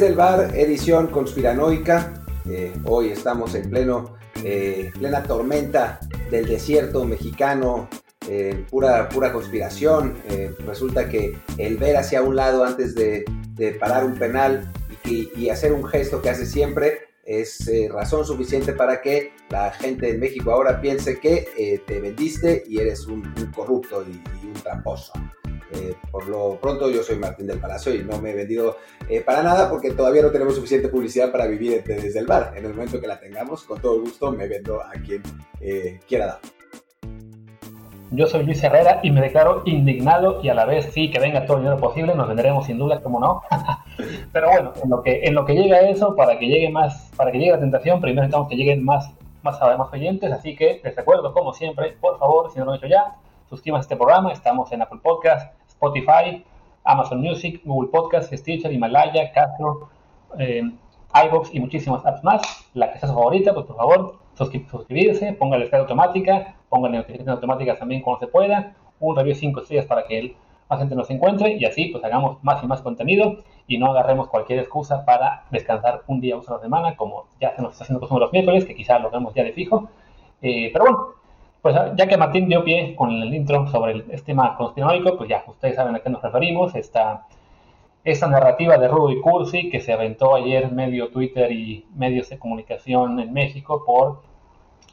Desde 0.00 0.12
el 0.12 0.16
bar, 0.16 0.56
edición 0.56 1.08
conspiranoica. 1.08 2.24
Eh, 2.48 2.72
hoy 2.84 3.10
estamos 3.10 3.54
en 3.54 3.68
pleno, 3.68 4.16
eh, 4.42 4.90
plena 4.98 5.22
tormenta 5.22 6.00
del 6.30 6.46
desierto 6.46 7.04
mexicano, 7.04 7.86
eh, 8.26 8.64
pura, 8.70 9.10
pura 9.10 9.30
conspiración. 9.30 10.16
resulta 10.66 11.06
que 11.06 11.36
el 11.58 11.76
ver 11.76 11.98
hacia 11.98 12.22
un 12.22 12.34
lado 12.34 12.64
antes 12.64 12.94
de, 12.94 13.26
parar 13.78 14.06
un 14.06 14.14
penal 14.14 14.72
y, 15.04 15.50
hacer 15.50 15.70
un 15.70 15.84
gesto 15.84 16.22
que 16.22 16.30
hace 16.30 16.46
siempre 16.46 17.00
es 17.26 17.70
razón 17.90 18.24
suficiente 18.24 18.72
para 18.72 19.02
que 19.02 19.34
la 19.50 19.70
gente 19.70 20.08
en 20.08 20.18
México 20.18 20.50
ahora 20.50 20.80
piense 20.80 21.20
que 21.20 21.82
te 21.86 22.00
vendiste 22.00 22.64
y 22.66 22.78
eres 22.78 23.06
un, 23.06 23.22
corrupto 23.54 24.02
y 24.02 24.46
un 24.46 24.54
tramposo. 24.54 25.12
Eh, 25.72 25.94
por 26.10 26.26
lo 26.28 26.58
pronto 26.60 26.90
yo 26.90 27.02
soy 27.02 27.16
Martín 27.16 27.46
del 27.46 27.58
Palacio 27.58 27.94
y 27.94 28.02
no 28.02 28.20
me 28.20 28.30
he 28.30 28.34
vendido 28.34 28.76
eh, 29.08 29.20
para 29.20 29.42
nada 29.42 29.70
porque 29.70 29.92
todavía 29.92 30.22
no 30.22 30.30
tenemos 30.30 30.54
suficiente 30.54 30.88
publicidad 30.88 31.30
para 31.30 31.46
vivir 31.46 31.82
desde 31.84 32.18
el 32.18 32.26
bar. 32.26 32.52
En 32.56 32.64
el 32.64 32.74
momento 32.74 33.00
que 33.00 33.06
la 33.06 33.18
tengamos, 33.18 33.64
con 33.64 33.80
todo 33.80 34.00
gusto 34.00 34.32
me 34.32 34.48
vendo 34.48 34.80
a 34.82 34.92
quien 34.92 35.22
eh, 35.60 36.00
quiera 36.08 36.26
dar. 36.26 36.38
Yo 38.12 38.26
soy 38.26 38.44
Luis 38.44 38.62
Herrera 38.64 38.98
y 39.04 39.12
me 39.12 39.20
declaro 39.20 39.62
indignado 39.66 40.40
y 40.42 40.48
a 40.48 40.54
la 40.54 40.64
vez 40.64 40.90
sí 40.92 41.12
que 41.12 41.20
venga 41.20 41.46
todo 41.46 41.58
el 41.58 41.62
dinero 41.62 41.80
posible, 41.80 42.14
nos 42.16 42.26
venderemos 42.26 42.66
sin 42.66 42.76
duda, 42.76 43.00
como 43.00 43.20
no. 43.20 43.42
Pero 44.32 44.50
bueno, 44.50 44.72
en 44.82 44.90
lo 44.90 45.02
que 45.02 45.20
en 45.22 45.34
lo 45.34 45.44
que 45.44 45.54
llega 45.54 45.80
eso, 45.82 46.16
para 46.16 46.36
que 46.36 46.46
llegue 46.46 46.70
más, 46.70 47.12
para 47.16 47.30
que 47.30 47.38
llegue 47.38 47.52
la 47.52 47.60
tentación, 47.60 48.00
primero 48.00 48.22
necesitamos 48.22 48.48
que 48.48 48.56
lleguen 48.56 48.84
más 48.84 49.12
más, 49.42 49.60
más 49.60 49.92
oyentes, 49.92 50.32
así 50.32 50.54
que 50.56 50.80
les 50.82 50.94
recuerdo 50.94 51.32
como 51.32 51.52
siempre, 51.52 51.96
por 52.00 52.18
favor, 52.18 52.50
si 52.50 52.58
no 52.58 52.64
lo 52.64 52.72
han 52.72 52.78
hecho 52.78 52.86
ya, 52.86 53.16
suscríbanse 53.48 53.84
a 53.84 53.86
este 53.86 53.96
programa, 53.96 54.32
estamos 54.32 54.70
en 54.72 54.82
Apple 54.82 55.00
Podcast, 55.02 55.52
Spotify, 55.80 56.44
Amazon 56.84 57.20
Music, 57.20 57.62
Google 57.64 57.90
Podcast, 57.90 58.32
Stitcher, 58.32 58.70
Himalaya, 58.72 59.32
Castro, 59.32 59.88
eh, 60.38 60.62
iBox 61.26 61.54
y 61.54 61.60
muchísimas 61.60 62.04
apps 62.04 62.22
más. 62.22 62.42
La 62.74 62.92
que 62.92 62.98
sea 62.98 63.08
su 63.08 63.14
favorita, 63.14 63.54
pues 63.54 63.66
por 63.66 63.76
favor, 63.76 64.18
suscribirse, 64.34 65.32
póngale 65.32 65.64
escala 65.64 65.82
automática, 65.82 66.56
póngale 66.68 66.98
notificaciones 66.98 67.34
automáticas 67.34 67.78
también 67.78 68.02
cuando 68.02 68.20
se 68.20 68.26
pueda, 68.26 68.74
un 69.00 69.16
review 69.16 69.34
5 69.34 69.60
estrellas 69.60 69.86
para 69.86 70.04
que 70.04 70.36
más 70.68 70.78
gente 70.78 70.94
nos 70.94 71.10
encuentre 71.10 71.54
y 71.54 71.64
así 71.64 71.86
pues 71.86 72.04
hagamos 72.04 72.42
más 72.44 72.62
y 72.62 72.66
más 72.66 72.80
contenido 72.80 73.38
y 73.66 73.78
no 73.78 73.86
agarremos 73.86 74.28
cualquier 74.28 74.60
excusa 74.60 75.04
para 75.04 75.44
descansar 75.50 76.02
un 76.06 76.20
día 76.20 76.36
o 76.36 76.42
a 76.46 76.52
la 76.52 76.60
semana 76.60 76.96
como 76.96 77.26
ya 77.40 77.56
se 77.56 77.62
nos 77.62 77.72
está 77.72 77.84
haciendo 77.84 78.06
los 78.18 78.32
miércoles, 78.32 78.64
que 78.64 78.74
quizás 78.74 79.00
lo 79.00 79.10
vemos 79.10 79.34
ya 79.34 79.42
de 79.42 79.52
fijo. 79.52 79.88
Eh, 80.42 80.70
pero 80.72 80.84
bueno, 80.84 81.08
pues 81.62 81.76
ya 81.96 82.06
que 82.06 82.16
Martín 82.16 82.48
dio 82.48 82.64
pie 82.64 82.94
con 82.96 83.10
el 83.10 83.34
intro 83.34 83.66
sobre 83.68 83.92
el, 83.92 84.00
este 84.10 84.26
tema 84.26 84.56
conspiranoico, 84.56 85.16
pues 85.16 85.28
ya 85.28 85.44
ustedes 85.46 85.76
saben 85.76 85.94
a 85.94 86.00
qué 86.00 86.10
nos 86.10 86.22
referimos. 86.22 86.74
Esta, 86.74 87.26
esta 88.04 88.26
narrativa 88.28 88.78
de 88.78 88.88
Rudy 88.88 89.20
Cursi 89.20 89.68
que 89.68 89.80
se 89.80 89.92
aventó 89.92 90.34
ayer 90.34 90.72
medio 90.72 91.10
Twitter 91.10 91.52
y 91.52 91.86
medios 91.94 92.30
de 92.30 92.38
comunicación 92.38 93.20
en 93.20 93.32
México 93.32 93.84
por 93.84 94.22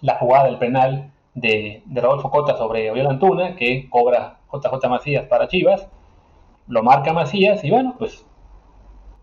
la 0.02 0.16
jugada 0.16 0.46
del 0.46 0.58
penal 0.58 1.12
de, 1.34 1.84
de 1.86 2.02
Rodolfo 2.02 2.30
Cota 2.30 2.58
sobre 2.58 2.92
Oriol 2.92 3.08
Antuna, 3.08 3.56
que 3.56 3.90
cobra 3.90 4.40
JJ 4.52 4.90
Macías 4.90 5.26
para 5.26 5.48
Chivas, 5.48 5.88
lo 6.68 6.84
marca 6.84 7.14
Macías 7.14 7.64
y 7.64 7.72
bueno, 7.72 7.96
pues 7.98 8.26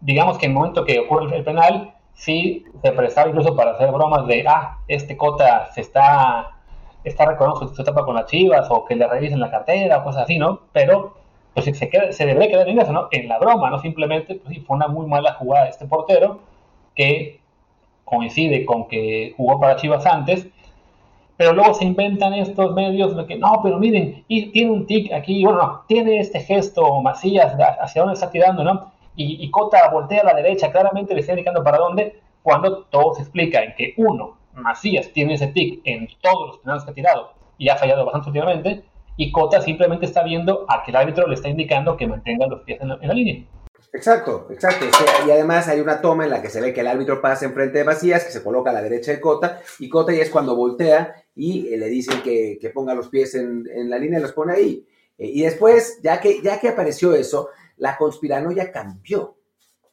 digamos 0.00 0.38
que 0.38 0.46
en 0.46 0.52
el 0.52 0.56
momento 0.56 0.84
que 0.84 1.00
ocurre 1.00 1.36
el 1.36 1.44
penal, 1.44 1.94
sí 2.14 2.64
se 2.82 2.92
prestaba 2.92 3.28
incluso 3.28 3.56
para 3.56 3.72
hacer 3.72 3.90
bromas 3.90 4.26
de, 4.26 4.46
ah, 4.46 4.78
este 4.88 5.16
Cota 5.16 5.70
se 5.72 5.80
está 5.80 6.53
está 7.04 7.26
reconociendo 7.26 7.74
su 7.74 7.82
etapa 7.82 8.04
con 8.04 8.14
las 8.14 8.26
chivas 8.26 8.66
o 8.70 8.84
que 8.84 8.96
le 8.96 9.06
revisen 9.06 9.40
la 9.40 9.50
cartera 9.50 9.98
o 9.98 10.04
cosas 10.04 10.22
así, 10.22 10.38
¿no? 10.38 10.60
Pero 10.72 11.14
pues 11.52 11.66
se, 11.66 11.88
queda, 11.88 12.10
se 12.12 12.26
debería 12.26 12.48
quedar 12.48 12.68
en 12.68 12.80
eso, 12.80 12.92
¿no? 12.92 13.08
En 13.12 13.28
la 13.28 13.38
broma, 13.38 13.70
¿no? 13.70 13.78
Simplemente, 13.78 14.34
pues 14.36 14.58
fue 14.66 14.76
una 14.76 14.88
muy 14.88 15.06
mala 15.06 15.34
jugada 15.34 15.64
de 15.64 15.70
este 15.70 15.86
portero 15.86 16.40
que 16.96 17.40
coincide 18.04 18.64
con 18.64 18.88
que 18.88 19.34
jugó 19.36 19.60
para 19.60 19.76
Chivas 19.76 20.04
antes, 20.06 20.48
pero 21.36 21.52
luego 21.52 21.74
se 21.74 21.84
inventan 21.84 22.34
estos 22.34 22.74
medios 22.74 23.16
de 23.16 23.26
que 23.26 23.36
no, 23.36 23.60
pero 23.62 23.78
miren, 23.78 24.24
tiene 24.28 24.70
un 24.70 24.86
tic 24.86 25.12
aquí, 25.12 25.44
bueno, 25.44 25.58
no, 25.58 25.82
tiene 25.86 26.20
este 26.20 26.40
gesto 26.40 27.00
Macías 27.02 27.56
hacia 27.80 28.02
dónde 28.02 28.14
está 28.14 28.30
tirando, 28.30 28.62
¿no? 28.64 28.92
Y, 29.16 29.44
y 29.44 29.50
Cota 29.50 29.88
voltea 29.90 30.22
a 30.22 30.24
la 30.24 30.34
derecha, 30.34 30.72
claramente 30.72 31.14
le 31.14 31.20
está 31.20 31.32
indicando 31.32 31.62
para 31.62 31.78
dónde, 31.78 32.20
cuando 32.42 32.84
todo 32.84 33.14
se 33.14 33.22
explica 33.22 33.62
en 33.62 33.74
que 33.74 33.94
uno, 33.96 34.36
Macías 34.56 35.10
tiene 35.12 35.34
ese 35.34 35.48
tic 35.48 35.80
en 35.84 36.08
todos 36.20 36.48
los 36.48 36.58
penales 36.58 36.84
que 36.84 36.90
ha 36.90 36.94
tirado 36.94 37.32
y 37.58 37.68
ha 37.68 37.76
fallado 37.76 38.04
bastante 38.04 38.28
últimamente, 38.30 38.84
y 39.16 39.30
Cota 39.30 39.60
simplemente 39.60 40.06
está 40.06 40.24
viendo 40.24 40.66
a 40.68 40.82
que 40.82 40.90
el 40.90 40.96
árbitro 40.96 41.26
le 41.26 41.34
está 41.34 41.48
indicando 41.48 41.96
que 41.96 42.06
mantenga 42.06 42.46
los 42.46 42.62
pies 42.62 42.80
en 42.80 42.88
la, 42.88 43.14
línea. 43.14 43.44
Exacto, 43.92 44.48
exacto. 44.50 44.86
y 45.26 45.30
además 45.30 45.68
hay 45.68 45.80
una 45.80 46.00
toma 46.00 46.24
en 46.24 46.30
la 46.30 46.42
que 46.42 46.50
se 46.50 46.60
ve 46.60 46.72
que 46.72 46.80
el 46.80 46.88
árbitro 46.88 47.20
pasa 47.20 47.44
enfrente 47.44 47.78
de 47.78 47.84
Macías, 47.84 48.24
que 48.24 48.32
se 48.32 48.42
coloca 48.42 48.70
a 48.70 48.72
la 48.72 48.82
derecha 48.82 49.12
de 49.12 49.20
Cota, 49.20 49.60
y 49.78 49.88
Cota 49.88 50.12
ya 50.12 50.22
es 50.22 50.30
cuando 50.30 50.56
voltea 50.56 51.14
y 51.36 51.72
eh, 51.72 51.76
le 51.76 51.86
dicen 51.86 52.22
que, 52.22 52.58
ponga 52.74 52.94
los 52.94 53.08
pies 53.08 53.36
en, 53.36 53.88
la 53.88 53.98
línea 53.98 54.18
y 54.18 54.22
los 54.22 54.32
pone 54.32 54.54
ahí. 54.54 54.86
Eh, 55.16 55.30
y 55.32 55.42
después, 55.42 56.00
ya 56.02 56.20
que, 56.20 56.42
ya 56.42 56.58
que 56.58 56.70
apareció 56.70 57.14
eso, 57.14 57.50
la 57.76 57.96
conspiranoia 57.96 58.72
cambió, 58.72 59.36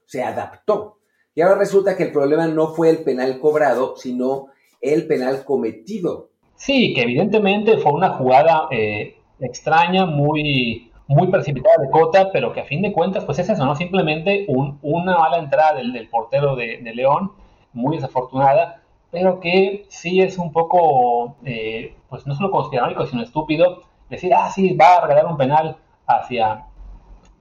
se 0.05 0.23
adaptó. 0.23 1.00
Y 1.33 1.41
ahora 1.41 1.55
resulta 1.55 1.95
que 1.95 2.03
el 2.03 2.11
problema 2.11 2.47
no 2.47 2.69
fue 2.69 2.89
el 2.89 3.03
penal 3.03 3.39
cobrado, 3.39 3.95
sino 3.95 4.47
el 4.81 5.07
penal 5.07 5.45
cometido. 5.45 6.29
Sí, 6.55 6.93
que 6.93 7.03
evidentemente 7.03 7.77
fue 7.77 7.93
una 7.93 8.09
jugada 8.09 8.67
eh, 8.69 9.15
extraña, 9.39 10.05
muy, 10.05 10.91
muy 11.07 11.27
precipitada 11.27 11.77
de 11.81 11.89
Cota, 11.89 12.31
pero 12.31 12.51
que 12.51 12.61
a 12.61 12.65
fin 12.65 12.81
de 12.81 12.91
cuentas, 12.91 13.23
pues 13.23 13.39
es 13.39 13.49
eso, 13.49 13.65
¿no? 13.65 13.75
Simplemente 13.75 14.45
una 14.47 15.17
mala 15.17 15.37
entrada 15.37 15.75
del, 15.75 16.07
portero 16.09 16.55
de, 16.55 16.79
León, 16.93 17.31
muy 17.73 17.95
desafortunada, 17.95 18.81
pero 19.09 19.39
que 19.39 19.85
sí 19.87 20.21
es 20.21 20.37
un 20.37 20.51
poco, 20.51 21.37
eh, 21.45 21.95
pues 22.09 22.27
no 22.27 22.35
solo 22.35 22.51
conspiranoico, 22.51 23.05
sino 23.05 23.23
estúpido, 23.23 23.83
decir, 24.09 24.33
ah, 24.33 24.49
sí, 24.49 24.73
va 24.73 24.97
a 24.97 25.01
regalar 25.01 25.25
un 25.27 25.37
penal 25.37 25.77
hacia, 26.05 26.65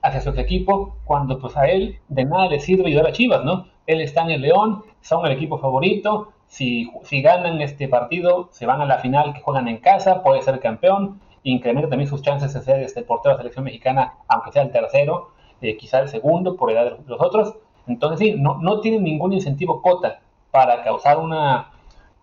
hacia 0.02 0.20
su 0.20 0.30
equipo, 0.30 0.96
cuando 1.04 1.38
pues 1.40 1.56
a 1.56 1.66
él 1.66 1.98
de 2.08 2.24
nada 2.24 2.46
le 2.46 2.60
sirve 2.60 2.86
ayudar 2.86 3.08
a 3.08 3.12
Chivas, 3.12 3.44
¿no? 3.44 3.66
Él 3.92 4.00
está 4.00 4.22
en 4.22 4.30
el 4.30 4.42
León, 4.42 4.84
son 5.00 5.24
el 5.26 5.32
equipo 5.32 5.58
favorito, 5.58 6.32
si, 6.46 6.90
si 7.04 7.22
ganan 7.22 7.60
este 7.60 7.88
partido, 7.88 8.48
se 8.50 8.66
van 8.66 8.80
a 8.80 8.84
la 8.84 8.98
final 8.98 9.32
que 9.34 9.40
juegan 9.40 9.68
en 9.68 9.78
casa, 9.78 10.22
puede 10.22 10.42
ser 10.42 10.58
campeón, 10.60 11.20
incrementa 11.44 11.88
también 11.88 12.10
sus 12.10 12.22
chances 12.22 12.52
de 12.52 12.60
ser 12.60 12.82
este 12.82 13.02
portero 13.02 13.30
de 13.30 13.36
la 13.36 13.42
selección 13.42 13.64
mexicana, 13.64 14.14
aunque 14.28 14.52
sea 14.52 14.62
el 14.62 14.72
tercero, 14.72 15.30
eh, 15.60 15.76
quizá 15.76 16.00
el 16.00 16.08
segundo 16.08 16.56
por 16.56 16.70
edad 16.70 16.98
de 16.98 17.04
los 17.06 17.20
otros. 17.20 17.54
Entonces 17.86 18.18
sí, 18.18 18.34
no, 18.36 18.58
no 18.58 18.80
tiene 18.80 18.98
ningún 18.98 19.32
incentivo 19.32 19.80
cota 19.80 20.20
para 20.50 20.82
causar 20.82 21.18
una, 21.18 21.70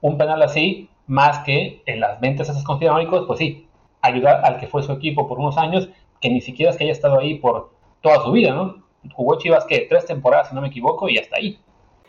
un 0.02 0.18
penal 0.18 0.42
así, 0.42 0.90
más 1.08 1.40
que 1.40 1.82
en 1.86 2.02
las 2.02 2.20
ventas 2.20 2.50
esos 2.50 2.64
conspiranoicos, 2.64 3.26
pues 3.26 3.40
sí, 3.40 3.68
ayudar 4.02 4.44
al 4.44 4.60
que 4.60 4.68
fue 4.68 4.84
su 4.84 4.92
equipo 4.92 5.28
por 5.28 5.40
unos 5.40 5.58
años, 5.58 5.90
que 6.20 6.30
ni 6.30 6.42
siquiera 6.42 6.72
es 6.72 6.78
que 6.78 6.84
haya 6.84 6.94
estado 6.94 7.20
ahí 7.20 7.36
por 7.36 7.72
toda 8.02 8.22
su 8.24 8.32
vida, 8.32 8.54
¿no? 8.54 8.87
Jugó 9.14 9.38
Chivas 9.38 9.66
que 9.66 9.88
tres 9.90 10.06
temporadas, 10.06 10.50
si 10.50 10.56
no 10.56 10.62
me 10.62 10.68
equivoco, 10.68 11.10
y 11.10 11.18
hasta 11.18 11.38
ahí. 11.38 11.60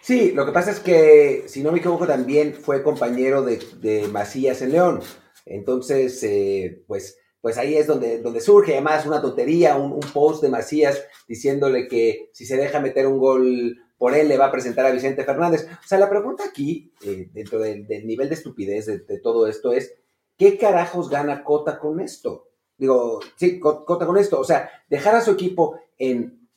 Sí, 0.00 0.32
lo 0.32 0.46
que 0.46 0.52
pasa 0.52 0.70
es 0.70 0.80
que, 0.80 1.44
si 1.46 1.62
no 1.62 1.72
me 1.72 1.78
equivoco, 1.78 2.06
también 2.06 2.54
fue 2.54 2.82
compañero 2.82 3.42
de, 3.42 3.58
de 3.80 4.08
Macías 4.08 4.62
en 4.62 4.72
León. 4.72 5.00
Entonces, 5.44 6.22
eh, 6.22 6.82
pues, 6.86 7.18
pues 7.40 7.58
ahí 7.58 7.76
es 7.76 7.86
donde, 7.86 8.20
donde 8.20 8.40
surge 8.40 8.72
además 8.72 9.06
una 9.06 9.20
tontería, 9.20 9.76
un, 9.76 9.98
post 10.12 10.42
de 10.42 10.50
Macías 10.50 11.02
diciéndole 11.26 11.88
que 11.88 12.30
si 12.32 12.46
se 12.46 12.56
deja 12.56 12.80
meter 12.80 13.06
un 13.06 13.18
gol 13.18 13.78
por 13.96 14.14
él 14.14 14.28
le 14.28 14.38
va 14.38 14.46
a 14.46 14.52
presentar 14.52 14.86
a 14.86 14.92
Vicente 14.92 15.24
Fernández. 15.24 15.66
O 15.70 15.88
sea, 15.88 15.98
la 15.98 16.10
pregunta 16.10 16.44
aquí, 16.44 16.92
eh, 17.04 17.28
dentro 17.32 17.58
del, 17.58 17.86
nivel 18.06 18.28
de 18.28 18.34
estupidez 18.34 18.86
de, 18.86 18.98
de, 19.00 19.18
todo 19.18 19.46
esto, 19.46 19.72
es, 19.72 19.94
¿qué 20.36 20.56
carajos 20.56 21.10
gana 21.10 21.42
Cota 21.42 21.78
con 21.78 22.00
esto? 22.00 22.48
Digo, 22.76 23.20
sí, 23.36 23.58
Cota 23.58 24.06
con 24.06 24.18
esto. 24.18 24.38
O 24.38 24.44
sea, 24.44 24.70
dejar 24.88 25.16
a 25.16 25.20
su 25.20 25.32
equipo 25.32 25.80
en 25.98 26.47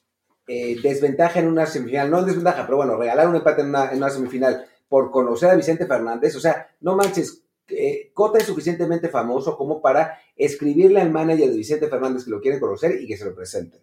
eh, 0.54 0.76
desventaja 0.84 1.40
en 1.40 1.48
una 1.48 1.66
semifinal, 1.66 2.12
no 2.12 2.24
desventaja, 2.24 2.66
pero 2.66 2.76
bueno, 2.76 2.98
regalar 2.98 3.30
un 3.30 3.38
empate 3.38 3.62
en 3.62 3.70
una, 3.70 4.10
semifinal 4.10 4.66
por 4.90 5.10
conocer 5.10 5.50
a 5.50 5.56
Vicente 5.56 5.86
Fernández, 5.86 6.36
o 6.36 6.42
sea, 6.42 6.68
no 6.82 6.98
manches, 6.98 7.46
eh, 7.70 8.12
Cota 8.14 8.38
es 8.38 8.48
suficientemente 8.48 9.08
famoso 9.08 9.56
como 9.56 9.82
para 9.82 10.20
escribirle 10.36 11.00
al 11.00 11.10
manager 11.10 11.52
de 11.52 11.56
Vicente 11.56 11.88
Fernández 11.88 12.26
que 12.26 12.32
lo 12.32 12.42
quiere 12.42 12.60
conocer 12.60 13.02
y 13.02 13.08
que 13.08 13.16
se 13.16 13.24
lo 13.24 13.34
presenten. 13.34 13.80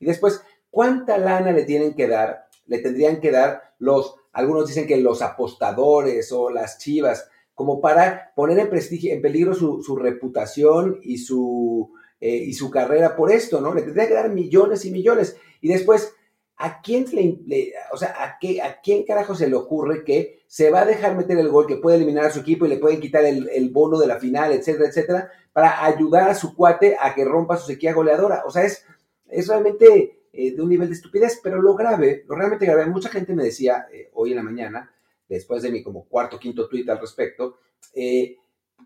Y 0.00 0.06
después, 0.06 0.40
¿cuánta 0.70 1.18
lana 1.18 1.52
le 1.52 1.64
tienen 1.64 1.92
que 1.92 2.08
dar? 2.08 2.46
Le 2.64 2.78
tendrían 2.78 3.20
que 3.20 3.30
dar 3.30 3.74
los, 3.78 4.14
algunos 4.32 4.66
dicen 4.66 4.86
que 4.86 4.96
los 4.96 5.20
apostadores 5.20 6.32
o 6.32 6.48
las 6.48 6.78
chivas, 6.78 7.28
como 7.52 7.82
para 7.82 8.32
poner 8.34 8.58
en, 8.58 8.70
prestigio, 8.70 9.12
en 9.12 9.20
peligro 9.20 9.52
su, 9.52 9.94
reputación 9.94 11.00
y 11.02 11.18
su, 11.18 11.92
eh, 12.18 12.34
y 12.34 12.54
su 12.54 12.70
carrera 12.70 13.14
por 13.14 13.30
esto, 13.30 13.60
¿no? 13.60 13.74
Le 13.74 13.82
tendrían 13.82 14.08
que 14.08 14.14
dar 14.14 14.30
millones 14.30 14.86
y 14.86 14.90
millones. 14.90 15.36
Y 15.60 15.68
después, 15.68 16.14
¿a 16.56 16.80
quién, 16.80 17.06
le, 17.12 17.72
o 17.92 17.96
sea, 17.96 18.14
¿a, 18.18 18.38
qué, 18.38 18.62
¿a 18.62 18.80
quién 18.80 19.04
carajo 19.04 19.34
se 19.34 19.48
le 19.48 19.56
ocurre 19.56 20.04
que 20.04 20.40
se 20.46 20.70
va 20.70 20.80
a 20.80 20.86
dejar 20.86 21.16
meter 21.16 21.38
el 21.38 21.48
gol, 21.48 21.66
que 21.66 21.76
puede 21.76 21.96
eliminar 21.96 22.24
a 22.24 22.30
su 22.30 22.40
equipo 22.40 22.66
y 22.66 22.70
le 22.70 22.78
pueden 22.78 23.00
quitar 23.00 23.24
el, 23.24 23.70
bono 23.70 23.98
de 23.98 24.06
la 24.06 24.18
final, 24.18 24.52
etcétera, 24.52 24.88
etcétera, 24.88 25.30
para 25.52 25.84
ayudar 25.84 26.28
a 26.28 26.34
su 26.34 26.54
cuate 26.54 26.96
a 27.00 27.14
que 27.14 27.24
rompa 27.24 27.56
su 27.56 27.66
sequía 27.66 27.92
goleadora? 27.92 28.42
O 28.46 28.50
sea, 28.50 28.64
es, 28.64 28.84
es 29.28 29.46
realmente 29.48 30.22
eh, 30.32 30.54
de 30.54 30.62
un 30.62 30.68
nivel 30.68 30.88
de 30.88 30.94
estupidez, 30.94 31.40
pero 31.42 31.60
lo 31.60 31.74
grave, 31.74 32.24
lo 32.28 32.34
realmente 32.34 32.66
grave, 32.66 32.86
mucha 32.86 33.08
gente 33.08 33.34
me 33.34 33.44
decía 33.44 33.86
eh, 33.92 34.10
hoy 34.14 34.30
en 34.30 34.36
la 34.36 34.42
mañana, 34.42 34.92
después 35.28 35.62
de 35.62 35.70
mi 35.70 35.82
como 35.82 36.04
cuarto, 36.04 36.38
quinto 36.38 36.68
tweet 36.68 36.88
al 36.88 37.00
respecto, 37.00 37.58
eh, 37.94 38.36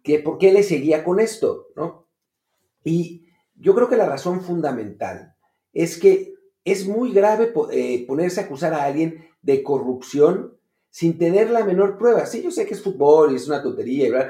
que 0.02 0.18
por 0.18 0.38
qué 0.38 0.52
le 0.52 0.62
seguía 0.62 1.04
con 1.04 1.20
esto, 1.20 1.68
¿no? 1.76 2.08
Y 2.84 3.26
yo 3.54 3.74
creo 3.74 3.88
que 3.88 3.96
la 3.96 4.06
razón 4.06 4.40
fundamental 4.40 5.34
es 5.72 5.98
que 5.98 6.34
es 6.64 6.86
muy 6.86 7.12
grave 7.12 7.52
ponerse 8.06 8.40
a 8.40 8.44
acusar 8.44 8.74
a 8.74 8.84
alguien 8.84 9.28
de 9.42 9.62
corrupción 9.62 10.56
sin 10.90 11.18
tener 11.18 11.50
la 11.50 11.64
menor 11.64 11.98
prueba. 11.98 12.26
Sí, 12.26 12.42
yo 12.42 12.50
sé 12.50 12.66
que 12.66 12.74
es 12.74 12.82
fútbol 12.82 13.32
y 13.32 13.36
es 13.36 13.48
una 13.48 13.62
tontería, 13.62 14.28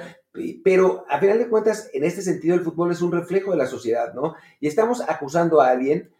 pero 0.64 1.04
a 1.08 1.18
final 1.18 1.38
de 1.38 1.48
cuentas, 1.48 1.90
en 1.92 2.04
este 2.04 2.22
sentido, 2.22 2.54
el 2.54 2.62
fútbol 2.62 2.92
es 2.92 3.02
un 3.02 3.12
reflejo 3.12 3.50
de 3.50 3.56
la 3.58 3.66
sociedad, 3.66 4.14
¿no? 4.14 4.34
Y 4.60 4.68
estamos 4.68 5.02
acusando 5.06 5.60
a 5.60 5.68
alguien 5.68 6.10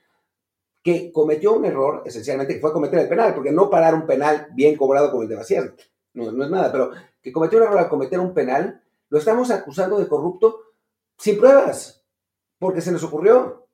que 0.82 1.12
cometió 1.12 1.54
un 1.54 1.64
error, 1.64 2.02
esencialmente, 2.04 2.54
que 2.54 2.60
fue 2.60 2.72
cometer 2.72 2.98
el 2.98 3.08
penal, 3.08 3.34
porque 3.34 3.52
no 3.52 3.70
parar 3.70 3.94
un 3.94 4.04
penal 4.04 4.48
bien 4.52 4.76
cobrado 4.76 5.10
como 5.10 5.22
el 5.22 5.28
de 5.28 5.36
Macías, 5.36 5.70
no, 6.12 6.32
no 6.32 6.44
es 6.44 6.50
nada, 6.50 6.72
pero 6.72 6.90
que 7.22 7.32
cometió 7.32 7.58
un 7.58 7.64
error 7.64 7.78
al 7.78 7.88
cometer 7.88 8.18
un 8.18 8.34
penal, 8.34 8.82
lo 9.08 9.18
estamos 9.18 9.50
acusando 9.50 9.98
de 9.98 10.08
corrupto 10.08 10.60
sin 11.16 11.38
pruebas, 11.38 12.04
porque 12.58 12.80
se 12.80 12.90
nos 12.90 13.04
ocurrió. 13.04 13.68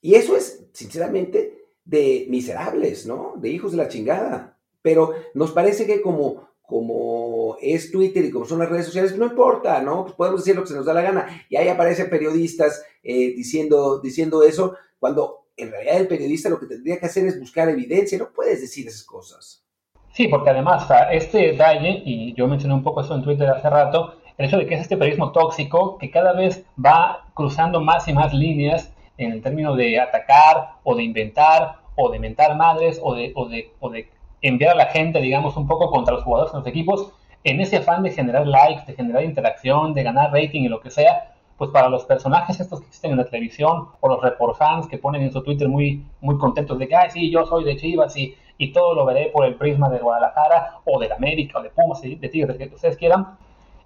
Y 0.00 0.16
eso 0.16 0.36
es, 0.36 0.66
sinceramente, 0.72 1.51
de 1.84 2.26
miserables, 2.28 3.06
¿no? 3.06 3.34
De 3.36 3.50
hijos 3.50 3.72
de 3.72 3.78
la 3.78 3.88
chingada. 3.88 4.58
Pero 4.82 5.12
nos 5.34 5.52
parece 5.52 5.86
que 5.86 6.00
como, 6.02 6.48
como 6.62 7.56
es 7.60 7.90
Twitter 7.90 8.24
y 8.24 8.30
como 8.30 8.44
son 8.44 8.58
las 8.58 8.68
redes 8.68 8.86
sociales, 8.86 9.16
no 9.16 9.26
importa, 9.26 9.80
¿no? 9.82 10.04
Pues 10.04 10.14
podemos 10.14 10.40
decir 10.40 10.56
lo 10.56 10.62
que 10.62 10.68
se 10.68 10.74
nos 10.74 10.86
da 10.86 10.94
la 10.94 11.02
gana. 11.02 11.44
Y 11.48 11.56
ahí 11.56 11.68
aparecen 11.68 12.10
periodistas 12.10 12.84
eh, 13.02 13.34
diciendo, 13.34 14.00
diciendo 14.00 14.42
eso, 14.42 14.76
cuando 14.98 15.46
en 15.56 15.70
realidad 15.70 15.96
el 15.98 16.08
periodista 16.08 16.48
lo 16.48 16.58
que 16.58 16.66
tendría 16.66 16.98
que 16.98 17.06
hacer 17.06 17.26
es 17.26 17.38
buscar 17.38 17.68
evidencia, 17.68 18.18
no 18.18 18.32
puedes 18.32 18.60
decir 18.60 18.86
esas 18.86 19.04
cosas. 19.04 19.64
Sí, 20.12 20.28
porque 20.28 20.50
además 20.50 20.86
este 21.10 21.56
dalle, 21.56 22.02
y 22.04 22.34
yo 22.34 22.46
mencioné 22.46 22.74
un 22.74 22.82
poco 22.82 23.00
eso 23.00 23.14
en 23.14 23.22
Twitter 23.22 23.48
hace 23.48 23.70
rato, 23.70 24.14
el 24.36 24.46
hecho 24.46 24.58
de 24.58 24.66
que 24.66 24.74
es 24.74 24.82
este 24.82 24.96
periodismo 24.96 25.32
tóxico 25.32 25.98
que 25.98 26.10
cada 26.10 26.32
vez 26.32 26.64
va 26.84 27.30
cruzando 27.34 27.80
más 27.80 28.08
y 28.08 28.12
más 28.12 28.32
líneas 28.34 28.91
en 29.24 29.32
el 29.32 29.42
término 29.42 29.74
de 29.74 30.00
atacar 30.00 30.74
o 30.84 30.94
de 30.94 31.02
inventar 31.02 31.82
o 31.96 32.10
de 32.10 32.18
mentar 32.18 32.56
madres 32.56 33.00
o 33.02 33.14
de, 33.14 33.32
o 33.34 33.48
de, 33.48 33.70
o 33.80 33.90
de 33.90 34.08
enviar 34.40 34.72
a 34.72 34.76
la 34.76 34.86
gente, 34.86 35.20
digamos, 35.20 35.56
un 35.56 35.66
poco 35.66 35.90
contra 35.90 36.14
los 36.14 36.24
jugadores, 36.24 36.52
de 36.52 36.58
los 36.58 36.66
equipos, 36.66 37.12
en 37.44 37.60
ese 37.60 37.78
afán 37.78 38.02
de 38.02 38.10
generar 38.10 38.46
likes, 38.46 38.84
de 38.86 38.94
generar 38.94 39.24
interacción, 39.24 39.94
de 39.94 40.02
ganar 40.02 40.32
rating 40.32 40.62
y 40.62 40.68
lo 40.68 40.80
que 40.80 40.90
sea, 40.90 41.34
pues 41.58 41.70
para 41.70 41.88
los 41.88 42.04
personajes 42.04 42.58
estos 42.60 42.80
que 42.80 42.86
existen 42.86 43.12
en 43.12 43.18
la 43.18 43.24
televisión 43.24 43.88
o 44.00 44.08
los 44.08 44.22
report 44.22 44.56
fans 44.56 44.88
que 44.88 44.98
ponen 44.98 45.22
en 45.22 45.32
su 45.32 45.42
Twitter 45.42 45.68
muy, 45.68 46.04
muy 46.20 46.38
contentos 46.38 46.78
de 46.78 46.88
que, 46.88 46.96
ay, 46.96 47.10
sí, 47.10 47.30
yo 47.30 47.44
soy 47.46 47.64
de 47.64 47.76
Chivas 47.76 48.16
y, 48.16 48.34
y 48.58 48.72
todo 48.72 48.94
lo 48.94 49.04
veré 49.04 49.26
por 49.26 49.44
el 49.44 49.54
prisma 49.56 49.88
de 49.88 49.98
Guadalajara 49.98 50.78
o 50.84 50.98
de 50.98 51.12
América 51.12 51.58
o 51.58 51.62
de 51.62 51.70
Pumas, 51.70 52.00
de 52.00 52.16
Tigres, 52.16 52.56
que 52.56 52.74
ustedes 52.74 52.96
quieran, 52.96 53.36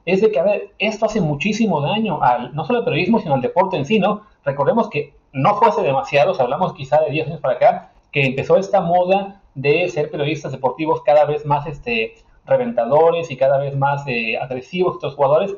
es 0.07 0.21
de 0.21 0.31
que, 0.31 0.39
a 0.39 0.45
ver, 0.45 0.71
esto 0.79 1.07
hace 1.07 1.21
muchísimo 1.21 1.81
daño 1.81 2.23
al, 2.23 2.55
no 2.55 2.65
solo 2.65 2.79
al 2.79 2.85
periodismo, 2.85 3.19
sino 3.19 3.35
al 3.35 3.41
deporte 3.41 3.77
en 3.77 3.85
sí, 3.85 3.99
¿no? 3.99 4.23
Recordemos 4.45 4.89
que 4.89 5.13
no 5.37 5.57
fue 5.57 5.69
hace 5.69 5.83
demasiados, 5.83 6.41
hablamos 6.41 6.73
quizá 6.73 6.99
de 7.03 7.11
10 7.11 7.27
años 7.27 7.41
para 7.41 7.55
acá, 7.55 7.91
que 8.11 8.25
empezó 8.25 8.57
esta 8.57 8.81
moda 8.81 9.43
de 9.55 9.87
ser 9.91 10.11
periodistas 10.11 10.51
deportivos 10.51 11.03
cada 11.03 11.27
vez 11.27 11.45
más 11.45 11.67
este, 11.67 12.15
reventadores 12.47 13.31
y 13.31 13.37
cada 13.37 13.59
vez 13.59 13.77
más 13.77 14.03
eh, 14.07 14.39
agresivos 14.39 14.95
estos 14.95 15.15
jugadores. 15.15 15.55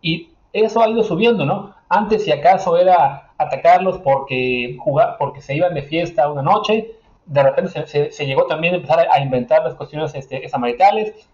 Y 0.00 0.30
eso 0.52 0.80
ha 0.80 0.88
ido 0.88 1.02
subiendo, 1.02 1.44
¿no? 1.44 1.74
Antes, 1.88 2.22
si 2.22 2.30
acaso, 2.30 2.76
era 2.76 3.32
atacarlos 3.36 3.98
porque, 3.98 4.76
jugar, 4.78 5.16
porque 5.18 5.40
se 5.40 5.56
iban 5.56 5.74
de 5.74 5.82
fiesta 5.82 6.30
una 6.30 6.42
noche. 6.42 6.92
De 7.24 7.42
repente 7.42 7.84
se, 8.12 8.26
llegó 8.26 8.46
también 8.46 8.74
a 8.74 8.76
empezar 8.76 9.08
a, 9.10 9.20
inventar 9.20 9.64
las 9.64 9.74
cuestiones 9.74 10.14
este. 10.14 10.40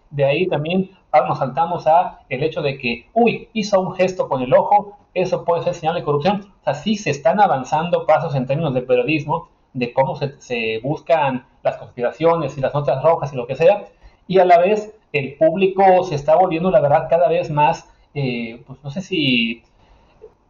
De 0.09 0.25
ahí 0.25 0.47
también 0.47 0.89
ahora 1.11 1.27
nos 1.27 1.37
saltamos 1.37 1.85
a 1.85 2.21
el 2.29 2.41
hecho 2.41 2.63
de 2.63 2.79
que, 2.79 3.07
uy, 3.13 3.49
hizo 3.53 3.79
un 3.79 3.93
gesto 3.93 4.27
con 4.27 4.41
el 4.41 4.51
ojo, 4.51 4.97
eso 5.13 5.45
puede 5.45 5.63
ser 5.63 5.73
señal 5.73 5.95
de 5.95 6.03
corrupción. 6.03 6.53
O 6.61 6.63
sea, 6.63 6.73
sí 6.73 6.95
se 6.95 7.09
están 7.09 7.39
avanzando 7.39 8.05
pasos 8.05 8.35
en 8.35 8.45
términos 8.45 8.73
de 8.73 8.81
periodismo, 8.81 9.49
de 9.73 9.93
cómo 9.93 10.15
se, 10.15 10.79
buscan 10.83 11.45
las 11.63 11.77
conspiraciones 11.77 12.57
y 12.57 12.61
las 12.61 12.73
notas 12.73 13.01
rojas 13.03 13.33
y 13.33 13.35
lo 13.35 13.47
que 13.47 13.55
sea, 13.55 13.85
y 14.27 14.39
a 14.39 14.45
la 14.45 14.59
vez 14.59 14.95
el 15.11 15.35
público 15.35 16.03
se 16.03 16.15
está 16.15 16.35
volviendo, 16.35 16.71
la 16.71 16.79
verdad, 16.79 17.07
cada 17.09 17.27
vez 17.27 17.49
más, 17.49 17.89
eh, 18.13 18.63
pues 18.65 18.79
no 18.83 18.91
sé 18.91 19.01
si 19.01 19.63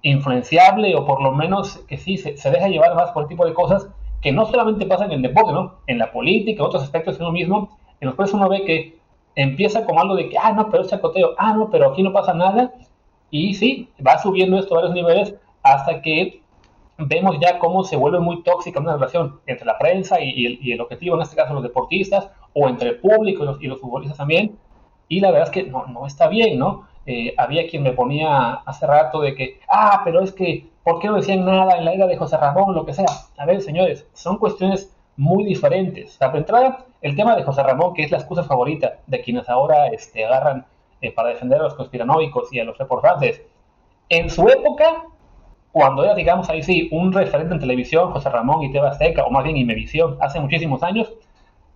influenciable 0.01 0.95
o 0.95 1.05
por 1.05 1.21
lo 1.21 1.31
menos 1.31 1.77
que 1.87 1.97
sí, 1.97 2.17
se, 2.17 2.33
deja 2.33 2.67
llevar 2.67 2.95
más 2.95 3.11
por 3.11 3.23
el 3.23 3.29
tipo 3.29 3.45
de 3.45 3.53
cosas 3.53 3.87
que 4.21 4.31
no 4.31 4.45
solamente 4.45 4.85
pasan 4.85 5.11
en 5.11 5.17
el 5.17 5.21
deporte, 5.21 5.51
¿no? 5.51 5.75
En 5.87 5.97
la 5.97 6.11
política, 6.11 6.63
otros 6.63 6.83
aspectos 6.83 7.17
de 7.17 7.23
uno 7.23 7.33
mismo, 7.33 7.77
en 7.99 8.07
los 8.07 8.15
cuales 8.15 8.33
uno 8.33 8.49
ve 8.49 8.63
que 8.63 8.97
empieza 9.35 9.85
como 9.85 10.01
algo 10.01 10.15
de 10.15 10.29
que, 10.29 10.37
ah, 10.37 10.51
no, 10.53 10.69
pero 10.69 10.83
es 10.83 10.89
chacoteo, 10.89 11.31
ah, 11.37 11.53
no, 11.53 11.69
pero 11.69 11.91
aquí 11.91 12.03
no 12.03 12.13
pasa 12.13 12.33
nada, 12.33 12.73
y 13.33 13.55
sí, 13.55 13.89
va 14.05 14.19
subiendo 14.19 14.59
esto 14.59 14.75
a 14.75 14.81
varios 14.81 14.93
niveles 14.93 15.33
hasta 15.63 16.03
que 16.03 16.43
vemos 16.99 17.37
ya 17.41 17.57
cómo 17.57 17.83
se 17.83 17.95
vuelve 17.95 18.19
muy 18.19 18.43
tóxica 18.43 18.79
una 18.79 18.93
relación 18.93 19.39
entre 19.47 19.65
la 19.65 19.79
prensa 19.79 20.21
y, 20.21 20.71
el, 20.71 20.79
objetivo, 20.79 21.15
en 21.15 21.23
este 21.23 21.35
caso 21.35 21.55
los 21.55 21.63
deportistas, 21.63 22.29
o 22.53 22.69
entre 22.69 22.89
el 22.89 22.99
público 22.99 23.57
y 23.59 23.65
los, 23.65 23.79
futbolistas 23.79 24.19
también. 24.19 24.55
Y 25.07 25.19
la 25.19 25.31
verdad 25.31 25.47
es 25.47 25.51
que 25.51 25.63
no, 25.63 25.87
no 25.87 26.05
está 26.05 26.27
bien, 26.27 26.59
¿no? 26.59 26.87
Eh, 27.07 27.33
había 27.35 27.67
quien 27.67 27.81
me 27.81 27.93
ponía 27.93 28.53
hace 28.53 28.85
rato 28.85 29.19
de 29.21 29.33
que, 29.33 29.59
ah, 29.67 30.03
pero 30.05 30.21
es 30.21 30.31
que, 30.31 30.67
¿por 30.83 30.99
qué 30.99 31.07
no 31.07 31.15
decían 31.15 31.43
nada 31.43 31.79
en 31.79 31.85
la 31.85 31.93
era 31.93 32.05
de 32.05 32.17
José 32.17 32.37
Ramón, 32.37 32.75
lo 32.75 32.85
que 32.85 32.93
sea? 32.93 33.07
A 33.35 33.47
ver, 33.47 33.61
señores, 33.61 34.05
son 34.13 34.37
cuestiones 34.37 34.95
muy 35.17 35.43
diferentes. 35.43 36.19
La 36.21 36.27
entrada, 36.27 36.85
el 37.01 37.15
tema 37.15 37.35
de 37.35 37.41
José 37.41 37.63
Ramón, 37.63 37.95
que 37.95 38.03
es 38.03 38.11
la 38.11 38.19
excusa 38.19 38.43
favorita 38.43 38.99
de 39.07 39.21
quienes 39.21 39.49
ahora 39.49 39.87
este, 39.87 40.23
agarran 40.23 40.67
eh, 41.03 41.11
para 41.11 41.29
defender 41.29 41.59
a 41.59 41.63
los 41.63 41.75
conspiranoicos 41.75 42.51
y 42.51 42.59
a 42.59 42.63
los 42.63 42.77
reportantes, 42.77 43.43
en 44.09 44.29
su 44.29 44.47
época 44.47 45.03
cuando 45.73 46.03
era, 46.03 46.13
digamos, 46.13 46.47
ahí 46.51 46.61
sí, 46.61 46.87
un 46.91 47.11
referente 47.11 47.55
en 47.55 47.59
televisión, 47.59 48.11
José 48.11 48.29
Ramón 48.29 48.61
y 48.61 48.71
Teba 48.71 48.89
Azteca, 48.89 49.25
o 49.25 49.31
más 49.31 49.43
bien 49.43 49.57
Imevisión, 49.57 50.17
hace 50.21 50.39
muchísimos 50.39 50.83
años, 50.83 51.11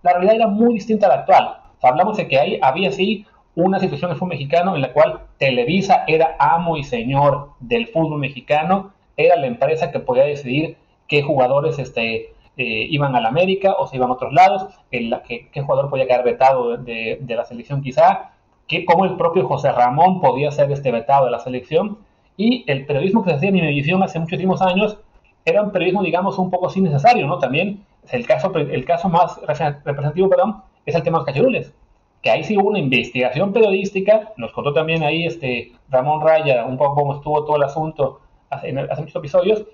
la 0.04 0.12
realidad 0.12 0.36
era 0.36 0.46
muy 0.46 0.74
distinta 0.74 1.06
a 1.06 1.08
la 1.08 1.14
actual. 1.16 1.56
hablamos 1.82 2.16
de 2.16 2.28
que 2.28 2.38
ahí 2.38 2.60
había 2.62 2.92
sí 2.92 3.26
una 3.56 3.80
situación 3.80 4.10
en 4.10 4.12
el 4.12 4.18
fútbol 4.18 4.30
mexicano 4.30 4.76
en 4.76 4.82
la 4.82 4.92
cual 4.92 5.22
Televisa 5.38 6.04
era 6.06 6.36
amo 6.38 6.76
y 6.76 6.84
señor 6.84 7.50
del 7.58 7.88
fútbol 7.88 8.20
mexicano, 8.20 8.92
era 9.16 9.34
la 9.34 9.48
empresa 9.48 9.90
que 9.90 9.98
podía 9.98 10.22
decidir 10.22 10.76
qué 11.08 11.22
jugadores 11.24 11.80
este, 11.80 12.34
eh, 12.56 12.86
iban 12.90 13.16
a 13.16 13.20
la 13.20 13.30
América 13.30 13.74
o 13.80 13.88
se 13.88 13.96
iban 13.96 14.10
a 14.10 14.12
otros 14.12 14.32
lados, 14.32 14.68
qué, 14.92 15.50
jugador 15.60 15.90
podía 15.90 16.06
quedar 16.06 16.22
vetado 16.22 16.76
de, 16.76 17.18
de 17.20 17.34
la 17.34 17.44
selección 17.44 17.82
quizá, 17.82 18.30
que, 18.68 18.84
cómo 18.84 19.04
el 19.04 19.16
propio 19.16 19.48
José 19.48 19.72
Ramón 19.72 20.20
podía 20.20 20.50
ser 20.50 20.70
este 20.70 20.92
vetado 20.92 21.24
de 21.24 21.30
la 21.32 21.40
selección 21.40 21.98
y 22.36 22.64
el 22.68 22.86
periodismo 22.86 23.24
que 23.24 23.30
se 23.30 23.36
hacía 23.36 23.48
en 23.48 23.56
Univisión 23.56 24.02
hace 24.02 24.20
muchísimos 24.20 24.62
años 24.62 24.98
era 25.44 25.62
un 25.62 25.72
periodismo, 25.72 26.02
digamos, 26.02 26.38
un 26.38 26.50
poco 26.50 26.66
así 26.66 26.80
necesario, 26.80 27.26
¿no? 27.26 27.38
También 27.38 27.84
el 28.10 28.26
caso, 28.26 28.54
el 28.54 28.84
caso 28.84 29.08
más 29.08 29.40
representativo, 29.40 30.28
perdón, 30.28 30.62
es 30.86 30.94
el 30.94 31.02
tema 31.02 31.18
de 31.18 31.20
los 31.20 31.26
cachirules, 31.26 31.74
que 32.22 32.30
ahí 32.30 32.44
sí 32.44 32.56
hubo 32.56 32.68
una 32.68 32.78
investigación 32.78 33.52
periodística, 33.52 34.32
nos 34.36 34.52
contó 34.52 34.72
también 34.72 35.02
ahí 35.02 35.24
este 35.24 35.72
Ramón 35.88 36.20
Raya 36.20 36.64
un 36.66 36.76
poco 36.76 36.94
cómo 36.96 37.14
estuvo 37.14 37.44
todo 37.44 37.56
el 37.56 37.62
asunto 37.62 38.20
hace, 38.50 38.78
hace 38.78 39.00
muchos 39.00 39.16
episodios, 39.16 39.64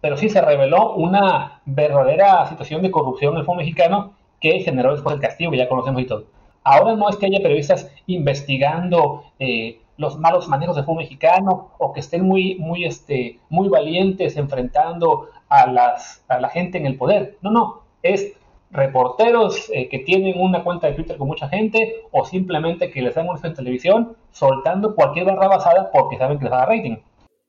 pero 0.00 0.16
sí 0.16 0.28
se 0.28 0.40
reveló 0.40 0.94
una 0.94 1.60
verdadera 1.64 2.46
situación 2.46 2.82
de 2.82 2.90
corrupción 2.90 3.34
en 3.34 3.40
el 3.40 3.44
fútbol 3.44 3.58
mexicano 3.58 4.12
que 4.40 4.60
generó 4.60 4.92
después 4.92 5.14
el 5.14 5.20
castigo 5.20 5.50
que 5.50 5.58
ya 5.58 5.68
conocemos 5.68 6.02
y 6.02 6.06
todo. 6.06 6.24
Ahora 6.68 6.96
no 6.96 7.08
es 7.08 7.16
que 7.16 7.26
haya 7.26 7.38
periodistas 7.38 7.88
investigando 8.08 9.22
eh, 9.38 9.78
los 9.98 10.18
malos 10.18 10.48
manejos 10.48 10.74
del 10.74 10.84
fútbol 10.84 11.04
mexicano 11.04 11.70
o 11.78 11.92
que 11.92 12.00
estén 12.00 12.24
muy, 12.24 12.56
muy, 12.56 12.84
este, 12.84 13.38
muy 13.50 13.68
valientes 13.68 14.36
enfrentando 14.36 15.28
a, 15.48 15.70
las, 15.70 16.24
a 16.26 16.40
la 16.40 16.48
gente 16.48 16.78
en 16.78 16.86
el 16.86 16.96
poder. 16.96 17.38
No, 17.40 17.52
no, 17.52 17.84
es 18.02 18.32
reporteros 18.72 19.70
eh, 19.72 19.88
que 19.88 20.00
tienen 20.00 20.40
una 20.40 20.64
cuenta 20.64 20.88
de 20.88 20.94
Twitter 20.94 21.16
con 21.16 21.28
mucha 21.28 21.48
gente 21.48 22.02
o 22.10 22.24
simplemente 22.24 22.90
que 22.90 23.00
les 23.00 23.14
dan 23.14 23.28
un 23.28 23.38
en 23.40 23.54
televisión 23.54 24.16
soltando 24.32 24.96
cualquier 24.96 25.26
barra 25.26 25.46
basada 25.46 25.88
porque 25.92 26.18
saben 26.18 26.38
que 26.38 26.46
les 26.46 26.50
da 26.50 26.66
rating. 26.66 26.96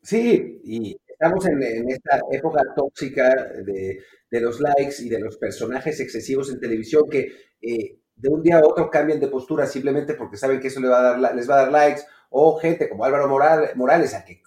Sí, 0.03 0.61
y 0.63 0.95
estamos 1.07 1.43
en, 1.47 1.89
esta 1.89 2.21
época 2.31 2.61
tóxica 2.75 3.33
de, 3.65 3.97
de, 4.29 4.41
los 4.41 4.59
likes 4.59 5.01
y 5.01 5.09
de 5.09 5.19
los 5.19 5.37
personajes 5.37 5.99
excesivos 5.99 6.51
en 6.51 6.59
televisión 6.59 7.09
que 7.09 7.31
eh, 7.63 7.97
de 8.17 8.29
un 8.29 8.41
día 8.41 8.57
a 8.57 8.65
otro 8.65 8.89
cambian 8.89 9.19
de 9.19 9.27
postura 9.27 9.67
simplemente 9.67 10.15
porque 10.15 10.37
saben 10.37 10.59
que 10.59 10.67
eso 10.67 10.79
les 10.79 10.89
va 10.89 10.99
a 10.99 11.17
dar, 11.17 11.35
les 11.35 11.49
va 11.49 11.53
a 11.55 11.61
dar 11.63 11.71
likes 11.71 12.01
o 12.29 12.57
gente 12.57 12.89
como 12.89 13.05
Álvaro 13.05 13.27
Morales, 13.75 14.13
a 14.13 14.25
que, 14.25 14.41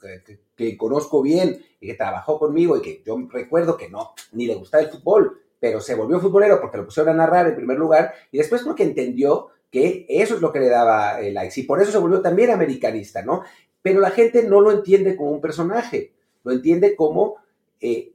que, 0.55 0.77
conozco 0.77 1.23
bien 1.23 1.65
y 1.81 1.87
que 1.87 1.95
trabajó 1.95 2.39
conmigo 2.39 2.77
y 2.77 2.83
que 2.83 3.03
yo 3.05 3.17
recuerdo 3.31 3.77
que 3.77 3.89
no, 3.89 4.13
ni 4.33 4.47
le 4.47 4.57
gustaba 4.57 4.83
el 4.83 4.91
fútbol, 4.91 5.41
pero 5.59 5.81
se 5.81 5.95
volvió 5.95 6.21
futbolero 6.21 6.61
porque 6.61 6.77
lo 6.77 6.85
pusieron 6.85 7.15
a 7.15 7.17
narrar 7.17 7.47
en 7.47 7.57
primer 7.57 7.79
lugar 7.79 8.13
y 8.31 8.39
después 8.39 8.63
porque 8.63 8.83
entendió 8.83 9.49
que 9.71 10.05
eso 10.09 10.35
es 10.35 10.41
lo 10.41 10.53
que 10.53 10.61
le 10.61 10.69
daba 10.69 11.21
el 11.21 11.33
likes 11.33 11.61
y 11.61 11.63
por 11.63 11.81
eso 11.81 11.93
se 11.93 11.99
volvió 11.99 12.21
también 12.21 12.51
americanista, 12.51 13.23
¿no? 13.23 13.45
Pero 13.83 14.01
la 14.01 14.11
gente 14.11 14.43
no 14.43 14.61
lo 14.61 14.73
entiende 14.73 15.17
como 15.17 15.31
un 15.31 15.41
personaje, 15.41 16.13
lo 16.45 16.53
entiende 16.53 16.95
como 16.97 17.37
eh, 17.81 18.13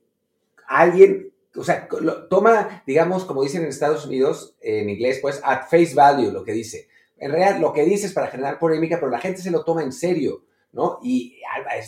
alguien 0.68 1.32
o 1.56 1.64
sea, 1.64 1.88
toma, 2.30 2.84
digamos, 2.86 3.26
como 3.26 3.44
dicen 3.44 3.64
en 3.64 3.70
Estados 3.70 4.06
Unidos, 4.06 4.56
en 4.62 4.90
inglés, 4.90 5.20
pues, 5.22 5.40
at 5.44 5.64
face 5.70 5.94
value, 5.94 6.32
lo 6.32 6.44
que 6.44 6.54
dice. 6.54 6.88
En 7.18 7.32
realidad, 7.32 7.60
lo 7.60 7.74
que 7.74 7.86
dice 7.86 8.08
es 8.08 8.14
para 8.14 8.28
generar 8.28 8.60
polémica, 8.60 8.98
pero 9.00 9.12
la 9.12 9.20
gente 9.20 9.42
se 9.42 9.52
lo 9.52 9.64
toma 9.64 9.84
en 9.84 9.92
serio, 9.92 10.44
¿no? 10.74 11.00
Y 11.02 11.38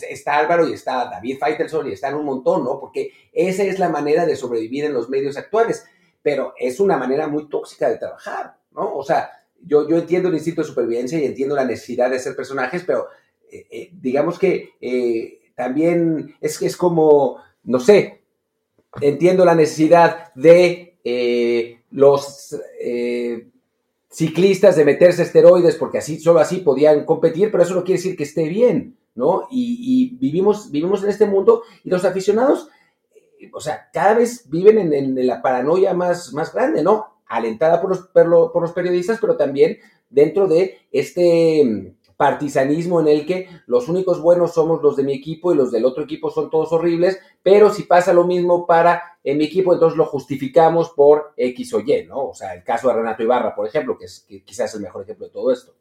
está 0.08 0.38
Álvaro 0.38 0.66
y 0.66 0.72
está 0.72 1.04
David 1.10 1.38
Feitelson 1.38 1.88
y 1.88 1.92
están 1.92 2.14
un 2.14 2.24
montón, 2.24 2.64
¿no? 2.64 2.80
Porque 2.80 3.12
esa 3.32 3.62
es 3.62 3.78
la 3.78 3.90
manera 3.90 4.24
de 4.24 4.36
sobrevivir 4.36 4.84
en 4.86 4.94
los 4.94 5.10
medios 5.10 5.36
actuales, 5.36 5.84
pero 6.22 6.54
es 6.58 6.80
una 6.80 6.96
manera 6.96 7.28
muy 7.28 7.48
tóxica 7.48 7.88
de 7.90 7.98
trabajar, 7.98 8.56
¿no? 8.72 8.94
O 8.94 9.04
sea, 9.04 9.30
yo, 9.60 9.88
yo 9.88 9.98
entiendo 9.98 10.28
el 10.28 10.34
instinto 10.34 10.62
de 10.62 10.68
supervivencia 10.68 11.18
y 11.18 11.26
entiendo 11.26 11.54
la 11.54 11.64
necesidad 11.64 12.10
de 12.10 12.18
ser 12.18 12.34
personajes, 12.34 12.84
pero 12.86 13.08
eh, 13.50 13.66
eh, 13.70 13.90
digamos 13.92 14.38
que 14.38 14.70
eh, 14.80 15.52
también 15.54 16.36
es, 16.40 16.60
es 16.62 16.76
como, 16.76 17.42
no 17.64 17.80
sé, 17.80 18.17
entiendo 19.00 19.44
la 19.44 19.54
necesidad 19.54 20.32
de 20.34 20.98
los 21.90 22.56
ciclistas 24.10 24.76
de 24.76 24.84
meterse 24.84 25.22
esteroides 25.22 25.76
porque 25.76 25.98
así, 25.98 26.18
solo 26.18 26.40
así 26.40 26.58
podían 26.58 27.04
competir, 27.04 27.50
pero 27.50 27.62
eso 27.62 27.74
no 27.74 27.84
quiere 27.84 27.98
decir 27.98 28.16
que 28.16 28.24
esté 28.24 28.48
bien, 28.48 28.96
¿no? 29.14 29.46
Y, 29.50 30.16
vivimos, 30.18 30.70
vivimos 30.70 31.02
en 31.02 31.10
este 31.10 31.26
mundo 31.26 31.62
y 31.84 31.90
los 31.90 32.04
aficionados, 32.04 32.68
o 33.52 33.60
sea, 33.60 33.88
cada 33.92 34.14
vez 34.14 34.48
viven 34.50 34.78
en, 34.78 34.92
en 34.92 35.26
la 35.26 35.40
paranoia 35.40 35.94
más, 35.94 36.32
más 36.32 36.52
grande, 36.52 36.82
¿no? 36.82 37.18
alentada 37.28 37.80
por 37.80 37.90
los, 37.90 38.00
por 38.08 38.62
los 38.62 38.72
periodistas, 38.72 39.18
pero 39.20 39.36
también 39.36 39.78
dentro 40.10 40.48
de 40.48 40.78
este 40.90 41.94
partisanismo 42.18 43.00
en 43.00 43.06
el 43.06 43.24
que 43.24 43.48
los 43.66 43.88
únicos 43.88 44.20
buenos 44.20 44.52
somos 44.52 44.82
los 44.82 44.96
de 44.96 45.04
mi 45.04 45.14
equipo 45.14 45.52
y 45.52 45.56
los 45.56 45.70
del 45.70 45.84
otro 45.84 46.02
equipo 46.02 46.30
son 46.30 46.50
todos 46.50 46.72
horribles, 46.72 47.20
pero 47.44 47.70
si 47.70 47.84
pasa 47.84 48.12
lo 48.12 48.26
mismo 48.26 48.66
para 48.66 49.18
en 49.22 49.38
mi 49.38 49.44
equipo, 49.44 49.72
entonces 49.72 49.96
lo 49.96 50.04
justificamos 50.04 50.90
por 50.90 51.32
X 51.36 51.72
o 51.74 51.80
Y, 51.80 52.06
¿no? 52.08 52.26
O 52.30 52.34
sea, 52.34 52.54
el 52.54 52.64
caso 52.64 52.88
de 52.88 52.94
Renato 52.94 53.22
Ibarra, 53.22 53.54
por 53.54 53.68
ejemplo, 53.68 53.96
que 53.96 54.06
es 54.06 54.26
que 54.28 54.42
quizás 54.42 54.74
el 54.74 54.82
mejor 54.82 55.04
ejemplo 55.04 55.26
de 55.26 55.32
todo 55.32 55.52
esto. 55.52 55.72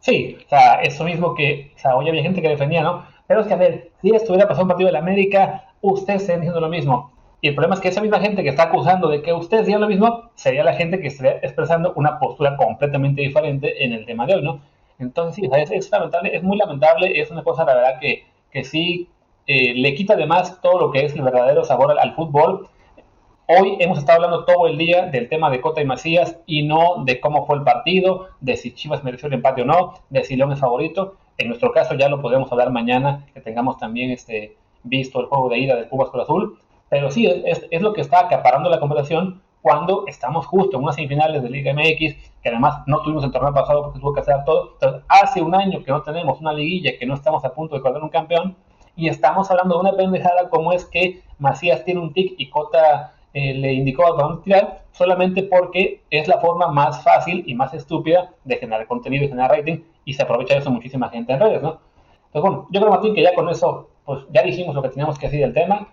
Sí, 0.00 0.36
o 0.44 0.48
sea, 0.48 0.80
eso 0.82 1.04
mismo 1.04 1.32
que, 1.32 1.72
o 1.76 1.78
sea, 1.78 1.96
hoy 1.96 2.08
había 2.08 2.22
gente 2.22 2.42
que 2.42 2.48
defendía, 2.48 2.82
¿no? 2.82 3.06
Pero 3.28 3.42
es 3.42 3.46
que, 3.46 3.54
a 3.54 3.56
ver, 3.56 3.92
si 4.02 4.10
estuviera 4.10 4.48
pasando 4.48 4.64
un 4.64 4.68
partido 4.70 4.88
de 4.88 4.94
la 4.94 4.98
América, 4.98 5.74
usted 5.80 6.14
está 6.14 6.34
diciendo 6.34 6.60
lo 6.60 6.68
mismo. 6.68 7.12
Y 7.40 7.48
el 7.48 7.54
problema 7.54 7.76
es 7.76 7.80
que 7.80 7.88
esa 7.88 8.00
misma 8.00 8.18
gente 8.18 8.42
que 8.42 8.48
está 8.48 8.64
acusando 8.64 9.08
de 9.08 9.22
que 9.22 9.32
ustedes 9.32 9.66
digan 9.66 9.80
lo 9.80 9.88
mismo, 9.88 10.30
sería 10.34 10.64
la 10.64 10.74
gente 10.74 10.98
que 11.00 11.06
estaría 11.06 11.36
expresando 11.36 11.92
una 11.94 12.18
postura 12.18 12.56
completamente 12.56 13.22
diferente 13.22 13.84
en 13.84 13.92
el 13.92 14.06
tema 14.06 14.26
de 14.26 14.34
hoy, 14.34 14.42
¿no? 14.42 14.60
Entonces, 14.98 15.48
es, 15.52 15.70
es 15.70 15.90
lamentable, 15.90 16.34
es 16.34 16.42
muy 16.42 16.56
lamentable, 16.56 17.20
es 17.20 17.30
una 17.30 17.42
cosa, 17.42 17.64
la 17.64 17.74
verdad, 17.74 17.98
que, 18.00 18.24
que 18.50 18.64
sí 18.64 19.08
eh, 19.46 19.74
le 19.74 19.94
quita 19.94 20.14
además 20.14 20.60
todo 20.62 20.78
lo 20.78 20.90
que 20.90 21.04
es 21.04 21.14
el 21.14 21.22
verdadero 21.22 21.64
sabor 21.64 21.98
al, 21.98 22.14
fútbol. 22.14 22.68
Hoy 23.46 23.76
hemos 23.80 23.98
estado 23.98 24.24
hablando 24.24 24.46
todo 24.46 24.66
el 24.66 24.78
día 24.78 25.06
del 25.06 25.28
tema 25.28 25.50
de 25.50 25.60
Cota 25.60 25.82
y 25.82 25.84
Macías 25.84 26.38
y 26.46 26.62
no 26.62 27.04
de 27.04 27.20
cómo 27.20 27.46
fue 27.46 27.56
el 27.56 27.62
partido, 27.62 28.28
de 28.40 28.56
si 28.56 28.72
Chivas 28.72 29.04
mereció 29.04 29.28
el 29.28 29.34
empate 29.34 29.62
o 29.62 29.64
no, 29.66 29.94
de 30.08 30.24
si 30.24 30.36
León 30.36 30.52
es 30.52 30.60
favorito. 30.60 31.16
En 31.36 31.48
nuestro 31.48 31.72
caso 31.72 31.94
ya 31.94 32.08
lo 32.08 32.22
podemos 32.22 32.50
hablar 32.52 32.70
mañana, 32.70 33.26
que 33.34 33.40
tengamos 33.40 33.76
también 33.76 34.10
este, 34.12 34.56
visto 34.82 35.20
el 35.20 35.26
juego 35.26 35.50
de 35.50 35.58
ida 35.58 35.76
de 35.76 35.84
Pumas 35.84 36.08
con 36.08 36.20
Azul. 36.20 36.58
Pero 36.88 37.10
sí, 37.10 37.26
es, 37.26 37.66
es, 37.70 37.82
lo 37.82 37.92
que 37.92 38.00
está 38.00 38.20
acaparando 38.20 38.70
la 38.70 38.80
conversación 38.80 39.42
cuando 39.64 40.04
estamos 40.06 40.44
justo 40.44 40.76
en 40.76 40.82
unas 40.82 40.94
semifinales 40.94 41.42
de 41.42 41.48
Liga 41.48 41.72
MX, 41.72 42.16
que 42.42 42.50
además 42.50 42.82
no 42.86 43.00
tuvimos 43.00 43.24
el 43.24 43.32
torneo 43.32 43.54
pasado 43.54 43.84
porque 43.84 43.98
tuvo 43.98 44.12
que 44.12 44.20
hacer 44.20 44.44
todo. 44.44 44.72
Entonces, 44.74 45.02
hace 45.08 45.40
un 45.40 45.54
año 45.54 45.82
que 45.82 45.90
no 45.90 46.02
tenemos 46.02 46.38
una 46.38 46.52
liguilla, 46.52 46.98
que 46.98 47.06
no 47.06 47.14
estamos 47.14 47.42
a 47.46 47.54
punto 47.54 47.74
de 47.74 47.80
colocar 47.80 48.02
un 48.02 48.10
campeón, 48.10 48.56
y 48.94 49.08
estamos 49.08 49.50
hablando 49.50 49.76
de 49.76 49.80
una 49.80 49.96
pendejada 49.96 50.50
como 50.50 50.70
es 50.74 50.84
que 50.84 51.22
Macías 51.38 51.82
tiene 51.82 52.00
un 52.00 52.12
tic 52.12 52.34
y 52.36 52.50
Cota 52.50 53.14
eh, 53.32 53.54
le 53.54 53.72
indicó 53.72 54.06
a 54.06 54.10
dónde 54.10 54.42
tirar, 54.42 54.82
solamente 54.92 55.42
porque 55.44 56.02
es 56.10 56.28
la 56.28 56.40
forma 56.40 56.68
más 56.68 57.02
fácil 57.02 57.42
y 57.46 57.54
más 57.54 57.72
estúpida 57.72 58.32
de 58.44 58.56
generar 58.56 58.86
contenido 58.86 59.24
y 59.24 59.28
generar 59.28 59.50
rating, 59.50 59.78
y 60.04 60.12
se 60.12 60.24
aprovecha 60.24 60.52
de 60.52 60.60
eso 60.60 60.70
muchísima 60.70 61.08
gente 61.08 61.32
en 61.32 61.40
redes, 61.40 61.62
¿no? 61.62 61.78
Entonces, 62.26 62.42
bueno, 62.42 62.66
yo 62.70 62.80
creo, 62.80 62.92
Martín, 62.92 63.14
que 63.14 63.22
ya 63.22 63.34
con 63.34 63.48
eso, 63.48 63.88
pues 64.04 64.26
ya 64.30 64.42
dijimos 64.42 64.74
lo 64.74 64.82
que 64.82 64.90
teníamos 64.90 65.18
que 65.18 65.28
decir 65.28 65.40
del 65.40 65.54
tema. 65.54 65.88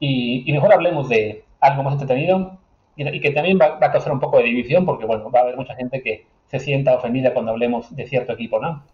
Y, 0.00 0.50
mejor 0.50 0.72
hablemos 0.72 1.08
de 1.08 1.44
algo 1.60 1.84
más 1.84 1.92
entretenido 1.92 2.58
y, 2.96 3.20
que 3.20 3.30
también 3.30 3.58
va, 3.60 3.78
a 3.80 3.92
causar 3.92 4.12
un 4.12 4.20
poco 4.20 4.38
de 4.38 4.44
división 4.44 4.84
porque, 4.84 5.06
bueno, 5.06 5.30
va 5.30 5.40
a 5.40 5.42
haber 5.42 5.56
mucha 5.56 5.74
gente 5.74 6.02
que 6.02 6.26
se 6.46 6.58
sienta 6.58 6.96
ofendida 6.96 7.32
cuando 7.32 7.52
hablemos 7.52 7.94
de 7.94 8.06
cierto 8.06 8.32
equipo, 8.32 8.60
¿no? 8.60 8.84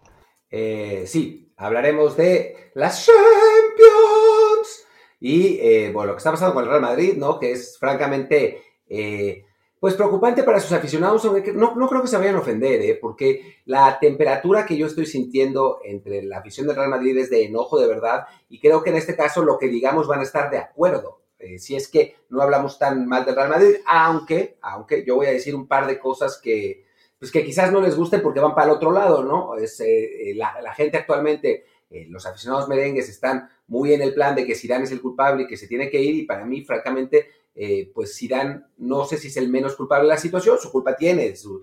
Eh, 0.51 1.05
sí, 1.07 1.53
hablaremos 1.57 2.17
de 2.17 2.71
las 2.75 3.05
Champions 3.05 4.87
y, 5.21 5.59
eh, 5.61 5.91
bueno, 5.93 6.09
lo 6.09 6.13
que 6.15 6.19
está 6.19 6.31
pasando 6.31 6.55
con 6.55 6.65
el 6.65 6.71
Real 6.71 6.83
Madrid, 6.83 7.15
¿no? 7.17 7.39
Que 7.39 7.53
es 7.53 7.79
francamente... 7.79 8.63
Eh, 8.89 9.45
pues 9.81 9.95
preocupante 9.95 10.43
para 10.43 10.61
sus 10.61 10.73
aficionados, 10.73 11.25
no, 11.55 11.75
no 11.77 11.89
creo 11.89 12.03
que 12.03 12.09
se 12.09 12.17
vayan 12.17 12.35
a 12.35 12.41
ofender, 12.41 12.83
¿eh? 12.83 12.99
porque 13.01 13.59
la 13.65 13.99
temperatura 14.01 14.67
que 14.67 14.77
yo 14.77 14.87
estoy 14.87 15.07
sintiendo 15.07 15.79
entre 15.85 16.23
la 16.25 16.39
afición 16.39 16.67
del 16.67 16.77
Real 16.77 16.89
Madrid 16.89 17.17
es 17.17 17.31
de 17.31 17.45
enojo 17.45 17.79
de 17.79 17.87
verdad, 17.87 18.25
y 18.49 18.59
creo 18.59 18.83
que 18.83 18.91
en 18.91 18.97
este 18.97 19.15
caso 19.15 19.45
lo 19.45 19.57
que 19.59 19.69
digamos 19.69 20.09
van 20.09 20.21
a 20.21 20.25
estar 20.25 20.51
de 20.51 20.59
acuerdo. 20.59 21.21
Eh, 21.39 21.59
si 21.59 21.77
es 21.77 21.89
que 21.89 22.17
no 22.31 22.43
hablamos 22.43 22.79
tan 22.79 23.07
mal 23.07 23.25
del 23.25 23.37
Real 23.37 23.49
Madrid, 23.49 23.77
aunque, 23.87 24.59
aunque 24.61 25.05
yo 25.07 25.17
voy 25.17 25.27
a 25.27 25.33
decir 25.33 25.55
un 25.55 25.69
par 25.69 25.87
de 25.87 25.99
cosas 25.99 26.41
que, 26.43 26.85
pues 27.19 27.31
que 27.31 27.45
quizás 27.45 27.73
no 27.73 27.81
les 27.81 27.97
gusten 27.97 28.23
porque 28.23 28.41
van 28.41 28.55
para 28.55 28.67
el 28.67 28.77
otro 28.77 28.91
lado, 28.91 29.23
¿no? 29.23 29.57
Es, 29.57 29.81
eh, 29.81 30.33
la, 30.35 30.61
la, 30.61 30.75
gente 30.75 30.97
actualmente, 30.97 31.65
eh, 31.91 32.07
los 32.09 32.27
aficionados 32.27 32.69
merengues 32.69 33.09
están 33.09 33.49
muy 33.69 33.93
en 33.93 34.03
el 34.03 34.15
plan 34.15 34.35
de 34.35 34.45
que 34.45 34.55
Zidane 34.55 34.85
es 34.85 34.93
el 34.93 35.01
culpable 35.01 35.45
y 35.45 35.47
que 35.47 35.57
se 35.57 35.69
tiene 35.69 35.89
que 35.91 36.01
ir, 36.01 36.17
y 36.17 36.27
para 36.27 36.45
mí, 36.45 36.65
francamente, 36.65 37.29
eh, 37.61 37.91
pues 37.93 38.17
Zidane 38.17 38.63
no 38.77 39.05
sé 39.05 39.17
si 39.17 39.27
es 39.27 39.37
el 39.37 39.49
menos 39.49 39.75
culpable 39.75 40.05
de 40.05 40.15
la 40.15 40.21
situación, 40.21 40.59
su 40.61 40.71
culpa 40.71 40.95
tiene, 40.95 41.35
su, 41.35 41.61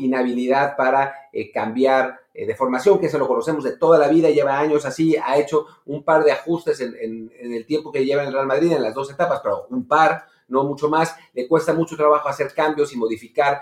inhabilidad 0.00 0.74
para 0.74 1.28
eh, 1.34 1.52
cambiar 1.52 2.18
eh, 2.32 2.46
de 2.46 2.54
formación, 2.54 2.98
que 2.98 3.08
eso 3.08 3.18
lo 3.18 3.28
conocemos 3.28 3.62
de 3.62 3.76
toda 3.76 3.98
la 3.98 4.08
vida, 4.08 4.30
lleva 4.30 4.58
años 4.58 4.86
así, 4.86 5.16
ha 5.22 5.36
hecho 5.36 5.66
un 5.84 6.02
par 6.02 6.24
de 6.24 6.32
ajustes 6.32 6.80
en, 6.80 7.30
el 7.38 7.66
tiempo 7.66 7.92
que 7.92 8.06
lleva 8.06 8.22
en 8.22 8.28
el 8.28 8.32
Real 8.32 8.46
Madrid 8.46 8.72
en 8.72 8.82
las 8.82 8.94
dos 8.94 9.10
etapas, 9.10 9.40
pero 9.42 9.66
un 9.68 9.86
par, 9.86 10.24
no 10.48 10.64
mucho 10.64 10.88
más, 10.88 11.14
le 11.34 11.46
cuesta 11.46 11.74
mucho 11.74 11.94
trabajo 11.94 12.26
hacer 12.26 12.54
cambios 12.54 12.94
y 12.94 12.96
modificar 12.96 13.60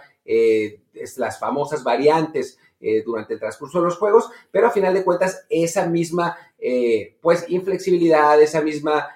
las 1.17 1.41
famosas 1.41 1.83
variantes 1.83 2.61
durante 3.05 3.35
el 3.35 3.41
transcurso 3.41 3.81
de 3.81 3.87
los 3.87 3.99
juegos, 3.99 4.31
pero 4.53 4.69
a 4.69 4.71
final 4.71 4.95
de 4.95 5.03
cuentas 5.03 5.47
esa 5.51 5.87
misma 5.87 6.37
pues 7.21 7.45
inflexibilidad, 7.49 8.41
esa 8.41 8.61
misma 8.61 9.09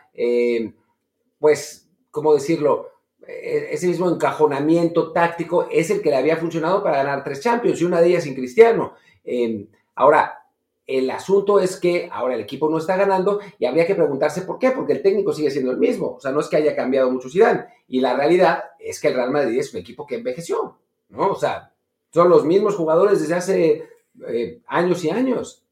pues 1.39 1.86
¿cómo 2.17 2.33
decirlo? 2.33 2.93
E-, 3.29 3.69
ese 3.73 3.87
mismo 3.87 4.09
encajonamiento 4.09 5.13
táctico 5.13 5.69
es 5.71 5.91
el 5.91 6.01
que 6.01 6.09
le 6.09 6.17
había 6.17 6.39
funcionado 6.39 6.83
para 6.83 6.97
ganar 6.97 7.23
tres 7.23 7.43
Champions 7.43 7.79
y 7.81 7.85
una 7.85 8.01
de 8.01 8.09
ellas 8.09 8.25
sin 8.25 8.35
Cristiano. 8.35 8.95
Em, 9.23 9.67
ahora, 9.95 10.47
el 10.87 11.11
asunto 11.11 11.61
es 11.61 11.79
que 11.79 12.09
ahora 12.11 12.37
el 12.37 12.41
equipo 12.41 12.71
no 12.71 12.79
está 12.79 12.97
ganando 12.97 13.41
y 13.59 13.67
habría 13.67 13.87
que 13.87 13.95
preguntarse 13.95 14.43
por 14.43 14.59
qué, 14.59 14.71
porque 14.71 14.95
el 14.95 15.03
técnico 15.03 15.35
sigue 15.35 15.51
siendo 15.51 15.73
el 15.73 15.77
mismo. 15.77 16.15
O 16.15 16.21
sea, 16.21 16.33
no 16.33 16.41
es 16.41 16.49
que 16.49 16.57
haya 16.57 16.75
cambiado 16.75 17.11
mucho 17.11 17.29
Zidane. 17.29 17.67
Y 17.87 18.01
la 18.01 18.17
realidad 18.17 18.65
es 18.79 18.99
que 18.99 19.09
el 19.09 19.15
Real 19.15 19.31
Madrid 19.31 19.59
es 19.59 19.75
un 19.75 19.81
equipo 19.81 20.07
que 20.07 20.15
envejeció, 20.15 20.79
¿no? 21.11 21.33
O 21.33 21.35
sea, 21.35 21.73
son 22.15 22.31
los 22.31 22.47
mismos 22.47 22.77
jugadores 22.77 23.21
desde 23.21 23.35
hace 23.35 23.85
eh, 24.27 24.61
años 24.69 25.05
y 25.05 25.11
años. 25.11 25.63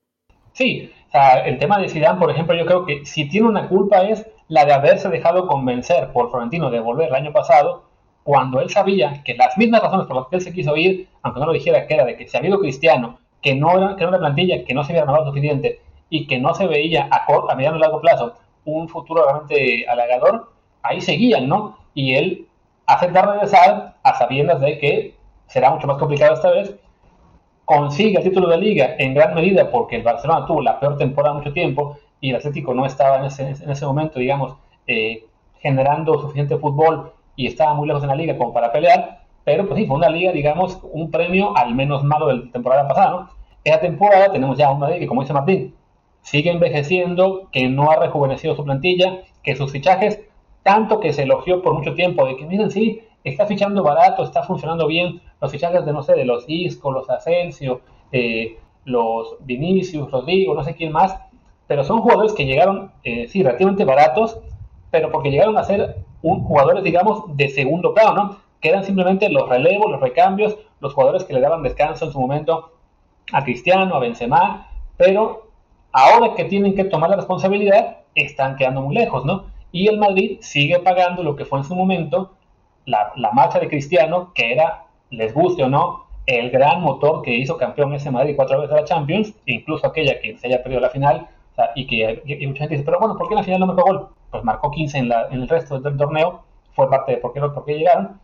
Sí, 0.52 0.92
o 1.08 1.10
sea, 1.10 1.46
el 1.46 1.58
tema 1.58 1.78
de 1.78 1.88
Zidane, 1.88 2.18
por 2.18 2.30
ejemplo, 2.30 2.54
yo 2.54 2.66
creo 2.66 2.84
que 2.84 3.06
si 3.06 3.28
tiene 3.28 3.48
una 3.48 3.68
culpa 3.68 4.02
es 4.02 4.26
la 4.48 4.64
de 4.64 4.72
haberse 4.72 5.08
dejado 5.08 5.46
convencer 5.46 6.12
por 6.12 6.30
Florentino 6.30 6.70
de 6.70 6.80
volver 6.80 7.08
el 7.08 7.14
año 7.14 7.32
pasado, 7.32 7.84
cuando 8.22 8.60
él 8.60 8.70
sabía 8.70 9.22
que 9.22 9.34
las 9.34 9.56
mismas 9.58 9.82
razones 9.82 10.06
por 10.06 10.16
las 10.16 10.26
que 10.26 10.36
él 10.36 10.42
se 10.42 10.52
quiso 10.52 10.76
ir, 10.76 11.08
aunque 11.22 11.40
no 11.40 11.46
lo 11.46 11.52
dijera, 11.52 11.86
que 11.86 11.94
era 11.94 12.04
de 12.04 12.16
que 12.16 12.26
se 12.26 12.36
había 12.36 12.50
ido 12.50 12.60
Cristiano, 12.60 13.18
que 13.42 13.54
no 13.54 13.76
era, 13.76 13.96
que 13.96 14.02
era 14.02 14.08
una 14.08 14.18
plantilla 14.18 14.64
que 14.64 14.74
no 14.74 14.82
se 14.84 14.92
había 14.92 15.02
renovado 15.02 15.26
suficiente 15.26 15.80
y 16.08 16.26
que 16.26 16.38
no 16.38 16.54
se 16.54 16.66
veía 16.66 17.08
a, 17.10 17.26
a 17.26 17.54
mediano 17.54 17.76
y 17.76 17.80
largo 17.80 18.00
plazo 18.00 18.34
un 18.64 18.88
futuro 18.88 19.24
realmente 19.24 19.86
halagador, 19.88 20.50
ahí 20.82 21.00
seguían, 21.00 21.48
¿no? 21.48 21.78
Y 21.92 22.14
él 22.14 22.48
acepta 22.86 23.22
regresar 23.22 23.96
a 24.02 24.14
sabiendas 24.14 24.60
de 24.60 24.78
que 24.78 25.14
será 25.46 25.70
mucho 25.70 25.86
más 25.86 25.98
complicado 25.98 26.34
esta 26.34 26.50
vez, 26.50 26.74
consigue 27.64 28.18
el 28.18 28.24
título 28.24 28.48
de 28.48 28.58
liga 28.58 28.94
en 28.98 29.14
gran 29.14 29.34
medida 29.34 29.70
porque 29.70 29.96
el 29.96 30.02
Barcelona 30.02 30.46
tuvo 30.46 30.62
la 30.62 30.78
peor 30.80 30.98
temporada 30.98 31.34
mucho 31.34 31.52
tiempo 31.52 31.98
y 32.24 32.30
el 32.30 32.36
Atlético 32.36 32.72
no 32.72 32.86
estaba 32.86 33.18
en 33.18 33.24
ese, 33.26 33.50
en 33.50 33.70
ese 33.70 33.84
momento, 33.84 34.18
digamos, 34.18 34.56
eh, 34.86 35.26
generando 35.58 36.18
suficiente 36.18 36.56
fútbol 36.56 37.12
y 37.36 37.46
estaba 37.46 37.74
muy 37.74 37.86
lejos 37.86 38.02
en 38.02 38.08
la 38.08 38.14
liga 38.14 38.38
como 38.38 38.54
para 38.54 38.72
pelear, 38.72 39.26
pero 39.44 39.66
pues 39.66 39.78
sí, 39.78 39.86
fue 39.86 39.96
una 39.96 40.08
liga, 40.08 40.32
digamos, 40.32 40.80
un 40.90 41.10
premio 41.10 41.54
al 41.54 41.74
menos 41.74 42.02
malo 42.02 42.28
de 42.28 42.36
la 42.36 42.50
temporada 42.50 42.88
pasada, 42.88 43.10
¿no? 43.10 43.78
Temporada 43.78 44.32
tenemos 44.32 44.56
ya 44.56 44.70
una 44.70 44.86
liga 44.86 45.00
que, 45.00 45.06
como 45.06 45.20
dice 45.20 45.34
Martín, 45.34 45.74
sigue 46.22 46.50
envejeciendo, 46.50 47.50
que 47.52 47.68
no 47.68 47.90
ha 47.90 47.96
rejuvenecido 47.96 48.56
su 48.56 48.64
plantilla, 48.64 49.20
que 49.42 49.54
sus 49.54 49.70
fichajes, 49.70 50.22
tanto 50.62 51.00
que 51.00 51.12
se 51.12 51.24
elogió 51.24 51.60
por 51.60 51.74
mucho 51.74 51.92
tiempo, 51.92 52.24
de 52.24 52.36
que 52.36 52.46
miren, 52.46 52.70
sí, 52.70 53.02
está 53.22 53.44
fichando 53.44 53.82
barato, 53.82 54.24
está 54.24 54.44
funcionando 54.44 54.86
bien, 54.86 55.20
los 55.42 55.52
fichajes 55.52 55.84
de, 55.84 55.92
no 55.92 56.02
sé, 56.02 56.14
de 56.14 56.24
los 56.24 56.46
Isco, 56.48 56.90
los 56.90 57.10
Asensio, 57.10 57.82
eh, 58.12 58.56
los 58.86 59.36
Vinicius, 59.40 60.10
Rodrigo, 60.10 60.54
no 60.54 60.64
sé 60.64 60.74
quién 60.74 60.90
más, 60.90 61.20
pero 61.66 61.84
son 61.84 62.00
jugadores 62.00 62.32
que 62.32 62.44
llegaron, 62.44 62.92
eh, 63.04 63.26
sí, 63.28 63.42
relativamente 63.42 63.84
baratos, 63.84 64.38
pero 64.90 65.10
porque 65.10 65.30
llegaron 65.30 65.56
a 65.56 65.64
ser 65.64 65.96
un, 66.22 66.44
jugadores, 66.44 66.84
digamos, 66.84 67.24
de 67.36 67.48
segundo 67.48 67.94
plano, 67.94 68.14
¿no? 68.14 68.36
Que 68.60 68.68
eran 68.68 68.84
simplemente 68.84 69.28
los 69.28 69.48
relevos, 69.48 69.90
los 69.90 70.00
recambios, 70.00 70.56
los 70.80 70.94
jugadores 70.94 71.24
que 71.24 71.34
le 71.34 71.40
daban 71.40 71.62
descanso 71.62 72.06
en 72.06 72.12
su 72.12 72.20
momento 72.20 72.72
a 73.32 73.44
Cristiano, 73.44 73.94
a 73.94 73.98
Benzema, 73.98 74.68
pero 74.96 75.48
ahora 75.92 76.34
que 76.34 76.44
tienen 76.44 76.74
que 76.74 76.84
tomar 76.84 77.10
la 77.10 77.16
responsabilidad, 77.16 77.98
están 78.14 78.56
quedando 78.56 78.82
muy 78.82 78.94
lejos, 78.94 79.24
¿no? 79.24 79.46
Y 79.72 79.88
el 79.88 79.98
Madrid 79.98 80.38
sigue 80.40 80.78
pagando 80.78 81.22
lo 81.22 81.34
que 81.34 81.44
fue 81.44 81.58
en 81.58 81.64
su 81.64 81.74
momento 81.74 82.32
la, 82.86 83.12
la 83.16 83.32
marcha 83.32 83.58
de 83.58 83.68
Cristiano, 83.68 84.32
que 84.34 84.52
era, 84.52 84.84
les 85.10 85.34
guste 85.34 85.64
o 85.64 85.68
no, 85.68 86.04
el 86.26 86.50
gran 86.50 86.80
motor 86.80 87.22
que 87.22 87.34
hizo 87.34 87.56
campeón 87.56 87.94
ese 87.94 88.10
Madrid 88.10 88.34
cuatro 88.36 88.60
veces 88.60 88.74
a 88.74 88.80
la 88.80 88.84
Champions, 88.84 89.34
incluso 89.46 89.86
aquella 89.86 90.20
que 90.20 90.38
se 90.38 90.46
haya 90.46 90.62
perdido 90.62 90.80
la 90.80 90.90
final, 90.90 91.28
y 91.74 91.86
que 91.86 92.22
y 92.26 92.46
mucha 92.46 92.60
gente 92.60 92.74
dice, 92.74 92.84
pero 92.84 92.98
bueno, 92.98 93.16
¿por 93.16 93.28
qué 93.28 93.34
en 93.34 93.38
la 93.38 93.44
final 93.44 93.60
no 93.60 93.66
marcó 93.66 93.82
gol? 93.82 94.08
Pues 94.30 94.44
marcó 94.44 94.70
15 94.70 94.98
en, 94.98 95.08
la, 95.08 95.28
en 95.30 95.42
el 95.42 95.48
resto 95.48 95.78
del 95.78 95.96
torneo, 95.96 96.42
fue 96.72 96.90
parte 96.90 97.12
de 97.12 97.18
por 97.18 97.32
qué, 97.32 97.40
por 97.40 97.64
qué 97.64 97.78
llegaron. 97.78 98.20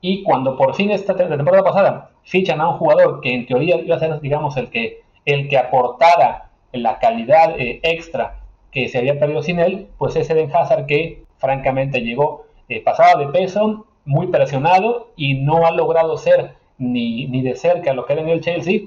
Y 0.00 0.22
cuando 0.24 0.56
por 0.56 0.74
fin 0.74 0.90
esta 0.90 1.12
la 1.14 1.36
temporada 1.36 1.62
pasada 1.62 2.10
fichan 2.24 2.60
a 2.60 2.70
un 2.70 2.78
jugador 2.78 3.20
que 3.20 3.32
en 3.34 3.46
teoría 3.46 3.76
iba 3.76 3.96
a 3.96 4.00
ser, 4.00 4.20
digamos, 4.20 4.56
el 4.56 4.70
que, 4.70 5.02
el 5.24 5.48
que 5.48 5.58
aportara 5.58 6.50
la 6.72 6.98
calidad 6.98 7.58
eh, 7.58 7.80
extra 7.82 8.40
que 8.70 8.88
se 8.88 8.98
había 8.98 9.18
perdido 9.18 9.42
sin 9.42 9.60
él, 9.60 9.88
pues 9.98 10.16
ese 10.16 10.32
Eden 10.32 10.50
Hazard 10.54 10.86
que 10.86 11.24
francamente 11.38 12.00
llegó 12.00 12.46
eh, 12.68 12.82
pasado 12.82 13.20
de 13.20 13.26
peso, 13.26 13.86
muy 14.04 14.28
presionado 14.28 15.12
y 15.16 15.34
no 15.34 15.66
ha 15.66 15.70
logrado 15.70 16.16
ser 16.16 16.54
ni, 16.78 17.26
ni 17.26 17.42
de 17.42 17.54
cerca 17.54 17.92
lo 17.92 18.06
que 18.06 18.14
era 18.14 18.22
en 18.22 18.28
el 18.28 18.40
Chelsea 18.40 18.82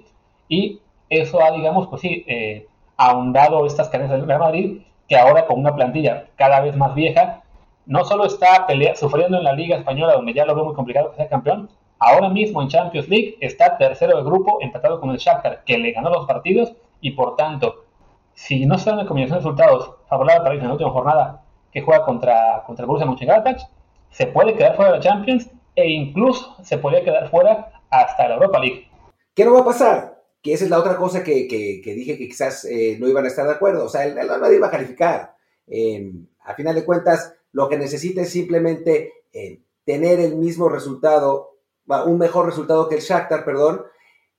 y 0.50 0.80
eso 1.10 1.42
ha, 1.42 1.52
digamos, 1.52 1.88
pues 1.88 2.02
sí, 2.02 2.26
eh, 2.28 2.68
ahondado 2.98 3.66
estas 3.66 3.90
carencias 3.90 4.20
del 4.20 4.28
Real 4.28 4.40
Madrid, 4.40 4.82
que 5.08 5.18
ahora 5.18 5.46
con 5.46 5.60
una 5.60 5.76
plantilla 5.76 6.28
cada 6.36 6.62
vez 6.62 6.76
más 6.76 6.96
vieja, 6.96 7.44
no 7.86 8.04
solo 8.04 8.26
está 8.26 8.66
sufriendo 8.96 9.38
en 9.38 9.44
la 9.44 9.54
Liga 9.54 9.78
Española, 9.78 10.14
donde 10.14 10.34
ya 10.34 10.46
lo 10.46 10.56
veo 10.56 10.66
muy 10.66 10.74
complicado 10.74 11.12
que 11.12 11.18
sea 11.18 11.30
campeón, 11.30 11.70
ahora 12.00 12.30
mismo 12.30 12.62
en 12.62 12.68
Champions 12.68 13.08
League 13.08 13.38
está 13.42 13.78
tercero 13.78 14.18
de 14.18 14.24
grupo, 14.24 14.58
empatado 14.62 15.00
con 15.00 15.12
el 15.12 15.18
Shakhtar, 15.18 15.64
que 15.64 15.78
le 15.78 15.92
ganó 15.92 16.10
los 16.10 16.26
partidos, 16.26 16.74
y 17.02 17.12
por 17.12 17.36
tanto, 17.36 17.86
si 18.34 18.66
no 18.66 18.78
se 18.78 18.90
dan 18.90 19.00
la 19.00 19.06
combinación 19.06 19.40
de 19.40 19.44
resultados 19.44 19.92
favorable 20.10 20.44
para 20.44 20.56
en 20.56 20.68
la 20.68 20.74
última 20.74 20.90
jornada 20.90 21.44
que 21.72 21.82
juega 21.82 22.04
contra, 22.04 22.64
contra 22.66 22.84
el 22.84 22.88
Borussia 22.88 23.06
Mönchengladbach, 23.06 23.62
se 24.10 24.28
puede 24.28 24.56
quedar 24.56 24.76
fuera 24.76 24.92
de 24.92 24.98
la 24.98 25.04
Champions 25.04 25.50
e 25.76 25.90
incluso 25.90 26.56
se 26.64 26.78
podría 26.78 27.04
quedar 27.04 27.30
fuera 27.30 27.72
hasta 27.90 28.28
la 28.28 28.36
Europa 28.36 28.60
League. 28.60 28.90
¿Qué 29.36 29.46
no 29.46 29.54
va 29.54 29.60
a 29.60 29.66
pasar? 29.66 30.15
Que 30.46 30.54
esa 30.54 30.66
es 30.66 30.70
la 30.70 30.78
otra 30.78 30.96
cosa 30.96 31.24
que, 31.24 31.48
que, 31.48 31.94
dije 31.96 32.20
que 32.20 32.28
quizás 32.28 32.66
eh, 32.66 32.98
no 33.00 33.08
iban 33.08 33.26
a 33.26 33.30
estar 33.30 33.48
de 33.48 33.54
acuerdo. 33.54 33.84
O 33.84 33.90
sea, 33.90 34.06
el, 34.06 34.14
Real 34.14 34.40
Madrid 34.40 34.62
va 34.62 34.68
a 34.68 34.72
calificar. 34.72 35.36
Eh, 35.66 36.14
a 36.42 36.54
final 36.54 36.76
de 36.76 36.86
cuentas, 36.86 37.34
lo 37.52 37.68
que 37.68 37.80
necesita 37.80 38.22
es 38.22 38.30
simplemente 38.30 39.26
eh, 39.34 39.64
tener 39.86 40.20
el 40.20 40.36
mismo 40.36 40.70
resultado, 40.70 41.58
un 41.88 42.20
mejor 42.20 42.46
resultado 42.46 42.88
que 42.88 42.94
el 42.94 43.02
Shakhtar, 43.02 43.44
perdón. 43.44 43.86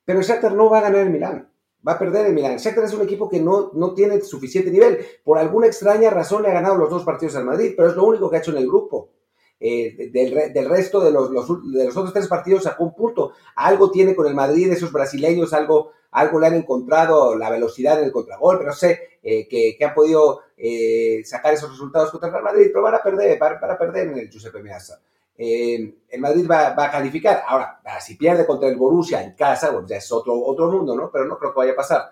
Pero 0.04 0.20
el 0.20 0.24
Shakhtar 0.24 0.52
no 0.52 0.70
va 0.70 0.78
a 0.78 0.82
ganar 0.82 1.00
el 1.00 1.10
Milán. 1.10 1.50
Va 1.84 1.94
a 1.94 1.98
perder 1.98 2.26
el 2.26 2.34
Milán. 2.34 2.52
El 2.52 2.60
Shakhtar 2.60 2.84
es 2.84 2.94
un 2.94 3.02
equipo 3.02 3.28
que 3.28 3.40
no, 3.40 3.72
no 3.74 3.92
tiene 3.92 4.20
suficiente 4.20 4.70
nivel. 4.70 5.04
Por 5.24 5.38
alguna 5.38 5.66
extraña 5.66 6.10
razón 6.10 6.44
le 6.44 6.50
ha 6.50 6.54
ganado 6.54 6.76
los 6.76 6.88
dos 6.88 7.02
partidos 7.02 7.34
al 7.34 7.46
Madrid, 7.46 7.74
pero 7.76 7.88
es 7.88 7.96
lo 7.96 8.04
único 8.04 8.30
que 8.30 8.36
ha 8.36 8.38
hecho 8.38 8.52
en 8.52 8.58
el 8.58 8.68
grupo. 8.68 9.10
Eh, 9.58 10.10
del, 10.12 10.68
resto 10.68 11.00
de 11.00 11.10
los, 11.10 11.30
otros 11.48 12.12
tres 12.12 12.28
partidos 12.28 12.64
sacó 12.64 12.84
un 12.84 12.94
punto. 12.94 13.32
Algo 13.56 13.90
tiene 13.90 14.14
con 14.14 14.26
el 14.26 14.34
Madrid, 14.34 14.70
esos 14.70 14.92
brasileños, 14.92 15.52
algo, 15.52 15.92
algo 16.10 16.38
le 16.38 16.46
han 16.48 16.54
encontrado, 16.54 17.36
la 17.36 17.50
velocidad 17.50 17.98
en 17.98 18.06
el 18.06 18.12
contragol, 18.12 18.58
pero 18.58 18.72
sé 18.72 19.18
eh, 19.22 19.48
que, 19.48 19.76
han 19.84 19.94
podido 19.94 20.40
eh, 20.56 21.22
sacar 21.24 21.54
esos 21.54 21.70
resultados 21.70 22.10
contra 22.10 22.36
el 22.36 22.44
Madrid, 22.44 22.66
pero 22.66 22.82
van 22.82 22.96
a 22.96 23.02
perder, 23.02 23.38
para 23.38 23.78
perder 23.78 24.08
en 24.08 24.18
el 24.18 24.30
Giuseppe 24.30 24.62
Meazza. 24.62 25.00
el 25.36 25.94
Madrid 26.18 26.46
va, 26.50 26.74
a 26.76 26.90
calificar. 26.90 27.42
Ahora, 27.46 27.80
si 28.00 28.16
pierde 28.16 28.46
contra 28.46 28.68
el 28.68 28.76
Borussia 28.76 29.22
en 29.22 29.34
casa, 29.34 29.72
ya 29.86 29.96
es 29.96 30.12
otro, 30.12 30.38
otro 30.38 30.70
mundo, 30.70 30.94
¿no? 30.94 31.10
Pero 31.10 31.24
no 31.24 31.38
creo 31.38 31.52
que 31.52 31.58
vaya 31.58 31.72
a 31.72 31.76
pasar. 31.76 32.10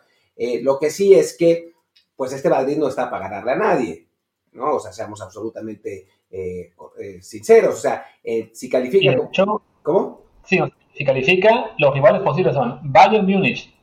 lo 0.62 0.79
que 0.79 0.90
sí 0.90 1.14
es 1.14 1.37
que, 1.37 1.75
pues 2.16 2.33
este 2.33 2.49
Madrid 2.49 2.79
no 2.79 2.88
está 2.88 3.11
para 3.11 3.29
ganarle 3.29 3.53
a 3.53 3.57
nadie, 3.57 4.07
¿no? 4.53 4.77
O 4.77 4.81
sea, 4.81 4.92
seamos 4.92 5.21
absolutamente 5.21 6.07
eh, 6.37 6.73
sinceros. 7.29 7.75
O 7.75 7.79
sea, 7.79 8.05
eh, 8.23 8.51
si 8.53 8.69
califica. 8.69 9.17
¿Cómo? 9.83 10.23
Sí, 10.45 10.59
si 10.95 11.05
califica, 11.05 11.73
los 11.79 11.93
rivales 11.93 12.23
posibles 12.23 12.55
son 12.55 12.81
Bayern 12.83 13.27
Múnich, 13.27 13.75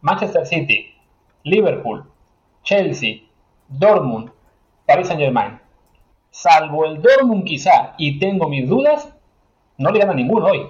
Manchester 0.00 0.46
City, 0.46 0.94
Liverpool, 1.44 2.04
Chelsea, 2.62 3.22
Dortmund, 3.68 4.30
Paris 4.86 5.08
Saint 5.08 5.20
Germain. 5.20 5.60
Salvo 6.30 6.86
el 6.86 7.02
Dortmund 7.02 7.44
quizá, 7.44 7.94
y 7.98 8.18
tengo 8.18 8.48
mis 8.48 8.68
dudas, 8.68 9.12
no 9.78 9.90
le 9.90 9.98
gana 9.98 10.14
ninguno 10.14 10.46
hoy. 10.46 10.66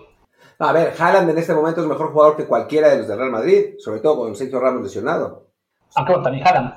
A 0.59 0.73
ver, 0.73 0.95
Haaland 0.99 1.31
en 1.31 1.39
este 1.39 1.55
momento 1.55 1.81
es 1.81 1.87
mejor 1.87 2.13
jugador 2.13 2.37
que 2.37 2.47
cualquiera 2.47 2.89
de 2.89 2.99
los 2.99 3.09
del 3.09 3.19
Real 3.19 3.31
Madrid, 3.31 3.75
sobre 3.79 4.01
todo 4.01 4.17
con 4.17 4.35
Sergio 4.37 4.61
Ramos 4.61 4.83
lesionado. 4.83 5.49
Aunque 5.95 6.13
bueno, 6.13 6.25
también 6.25 6.47
Haaland. 6.47 6.75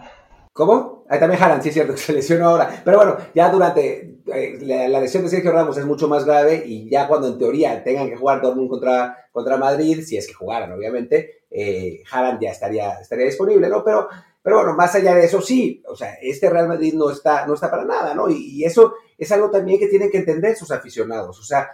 ¿Cómo? 0.53 0.94
Ahí 1.07 1.19
también 1.19 1.41
Haaland, 1.41 1.61
sí 1.61 1.69
es 1.69 1.75
cierto, 1.75 1.93
que 1.93 1.99
se 2.01 2.13
lesionó 2.13 2.49
ahora. 2.49 2.81
Pero 2.83 2.97
bueno, 2.97 3.17
ya 3.33 3.49
durante 3.49 4.19
eh, 4.27 4.57
la, 4.61 4.99
lesión 4.99 5.23
de 5.23 5.29
Sergio 5.29 5.51
Ramos 5.51 5.77
es 5.77 5.85
mucho 5.85 6.07
más 6.07 6.25
grave 6.25 6.63
y 6.65 6.89
ya 6.89 7.07
cuando 7.07 7.27
en 7.27 7.37
teoría 7.37 7.83
tengan 7.83 8.09
que 8.09 8.15
jugar 8.15 8.41
Dortmund 8.41 8.69
contra, 8.69 9.27
contra 9.31 9.57
Madrid, 9.57 10.03
si 10.03 10.17
es 10.17 10.27
que 10.27 10.33
jugaran, 10.33 10.71
obviamente, 10.71 11.43
eh, 11.49 12.03
ya 12.41 12.49
estaría, 12.49 12.93
estaría 12.99 13.25
disponible, 13.25 13.69
¿no? 13.69 13.83
Pero, 13.83 14.07
pero 14.41 14.57
bueno, 14.57 14.73
más 14.75 14.95
allá 14.95 15.13
de 15.15 15.25
eso, 15.25 15.41
sí, 15.41 15.83
o 15.87 15.95
sea, 15.95 16.15
este 16.21 16.49
Real 16.49 16.67
Madrid 16.67 16.93
no 16.93 17.09
está, 17.09 17.45
no 17.45 17.53
está 17.53 17.69
para 17.69 17.85
nada, 17.85 18.13
¿no? 18.13 18.29
Y, 18.29 18.59
y 18.59 18.65
eso 18.65 18.95
es 19.17 19.31
algo 19.31 19.49
también 19.49 19.79
que 19.79 19.87
tienen 19.87 20.09
que 20.09 20.17
entender 20.17 20.55
sus 20.55 20.71
aficionados. 20.71 21.39
O 21.39 21.43
sea, 21.43 21.69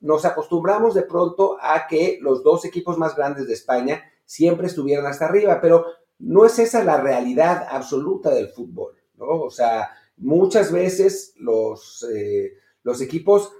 nos 0.00 0.24
acostumbramos 0.24 0.94
de 0.94 1.02
pronto 1.02 1.58
a 1.60 1.86
que 1.86 2.18
los 2.20 2.42
dos 2.42 2.64
equipos 2.64 2.96
más 2.98 3.14
grandes 3.14 3.46
de 3.46 3.52
España 3.52 4.02
siempre 4.24 4.68
estuvieran 4.68 5.06
hasta 5.06 5.26
arriba, 5.26 5.60
pero 5.60 5.84
no 6.20 6.44
es 6.44 6.58
esa 6.58 6.84
la 6.84 7.00
realidad 7.00 7.66
absoluta 7.70 8.30
del 8.30 8.48
fútbol, 8.48 8.94
¿no? 9.16 9.42
O 9.42 9.50
sea, 9.50 9.90
muchas 10.16 10.70
veces 10.70 11.34
los, 11.36 12.06
eh, 12.14 12.52
los 12.82 13.00
equipos 13.00 13.52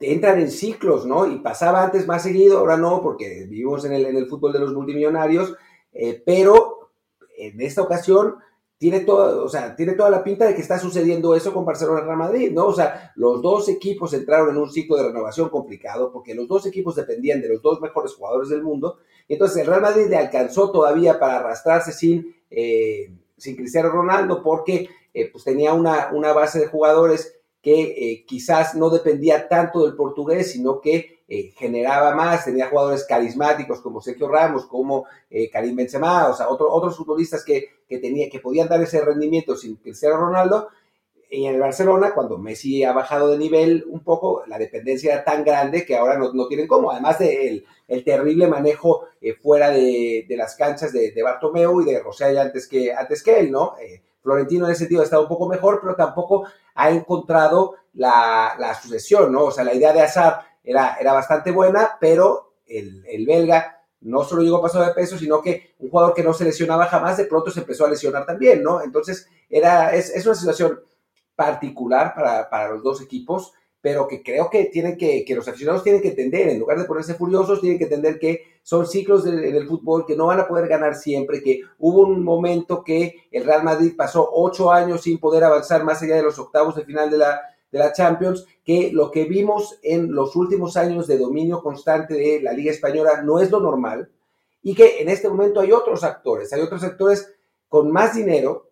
entran 0.00 0.38
en 0.38 0.50
ciclos, 0.50 1.06
¿no? 1.06 1.26
Y 1.26 1.40
pasaba 1.40 1.82
antes 1.82 2.06
más 2.06 2.22
seguido, 2.22 2.58
ahora 2.58 2.76
no, 2.76 3.02
porque 3.02 3.46
vivimos 3.48 3.84
en 3.84 3.92
el, 3.92 4.06
en 4.06 4.16
el 4.16 4.26
fútbol 4.26 4.52
de 4.52 4.60
los 4.60 4.72
multimillonarios, 4.72 5.54
eh, 5.92 6.22
pero 6.24 6.92
en 7.36 7.60
esta 7.60 7.82
ocasión 7.82 8.36
tiene 8.78 9.00
toda, 9.00 9.42
o 9.42 9.48
sea, 9.48 9.74
tiene 9.74 9.94
toda 9.94 10.08
la 10.08 10.22
pinta 10.22 10.46
de 10.46 10.54
que 10.54 10.60
está 10.60 10.78
sucediendo 10.78 11.34
eso 11.34 11.52
con 11.52 11.64
Barcelona 11.64 12.00
y 12.00 12.04
Real 12.04 12.16
Madrid, 12.16 12.52
¿no? 12.52 12.66
O 12.66 12.72
sea, 12.72 13.12
los 13.16 13.42
dos 13.42 13.68
equipos 13.68 14.14
entraron 14.14 14.50
en 14.50 14.56
un 14.56 14.70
ciclo 14.70 14.96
de 14.96 15.08
renovación 15.08 15.48
complicado 15.48 16.12
porque 16.12 16.34
los 16.34 16.46
dos 16.46 16.64
equipos 16.64 16.94
dependían 16.94 17.42
de 17.42 17.48
los 17.48 17.60
dos 17.60 17.80
mejores 17.80 18.14
jugadores 18.14 18.50
del 18.50 18.62
mundo. 18.62 18.98
Y 19.26 19.32
entonces 19.32 19.58
el 19.58 19.66
Real 19.66 19.82
Madrid 19.82 20.06
le 20.08 20.16
alcanzó 20.16 20.70
todavía 20.70 21.18
para 21.18 21.38
arrastrarse 21.38 21.90
sin, 21.90 22.36
eh, 22.50 23.10
sin 23.36 23.56
Cristiano 23.56 23.90
Ronaldo 23.90 24.42
porque 24.44 24.88
eh, 25.12 25.28
pues 25.32 25.42
tenía 25.42 25.74
una, 25.74 26.10
una, 26.12 26.32
base 26.32 26.60
de 26.60 26.68
jugadores 26.68 27.36
que 27.60 27.80
eh, 27.80 28.24
quizás 28.26 28.76
no 28.76 28.90
dependía 28.90 29.48
tanto 29.48 29.84
del 29.84 29.96
portugués, 29.96 30.52
sino 30.52 30.80
que 30.80 31.17
generaba 31.56 32.14
más, 32.14 32.46
tenía 32.46 32.68
jugadores 32.68 33.04
carismáticos 33.04 33.80
como 33.80 34.00
Sergio 34.00 34.28
Ramos, 34.28 34.66
como 34.66 35.04
Karim 35.52 35.76
Benzema, 35.76 36.28
o 36.28 36.34
sea, 36.34 36.48
otros 36.48 36.96
futbolistas 36.96 37.44
que 37.44 37.78
que, 37.88 37.98
tenía, 37.98 38.28
que 38.28 38.40
podían 38.40 38.68
dar 38.68 38.80
ese 38.82 39.00
rendimiento 39.00 39.56
sin 39.56 39.76
Cristiano 39.76 40.16
Ronaldo. 40.16 40.68
Y 41.30 41.44
en 41.44 41.54
el 41.54 41.60
Barcelona, 41.60 42.12
cuando 42.14 42.38
Messi 42.38 42.84
ha 42.84 42.92
bajado 42.92 43.28
de 43.30 43.38
nivel 43.38 43.84
un 43.88 44.00
poco, 44.00 44.44
la 44.46 44.58
dependencia 44.58 45.12
era 45.12 45.24
tan 45.24 45.44
grande 45.44 45.84
que 45.84 45.96
ahora 45.96 46.16
no, 46.16 46.32
no 46.32 46.46
tienen 46.46 46.66
cómo. 46.66 46.90
Además 46.90 47.18
del 47.18 47.66
el 47.86 48.04
terrible 48.04 48.46
manejo 48.46 49.04
eh, 49.20 49.34
fuera 49.34 49.70
de, 49.70 50.24
de, 50.26 50.36
las 50.36 50.54
canchas 50.56 50.92
de, 50.92 51.12
de, 51.12 51.22
Bartomeu 51.22 51.82
y 51.82 51.86
de 51.86 52.00
Rosell 52.00 52.38
antes 52.38 52.66
que, 52.66 52.94
antes 52.94 53.22
que 53.22 53.40
él, 53.40 53.50
¿no? 53.50 53.74
Eh, 53.78 54.02
Florentino 54.22 54.66
en 54.66 54.72
ese 54.72 54.80
sentido 54.80 55.02
ha 55.02 55.04
estado 55.04 55.22
un 55.22 55.28
poco 55.28 55.48
mejor, 55.48 55.80
pero 55.82 55.94
tampoco 55.94 56.46
ha 56.74 56.90
encontrado 56.90 57.74
la, 57.94 58.54
la 58.58 58.74
sucesión, 58.74 59.30
¿no? 59.30 59.44
O 59.44 59.50
sea, 59.50 59.64
la 59.64 59.74
idea 59.74 59.92
de 59.92 60.00
Hazard 60.00 60.40
era, 60.62 60.96
era 61.00 61.12
bastante 61.12 61.50
buena, 61.50 61.96
pero 62.00 62.54
el, 62.66 63.04
el 63.06 63.26
belga 63.26 63.78
no 64.00 64.22
solo 64.22 64.42
llegó 64.42 64.62
pasado 64.62 64.86
de 64.86 64.92
peso, 64.92 65.18
sino 65.18 65.42
que 65.42 65.74
un 65.78 65.90
jugador 65.90 66.14
que 66.14 66.22
no 66.22 66.32
se 66.32 66.44
lesionaba 66.44 66.86
jamás 66.86 67.16
de 67.16 67.24
pronto 67.24 67.50
se 67.50 67.60
empezó 67.60 67.84
a 67.84 67.90
lesionar 67.90 68.26
también, 68.26 68.62
¿no? 68.62 68.82
Entonces, 68.82 69.28
era, 69.48 69.94
es, 69.94 70.10
es 70.10 70.24
una 70.26 70.34
situación 70.34 70.80
particular 71.34 72.14
para, 72.14 72.48
para, 72.48 72.70
los 72.70 72.82
dos 72.82 73.00
equipos, 73.00 73.52
pero 73.80 74.06
que 74.08 74.22
creo 74.22 74.50
que 74.50 74.66
tienen 74.66 74.96
que, 74.96 75.24
que 75.24 75.34
los 75.34 75.46
aficionados 75.48 75.84
tienen 75.84 76.02
que 76.02 76.08
entender, 76.08 76.48
en 76.48 76.58
lugar 76.58 76.78
de 76.78 76.84
ponerse 76.84 77.14
furiosos, 77.14 77.60
tienen 77.60 77.78
que 77.78 77.84
entender 77.84 78.18
que 78.18 78.58
son 78.62 78.86
ciclos 78.86 79.24
del 79.24 79.66
fútbol, 79.66 80.04
que 80.04 80.16
no 80.16 80.26
van 80.26 80.40
a 80.40 80.48
poder 80.48 80.68
ganar 80.68 80.94
siempre, 80.94 81.42
que 81.42 81.62
hubo 81.78 82.00
un 82.00 82.22
momento 82.22 82.82
que 82.84 83.28
el 83.30 83.44
Real 83.44 83.62
Madrid 83.62 83.94
pasó 83.96 84.28
ocho 84.32 84.70
años 84.72 85.02
sin 85.02 85.18
poder 85.18 85.44
avanzar 85.44 85.84
más 85.84 86.02
allá 86.02 86.16
de 86.16 86.22
los 86.22 86.38
octavos 86.38 86.74
de 86.74 86.84
final 86.84 87.08
de 87.10 87.18
la, 87.18 87.40
de 87.70 87.78
la 87.78 87.92
Champions, 87.92 88.46
que 88.64 88.90
lo 88.92 89.10
que 89.10 89.24
vimos 89.24 89.78
en 89.82 90.12
los 90.12 90.36
últimos 90.36 90.76
años 90.76 91.06
de 91.06 91.18
dominio 91.18 91.62
constante 91.62 92.14
de 92.14 92.40
la 92.40 92.52
Liga 92.52 92.70
Española 92.70 93.22
no 93.22 93.40
es 93.40 93.50
lo 93.50 93.60
normal 93.60 94.10
y 94.62 94.74
que 94.74 95.00
en 95.00 95.08
este 95.08 95.28
momento 95.28 95.60
hay 95.60 95.72
otros 95.72 96.04
actores, 96.04 96.52
hay 96.52 96.60
otros 96.60 96.82
actores 96.82 97.34
con 97.68 97.90
más 97.90 98.14
dinero 98.14 98.70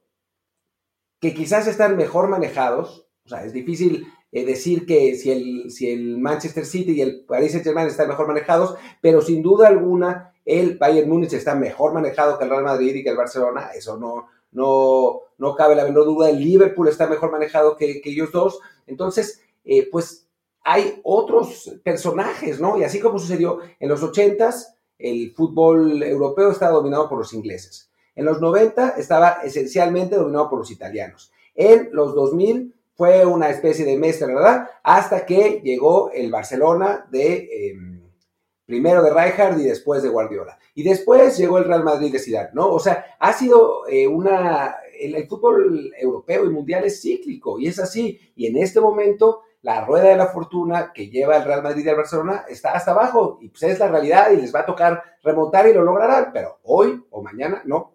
que 1.20 1.34
quizás 1.34 1.66
están 1.66 1.96
mejor 1.96 2.28
manejados, 2.28 3.06
o 3.24 3.28
sea, 3.28 3.44
es 3.44 3.52
difícil 3.52 4.06
eh, 4.32 4.44
decir 4.44 4.86
que 4.86 5.14
si 5.14 5.30
el, 5.30 5.70
si 5.70 5.90
el 5.90 6.18
Manchester 6.18 6.64
City 6.64 6.92
y 6.92 7.00
el 7.00 7.24
Paris 7.24 7.52
Saint-Germain 7.52 7.86
están 7.88 8.08
mejor 8.08 8.26
manejados, 8.26 8.76
pero 9.00 9.20
sin 9.22 9.42
duda 9.42 9.68
alguna 9.68 10.32
el 10.44 10.78
Bayern 10.78 11.08
Múnich 11.08 11.32
está 11.32 11.54
mejor 11.54 11.92
manejado 11.92 12.38
que 12.38 12.44
el 12.44 12.50
Real 12.50 12.64
Madrid 12.64 12.94
y 12.94 13.02
que 13.02 13.10
el 13.10 13.16
Barcelona, 13.16 13.70
eso 13.74 13.96
no, 13.96 14.28
no, 14.56 15.20
no 15.36 15.54
cabe 15.54 15.76
la 15.76 15.84
menor 15.84 16.06
duda, 16.06 16.30
el 16.30 16.40
Liverpool 16.40 16.88
está 16.88 17.06
mejor 17.06 17.30
manejado 17.30 17.76
que, 17.76 18.00
ellos 18.04 18.32
dos, 18.32 18.58
entonces, 18.86 19.42
eh, 19.64 19.88
pues 19.92 20.26
hay 20.64 21.00
otros 21.04 21.78
personajes, 21.84 22.58
¿no? 22.58 22.78
Y 22.78 22.84
así 22.84 22.98
como 22.98 23.18
sucedió 23.18 23.60
en 23.78 23.88
los 23.88 24.02
80s, 24.02 24.74
el 24.98 25.32
fútbol 25.34 26.02
europeo 26.02 26.50
estaba 26.50 26.72
dominado 26.72 27.08
por 27.08 27.18
los 27.18 27.34
ingleses. 27.34 27.90
En 28.14 28.24
los 28.24 28.40
90 28.40 28.94
estaba 28.96 29.40
esencialmente 29.44 30.16
dominado 30.16 30.48
por 30.48 30.60
los 30.60 30.70
italianos. 30.70 31.30
En 31.54 31.90
los 31.92 32.14
2000 32.14 32.74
fue 32.94 33.26
una 33.26 33.50
especie 33.50 33.84
de 33.84 33.98
mezcla, 33.98 34.26
¿verdad? 34.26 34.70
Hasta 34.82 35.26
que 35.26 35.60
llegó 35.62 36.10
el 36.12 36.30
Barcelona 36.30 37.06
de 37.10 37.70
em, 37.70 37.95
primero 38.66 39.02
de 39.02 39.10
Rijkaard 39.10 39.58
y 39.58 39.64
después 39.64 40.02
de 40.02 40.08
Guardiola. 40.08 40.58
Y 40.74 40.82
después 40.82 41.38
llegó 41.38 41.58
el 41.58 41.64
Real 41.64 41.84
Madrid 41.84 42.12
de 42.12 42.18
Zidane, 42.18 42.50
¿no? 42.52 42.68
O 42.68 42.78
sea, 42.78 43.16
ha 43.18 43.32
sido 43.32 43.86
eh, 43.88 44.06
una 44.06 44.76
el, 44.98 45.26
fútbol 45.28 45.92
europeo 45.98 46.44
y 46.44 46.50
mundial 46.50 46.84
es 46.84 47.00
cíclico 47.00 47.58
y 47.58 47.68
es 47.68 47.78
así. 47.78 48.18
Y 48.34 48.46
en 48.46 48.56
este 48.56 48.80
momento 48.80 49.42
la 49.62 49.84
rueda 49.84 50.10
de 50.10 50.16
la 50.16 50.26
fortuna 50.26 50.92
que 50.92 51.08
lleva 51.08 51.36
el 51.36 51.44
Real 51.44 51.62
Madrid 51.62 51.84
y 51.84 51.88
el 51.88 51.96
Barcelona 51.96 52.44
está 52.48 52.72
hasta 52.72 52.92
abajo 52.92 53.38
y 53.40 53.48
pues 53.48 53.62
es 53.64 53.78
la 53.78 53.88
realidad 53.88 54.30
y 54.30 54.36
les 54.36 54.54
va 54.54 54.60
a 54.60 54.66
tocar 54.66 55.02
remontar 55.22 55.66
y 55.66 55.74
lo 55.74 55.82
lograrán, 55.82 56.30
pero 56.32 56.58
hoy 56.62 57.02
o 57.10 57.22
mañana 57.22 57.62
no. 57.64 57.92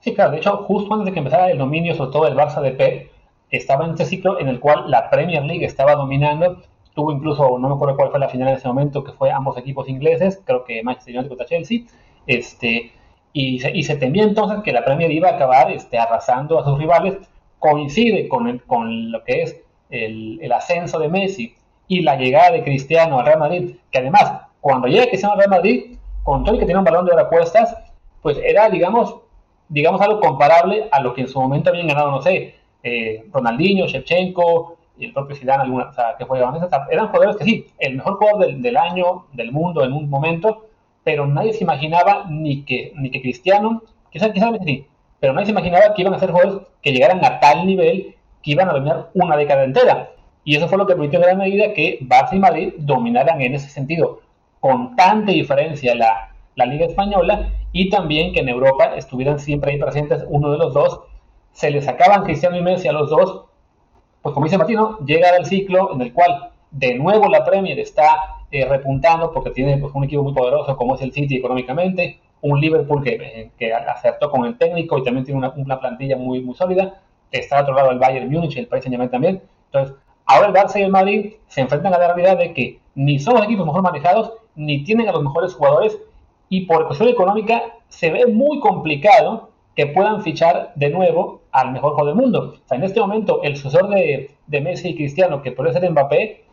Sí, 0.00 0.14
claro, 0.14 0.32
de 0.32 0.38
hecho, 0.38 0.56
justo 0.64 0.92
antes 0.92 1.06
de 1.06 1.12
que 1.12 1.20
empezara 1.20 1.50
el 1.50 1.56
dominio, 1.56 1.94
sobre 1.94 2.12
todo 2.12 2.26
el 2.26 2.36
Barça 2.36 2.60
de 2.60 2.72
Pep, 2.72 3.10
estaba 3.50 3.86
en 3.86 3.92
este 3.92 4.04
ciclo 4.04 4.38
en 4.38 4.48
el 4.48 4.60
cual 4.60 4.90
la 4.90 5.08
Premier 5.08 5.42
League 5.42 5.64
estaba 5.64 5.94
dominando. 5.94 6.62
Tuvo 6.94 7.12
incluso, 7.12 7.58
no 7.58 7.68
me 7.68 7.74
acuerdo 7.74 7.96
cuál 7.96 8.10
fue 8.10 8.20
la 8.20 8.28
final 8.28 8.48
en 8.48 8.54
ese 8.54 8.68
momento, 8.68 9.02
que 9.02 9.12
fue 9.12 9.30
ambos 9.30 9.58
equipos 9.58 9.88
ingleses, 9.88 10.40
creo 10.44 10.64
que 10.64 10.82
Manchester 10.82 11.14
United 11.14 11.28
contra 11.28 11.46
Chelsea. 11.46 11.80
Este, 12.26 12.92
y, 13.32 13.58
se, 13.58 13.76
y 13.76 13.82
se 13.82 13.96
temía 13.96 14.22
entonces 14.22 14.60
que 14.62 14.72
la 14.72 14.84
Premier 14.84 15.10
iba 15.10 15.28
a 15.28 15.34
acabar 15.34 15.70
este, 15.72 15.98
arrasando 15.98 16.58
a 16.58 16.64
sus 16.64 16.78
rivales. 16.78 17.16
Coincide 17.58 18.28
con, 18.28 18.58
con 18.66 19.10
lo 19.10 19.24
que 19.24 19.42
es 19.42 19.60
el, 19.90 20.38
el, 20.42 20.52
ascenso 20.52 20.98
de 20.98 21.08
Messi 21.08 21.54
y 21.88 22.02
la 22.02 22.16
llegada 22.16 22.52
de 22.52 22.62
Cristiano 22.62 23.18
al 23.18 23.26
Real 23.26 23.38
Madrid, 23.38 23.76
que 23.90 23.98
además, 23.98 24.42
cuando 24.60 24.86
llega 24.86 25.06
Cristiano 25.06 25.32
al 25.32 25.38
Real 25.38 25.50
Madrid, 25.50 25.96
con 26.22 26.44
todo 26.44 26.54
el 26.54 26.60
que 26.60 26.66
tiene 26.66 26.78
un 26.78 26.84
balón 26.84 27.06
de 27.06 27.12
oro 27.12 27.22
apuestas, 27.22 27.76
pues 28.22 28.38
era, 28.38 28.68
digamos, 28.70 29.16
digamos, 29.68 30.00
algo 30.00 30.20
comparable 30.20 30.88
a 30.90 31.00
lo 31.00 31.14
que 31.14 31.22
en 31.22 31.28
su 31.28 31.40
momento 31.40 31.70
habían 31.70 31.86
ganado, 31.86 32.10
no 32.10 32.22
sé, 32.22 32.54
eh, 32.82 33.24
Ronaldinho, 33.32 33.86
Shevchenko, 33.86 34.76
y 34.96 35.06
el 35.06 35.12
propio 35.12 35.36
Zidane, 35.36 35.64
alguna, 35.64 35.90
que 36.18 36.24
jugaban 36.24 36.60
eran 36.90 37.08
jugadores 37.08 37.36
que 37.36 37.44
sí, 37.44 37.66
el 37.78 37.96
mejor 37.96 38.14
jugador 38.14 38.46
del, 38.46 38.62
del, 38.62 38.76
año, 38.76 39.26
del 39.32 39.52
mundo 39.52 39.84
en 39.84 39.92
un 39.92 40.08
momento, 40.08 40.66
pero 41.02 41.26
nadie 41.26 41.52
se 41.52 41.64
imaginaba 41.64 42.26
ni 42.28 42.64
que, 42.64 42.92
ni 42.96 43.10
que 43.10 43.20
Cristiano, 43.20 43.82
quizás, 44.10 44.30
quizás 44.32 44.50
sí, 44.64 44.86
pero 45.20 45.32
nadie 45.32 45.46
se 45.46 45.52
imaginaba 45.52 45.94
que 45.94 46.02
iban 46.02 46.14
a 46.14 46.18
ser 46.18 46.30
jugadores 46.30 46.66
que 46.82 46.92
llegaran 46.92 47.24
a 47.24 47.40
tal 47.40 47.66
nivel 47.66 48.14
que 48.42 48.50
iban 48.50 48.68
a 48.68 48.74
dominar 48.74 49.10
una 49.14 49.36
década 49.36 49.64
entera. 49.64 50.10
Y 50.44 50.56
eso 50.56 50.68
fue 50.68 50.76
lo 50.76 50.86
que 50.86 50.92
permitió 50.92 51.18
en 51.18 51.24
gran 51.24 51.38
medida 51.38 51.72
que 51.72 51.98
Barça 52.02 52.34
y 52.34 52.38
Madrid 52.38 52.74
dominaran 52.76 53.40
en 53.40 53.54
ese 53.54 53.70
sentido, 53.70 54.20
con 54.60 54.94
tanta 54.96 55.32
diferencia 55.32 55.94
la, 55.94 56.34
la 56.54 56.66
Liga 56.66 56.86
Española 56.86 57.48
y 57.72 57.90
también 57.90 58.32
que 58.32 58.40
en 58.40 58.48
Europa 58.48 58.94
estuvieran 58.96 59.38
siempre 59.38 59.72
ahí 59.72 59.78
presentes 59.78 60.24
uno 60.28 60.50
de 60.52 60.58
los 60.58 60.74
dos. 60.74 61.00
Se 61.52 61.70
les 61.70 61.84
sacaban 61.84 62.24
Cristiano 62.24 62.56
y 62.56 62.62
Messi 62.62 62.88
a 62.88 62.92
los 62.92 63.10
dos. 63.10 63.44
Pues 64.24 64.32
como 64.32 64.46
dice 64.46 64.56
Martino, 64.56 64.98
llega 65.00 65.36
el 65.36 65.44
ciclo 65.44 65.92
en 65.92 66.00
el 66.00 66.14
cual 66.14 66.48
de 66.70 66.94
nuevo 66.94 67.28
la 67.28 67.44
Premier 67.44 67.78
está 67.78 68.38
eh, 68.50 68.64
repuntando 68.64 69.30
porque 69.30 69.50
tiene 69.50 69.76
pues, 69.76 69.94
un 69.94 70.04
equipo 70.04 70.22
muy 70.22 70.32
poderoso 70.32 70.74
como 70.78 70.94
es 70.94 71.02
el 71.02 71.12
City 71.12 71.36
económicamente, 71.36 72.20
un 72.40 72.58
Liverpool 72.58 73.04
que, 73.04 73.16
eh, 73.16 73.50
que 73.58 73.74
acertó 73.74 74.30
con 74.30 74.46
el 74.46 74.56
técnico 74.56 74.96
y 74.96 75.04
también 75.04 75.26
tiene 75.26 75.36
una, 75.36 75.52
una, 75.54 75.78
plantilla 75.78 76.16
muy, 76.16 76.40
muy 76.40 76.54
sólida. 76.54 77.02
Está 77.30 77.58
al 77.58 77.64
otro 77.64 77.74
lado 77.74 77.90
el 77.90 77.98
Bayern 77.98 78.32
Múnich 78.32 78.56
y 78.56 78.60
el 78.60 78.66
Paris 78.66 78.84
Saint-Germain 78.84 79.10
también. 79.10 79.42
Entonces, 79.66 79.94
ahora 80.24 80.46
el 80.46 80.54
Barça 80.54 80.80
y 80.80 80.84
el 80.84 80.90
Madrid 80.90 81.34
se 81.48 81.60
enfrentan 81.60 81.92
a 81.92 81.98
la 81.98 82.14
realidad 82.14 82.38
de 82.38 82.54
que 82.54 82.80
ni 82.94 83.18
son 83.18 83.34
los 83.34 83.44
equipos 83.44 83.66
mejor 83.66 83.82
manejados, 83.82 84.32
ni 84.54 84.84
tienen 84.84 85.06
a 85.06 85.12
los 85.12 85.22
mejores 85.22 85.52
jugadores, 85.52 85.98
y 86.48 86.62
por 86.62 86.86
cuestión 86.86 87.10
económica 87.10 87.62
se 87.90 88.10
ve 88.10 88.24
muy 88.24 88.58
complicado 88.60 89.50
que 89.74 89.86
puedan 89.86 90.22
fichar 90.22 90.72
de 90.76 90.90
nuevo 90.90 91.42
al 91.50 91.72
mejor 91.72 91.92
jugador 91.92 92.14
del 92.14 92.22
mundo. 92.22 92.54
O 92.64 92.68
sea, 92.68 92.78
en 92.78 92.84
este 92.84 93.00
momento, 93.00 93.42
el 93.42 93.56
sucesor 93.56 93.88
de, 93.88 94.30
Messi 94.60 94.90
y 94.90 94.96
Cristiano, 94.96 95.42
que 95.42 95.52
puede 95.52 95.72
ser 95.72 95.88
Mbappé, 95.90 96.44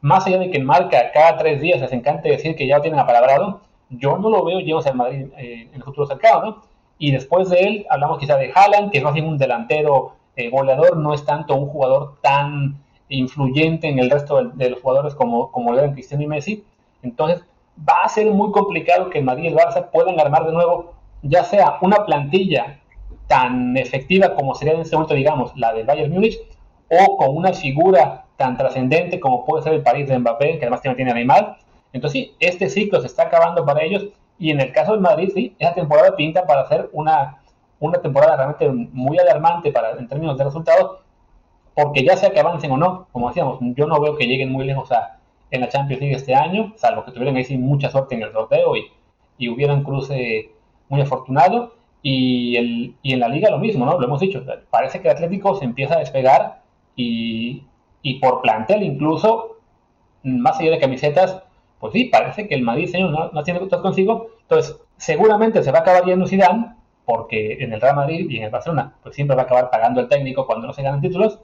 más 0.00 0.26
allá 0.26 0.38
de 0.38 0.50
que 0.50 0.60
marca 0.60 1.10
cada 1.12 1.36
tres 1.38 1.60
días 1.60 1.80
les 1.80 1.92
encante 1.92 2.28
decir 2.28 2.54
que 2.54 2.66
ya 2.66 2.76
lo 2.76 2.82
tienen 2.82 3.00
apalabrado, 3.00 3.62
yo 3.90 4.16
no 4.18 4.30
lo 4.30 4.44
veo 4.44 4.60
llenos 4.60 4.86
al 4.86 4.96
Madrid 4.96 5.26
eh, 5.36 5.68
en 5.70 5.74
el 5.74 5.82
futuro 5.82 6.06
cercano, 6.06 6.42
¿no? 6.42 6.62
Y 6.98 7.10
después 7.10 7.48
de 7.48 7.60
él, 7.60 7.86
hablamos 7.90 8.18
quizá 8.18 8.36
de 8.36 8.52
Haaland, 8.54 8.90
que 8.90 8.98
es 8.98 9.04
más 9.04 9.14
bien 9.14 9.26
un 9.26 9.38
delantero 9.38 10.12
eh, 10.36 10.50
goleador, 10.50 10.96
no 10.96 11.14
es 11.14 11.24
tanto 11.24 11.56
un 11.56 11.68
jugador 11.68 12.18
tan 12.20 12.78
influyente 13.08 13.88
en 13.88 13.98
el 13.98 14.10
resto 14.10 14.42
de, 14.42 14.50
de 14.54 14.70
los 14.70 14.80
jugadores 14.80 15.14
como, 15.14 15.50
como 15.50 15.72
lo 15.72 15.78
eran 15.78 15.92
Cristiano 15.94 16.22
y 16.22 16.26
Messi. 16.26 16.64
Entonces, 17.02 17.44
va 17.88 18.02
a 18.04 18.08
ser 18.08 18.26
muy 18.26 18.50
complicado 18.52 19.10
que 19.10 19.18
el 19.18 19.24
Madrid 19.24 19.44
y 19.44 19.46
el 19.48 19.56
Barça 19.56 19.90
puedan 19.90 20.18
armar 20.18 20.44
de 20.44 20.52
nuevo, 20.52 20.94
ya 21.22 21.44
sea 21.44 21.78
una 21.82 22.04
plantilla 22.04 22.78
tan 23.26 23.76
efectiva 23.76 24.34
como 24.34 24.54
sería 24.54 24.74
en 24.74 24.80
este 24.80 24.96
momento, 24.96 25.14
digamos, 25.14 25.52
la 25.56 25.72
del 25.72 25.86
Bayern 25.86 26.12
Múnich, 26.12 26.38
o 26.90 27.16
con 27.16 27.36
una 27.36 27.52
figura 27.52 28.24
tan 28.36 28.56
trascendente 28.56 29.20
como 29.20 29.44
puede 29.44 29.62
ser 29.62 29.74
el 29.74 29.82
París 29.82 30.08
de 30.08 30.18
Mbappé, 30.18 30.58
que 30.58 30.64
además 30.64 30.80
tiene 30.80 31.10
a 31.10 31.14
Neymar. 31.14 31.58
Entonces 31.92 32.20
sí, 32.20 32.34
este 32.40 32.68
ciclo 32.68 33.00
se 33.00 33.06
está 33.06 33.24
acabando 33.24 33.64
para 33.64 33.82
ellos, 33.82 34.06
y 34.38 34.50
en 34.50 34.60
el 34.60 34.72
caso 34.72 34.92
del 34.92 35.00
Madrid, 35.00 35.30
sí, 35.34 35.54
esa 35.58 35.74
temporada 35.74 36.16
pinta 36.16 36.46
para 36.46 36.66
ser 36.68 36.88
una, 36.92 37.42
una 37.80 38.00
temporada 38.00 38.36
realmente 38.36 38.68
muy 38.92 39.18
alarmante 39.18 39.72
para, 39.72 39.92
en 39.92 40.08
términos 40.08 40.38
de 40.38 40.44
resultados, 40.44 41.00
porque 41.74 42.04
ya 42.04 42.16
sea 42.16 42.30
que 42.30 42.40
avancen 42.40 42.70
o 42.72 42.76
no, 42.76 43.08
como 43.12 43.28
decíamos, 43.28 43.58
yo 43.60 43.86
no 43.86 44.00
veo 44.00 44.16
que 44.16 44.26
lleguen 44.26 44.50
muy 44.50 44.64
lejos 44.64 44.90
a, 44.92 45.18
en 45.50 45.60
la 45.60 45.68
Champions 45.68 46.00
League 46.00 46.16
este 46.16 46.34
año, 46.34 46.72
salvo 46.76 47.04
que 47.04 47.12
tuvieran 47.12 47.36
ahí 47.36 47.58
mucha 47.58 47.90
suerte 47.90 48.14
en 48.14 48.22
el 48.22 48.32
sorteo 48.32 48.76
y, 48.76 48.86
y 49.38 49.48
hubieran 49.48 49.82
cruce 49.82 50.52
muy 50.88 51.00
afortunado. 51.00 51.74
Y, 52.02 52.56
el, 52.56 52.94
y 53.02 53.12
en 53.12 53.20
la 53.20 53.28
liga 53.28 53.50
lo 53.50 53.58
mismo, 53.58 53.84
¿no? 53.84 53.98
Lo 53.98 54.06
hemos 54.06 54.20
dicho, 54.20 54.44
parece 54.70 55.00
que 55.00 55.08
el 55.08 55.14
Atlético 55.14 55.56
se 55.56 55.64
empieza 55.64 55.96
a 55.96 55.98
despegar 55.98 56.62
y, 56.94 57.64
y 58.02 58.20
por 58.20 58.40
plantel 58.40 58.84
incluso, 58.84 59.58
más 60.22 60.60
allá 60.60 60.70
de 60.70 60.78
camisetas, 60.78 61.42
pues 61.80 61.92
sí, 61.92 62.04
parece 62.04 62.46
que 62.46 62.54
el 62.54 62.62
Madrid 62.62 62.88
señor, 62.88 63.10
no, 63.10 63.30
no 63.32 63.42
tiene 63.42 63.60
cosas 63.60 63.80
consigo. 63.80 64.28
Entonces, 64.42 64.78
seguramente 64.96 65.62
se 65.62 65.72
va 65.72 65.78
a 65.78 65.80
acabar 65.82 66.04
yendo 66.04 66.26
Zidane, 66.26 66.74
porque 67.04 67.54
en 67.60 67.72
el 67.72 67.80
Real 67.80 67.96
Madrid 67.96 68.28
y 68.30 68.36
en 68.36 68.44
el 68.44 68.50
Barcelona, 68.50 68.94
pues 69.02 69.14
siempre 69.14 69.34
va 69.34 69.42
a 69.42 69.44
acabar 69.46 69.70
pagando 69.70 70.00
el 70.00 70.08
técnico 70.08 70.46
cuando 70.46 70.66
no 70.66 70.72
se 70.72 70.82
ganan 70.82 71.00
títulos, 71.00 71.40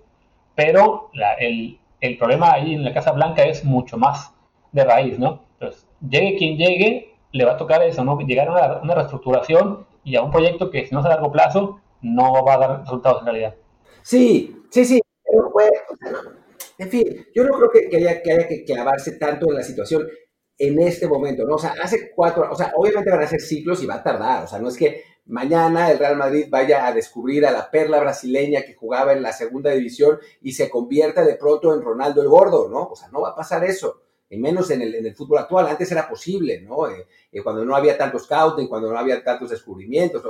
pero 0.55 1.11
el, 1.39 1.79
el 2.01 2.19
problema 2.19 2.53
ahí 2.53 2.75
en 2.75 2.85
la 2.85 2.93
Casa 2.93 3.13
Blanca 3.13 3.45
es 3.45 3.65
mucho 3.65 3.97
más 3.97 4.35
de 4.73 4.85
raíz, 4.85 5.19
¿no? 5.19 5.41
Entonces, 5.55 5.89
llegue 6.09 6.37
quien 6.37 6.57
llegue, 6.57 7.14
le 7.35 7.45
va 7.45 7.53
a 7.55 7.57
tocar 7.57 7.83
eso, 7.83 8.05
¿no? 8.05 8.17
Llegar 8.21 8.49
a 8.49 8.81
una, 8.81 8.95
reestructuración 8.95 9.85
y 10.05 10.15
a 10.15 10.23
un 10.23 10.31
proyecto 10.31 10.71
que 10.71 10.87
si 10.87 10.95
no 10.95 11.01
es 11.01 11.07
a 11.07 11.09
largo 11.09 11.33
plazo, 11.33 11.81
no 12.01 12.45
va 12.45 12.55
a 12.55 12.59
dar 12.59 12.81
resultados 12.83 13.21
en 13.21 13.27
realidad. 13.27 13.55
Sí, 14.03 14.63
sí, 14.71 14.85
sí. 14.85 15.01
Pero, 15.25 15.53
en 16.79 16.89
fin, 16.89 17.27
yo 17.35 17.43
no 17.43 17.59
creo 17.59 17.71
que, 17.91 17.97
haya, 17.97 18.23
que 18.23 18.33
haya 18.33 18.47
que 18.47 18.65
clavarse 18.65 19.19
tanto 19.19 19.49
en 19.49 19.57
la 19.57 19.65
situación 19.65 20.07
en 20.57 20.81
este 20.81 21.09
momento, 21.09 21.45
¿no? 21.45 21.57
O 21.57 21.59
sea, 21.59 21.75
hace 21.83 22.13
cuatro, 22.15 22.49
o 22.53 22.55
sea, 22.55 22.73
obviamente 22.77 23.11
van 23.11 23.23
a 23.23 23.27
ser 23.27 23.41
ciclos 23.41 23.83
y 23.83 23.87
va 23.87 23.97
a 23.97 24.03
tardar, 24.05 24.45
o 24.45 24.47
sea, 24.47 24.61
no 24.61 24.69
es 24.69 24.77
que 24.77 25.03
mañana 25.27 25.91
el 25.91 25.99
Real 25.99 26.17
Madrid 26.17 26.47
vaya 26.49 26.87
a 26.87 26.93
descubrir 26.93 27.45
a 27.47 27.51
la 27.51 27.69
perla 27.69 27.99
brasileña 27.99 28.63
que 28.63 28.75
jugaba 28.75 29.13
en 29.13 29.23
la 29.23 29.33
segunda 29.33 29.73
división 29.73 30.19
y 30.41 30.53
se 30.53 30.71
convierta 30.71 31.25
de 31.25 31.35
pronto 31.35 31.75
en 31.75 31.83
Ronaldo 31.83 32.23
el 32.23 32.29
Gordo, 32.29 32.69
¿no? 32.69 32.91
O 32.91 32.95
sea, 32.95 33.09
no 33.09 33.23
va 33.23 33.31
a 33.31 33.35
pasar 33.35 33.65
eso, 33.65 34.03
y 34.31 34.39
menos 34.39 34.71
en 34.71 34.83
el, 34.83 34.95
en 34.95 35.07
el 35.07 35.15
fútbol 35.15 35.39
actual. 35.39 35.67
Antes 35.67 35.91
era 35.93 36.09
posible, 36.09 36.61
¿no? 36.61 36.89
Eh, 36.89 37.07
eh, 37.33 37.43
cuando 37.43 37.65
no 37.65 37.77
había 37.77 37.97
tantos 37.97 38.25
scouting, 38.25 38.69
cuando 38.69 38.91
no 38.91 38.99
había 38.99 39.23
tantos 39.23 39.51
descubrimientos, 39.51 40.23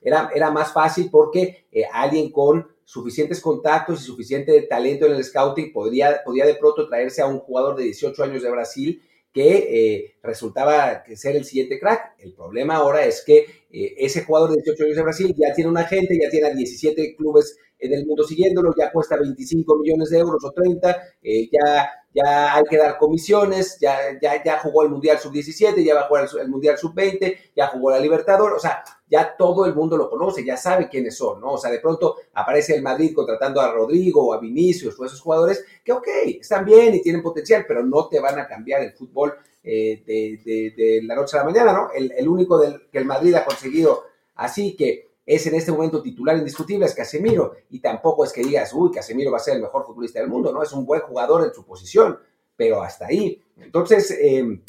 era, 0.00 0.30
era 0.34 0.50
más 0.50 0.72
fácil 0.72 1.08
porque 1.10 1.66
eh, 1.72 1.84
alguien 1.92 2.30
con 2.30 2.66
suficientes 2.84 3.40
contactos 3.40 4.00
y 4.00 4.04
suficiente 4.04 4.62
talento 4.62 5.06
en 5.06 5.12
el 5.12 5.24
scouting 5.24 5.72
podría, 5.72 6.22
podía 6.24 6.46
de 6.46 6.54
pronto 6.54 6.88
traerse 6.88 7.20
a 7.20 7.26
un 7.26 7.38
jugador 7.40 7.76
de 7.76 7.84
18 7.84 8.22
años 8.24 8.42
de 8.42 8.50
Brasil 8.50 9.02
que 9.32 9.94
eh, 9.96 10.14
resultaba 10.22 11.04
ser 11.14 11.36
el 11.36 11.44
siguiente 11.44 11.78
crack. 11.78 12.14
El 12.18 12.32
problema 12.32 12.76
ahora 12.76 13.04
es 13.04 13.22
que 13.24 13.38
eh, 13.70 13.94
ese 13.98 14.24
jugador 14.24 14.50
de 14.50 14.56
18 14.56 14.84
años 14.84 14.96
de 14.96 15.02
Brasil 15.02 15.34
ya 15.36 15.54
tiene 15.54 15.70
un 15.70 15.76
agente, 15.78 16.18
ya 16.20 16.30
tiene 16.30 16.48
a 16.48 16.54
17 16.54 17.14
clubes 17.16 17.56
en 17.78 17.92
el 17.92 18.06
mundo 18.06 18.24
siguiéndolo, 18.24 18.74
ya 18.76 18.90
cuesta 18.90 19.16
25 19.16 19.78
millones 19.78 20.10
de 20.10 20.18
euros 20.18 20.42
o 20.44 20.50
30, 20.50 21.02
eh, 21.22 21.48
ya 21.52 21.90
ya 22.14 22.54
hay 22.54 22.64
que 22.64 22.78
dar 22.78 22.98
comisiones, 22.98 23.78
ya, 23.80 23.96
ya, 24.20 24.42
ya 24.42 24.58
jugó 24.58 24.82
el 24.82 24.88
Mundial 24.88 25.18
Sub-17, 25.18 25.84
ya 25.84 25.94
va 25.94 26.00
a 26.02 26.08
jugar 26.08 26.28
el, 26.40 26.48
Mundial 26.48 26.78
Sub-20, 26.78 27.36
ya 27.54 27.66
jugó 27.68 27.90
la 27.90 27.98
Libertador, 27.98 28.54
o 28.54 28.58
sea, 28.58 28.82
ya 29.08 29.36
todo 29.36 29.66
el 29.66 29.74
mundo 29.74 29.96
lo 29.96 30.08
conoce, 30.08 30.44
ya 30.44 30.56
sabe 30.56 30.88
quiénes 30.88 31.16
son, 31.16 31.40
¿no? 31.40 31.52
O 31.52 31.58
sea, 31.58 31.70
de 31.70 31.80
pronto 31.80 32.16
aparece 32.34 32.74
el 32.74 32.82
Madrid 32.82 33.12
contratando 33.14 33.60
a 33.60 33.72
Rodrigo 33.72 34.26
o 34.26 34.32
a 34.32 34.40
Vinicius 34.40 34.98
o 34.98 35.04
a 35.04 35.06
esos 35.06 35.20
jugadores 35.20 35.64
que, 35.84 35.92
ok, 35.92 36.08
están 36.40 36.64
bien 36.64 36.94
y 36.94 37.02
tienen 37.02 37.22
potencial, 37.22 37.64
pero 37.68 37.84
no 37.84 38.08
te 38.08 38.20
van 38.20 38.38
a 38.38 38.46
cambiar 38.46 38.82
el 38.82 38.92
fútbol 38.92 39.34
eh, 39.62 40.02
de, 40.04 41.00
la 41.04 41.14
noche 41.14 41.36
a 41.36 41.40
la 41.40 41.46
mañana, 41.46 41.72
¿no? 41.72 41.90
El, 41.94 42.12
el 42.16 42.28
único 42.28 42.58
del, 42.58 42.88
que 42.90 42.98
el 42.98 43.04
Madrid 43.04 43.34
ha 43.34 43.44
conseguido 43.44 44.04
así 44.34 44.74
que 44.76 45.07
es 45.28 45.46
en 45.46 45.54
este 45.54 45.70
momento 45.70 46.00
titular 46.00 46.38
indiscutible 46.38 46.86
es 46.86 46.94
Casemiro 46.94 47.52
y 47.68 47.80
tampoco 47.80 48.24
es 48.24 48.32
que 48.32 48.42
digas, 48.42 48.72
uy, 48.72 48.90
Casemiro 48.90 49.30
va 49.30 49.36
a 49.36 49.40
ser 49.40 49.56
el 49.56 49.62
mejor 49.62 49.84
futbolista 49.84 50.20
del 50.20 50.30
mundo, 50.30 50.50
¿no? 50.50 50.62
Es 50.62 50.72
un 50.72 50.86
buen 50.86 51.02
jugador 51.02 51.44
en 51.44 51.52
su 51.52 51.66
posición, 51.66 52.18
pero 52.56 52.82
hasta 52.82 53.08
ahí. 53.08 53.42
Entonces, 53.58 54.10
eh, 54.10 54.62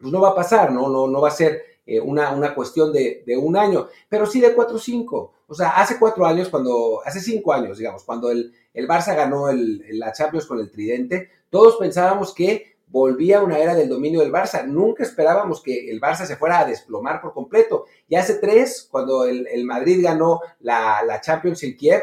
pues 0.00 0.10
no 0.10 0.18
va 0.22 0.30
a 0.30 0.34
pasar, 0.34 0.72
¿no? 0.72 0.88
No, 0.88 1.06
no 1.06 1.20
va 1.20 1.28
a 1.28 1.32
ser 1.32 1.62
eh, 1.84 2.00
una, 2.00 2.32
una, 2.32 2.54
cuestión 2.54 2.94
de, 2.94 3.24
un 3.38 3.58
año, 3.58 3.88
pero 4.08 4.24
sí 4.24 4.40
de 4.40 4.54
cuatro 4.54 4.76
o 4.76 4.80
cinco. 4.80 5.34
O 5.48 5.54
sea, 5.54 5.76
hace 5.76 5.98
cuatro 5.98 6.24
años, 6.24 6.48
cuando, 6.48 7.02
hace 7.04 7.20
cinco 7.20 7.52
años, 7.52 7.76
digamos, 7.76 8.02
cuando 8.02 8.30
el, 8.30 8.54
el 8.72 8.88
Barça 8.88 9.14
ganó 9.14 9.50
el, 9.50 9.84
la 9.98 10.12
Champions 10.12 10.46
con 10.46 10.58
el 10.60 10.70
Tridente, 10.70 11.28
todos 11.50 11.76
pensábamos 11.76 12.32
que 12.32 12.75
volvía 12.86 13.42
una 13.42 13.58
era 13.58 13.74
del 13.74 13.88
dominio 13.88 14.20
del 14.20 14.32
Barça. 14.32 14.64
Nunca 14.64 15.02
esperábamos 15.02 15.62
que 15.62 15.90
el 15.90 16.00
Barça 16.00 16.24
se 16.24 16.36
fuera 16.36 16.60
a 16.60 16.64
desplomar 16.64 17.20
por 17.20 17.32
completo. 17.32 17.86
Y 18.08 18.16
hace 18.16 18.34
tres, 18.34 18.88
cuando 18.90 19.24
el, 19.24 19.64
Madrid 19.64 20.02
ganó 20.02 20.40
la, 20.60 21.02
la, 21.02 21.20
Champions 21.20 21.64
Kiev, 21.78 22.02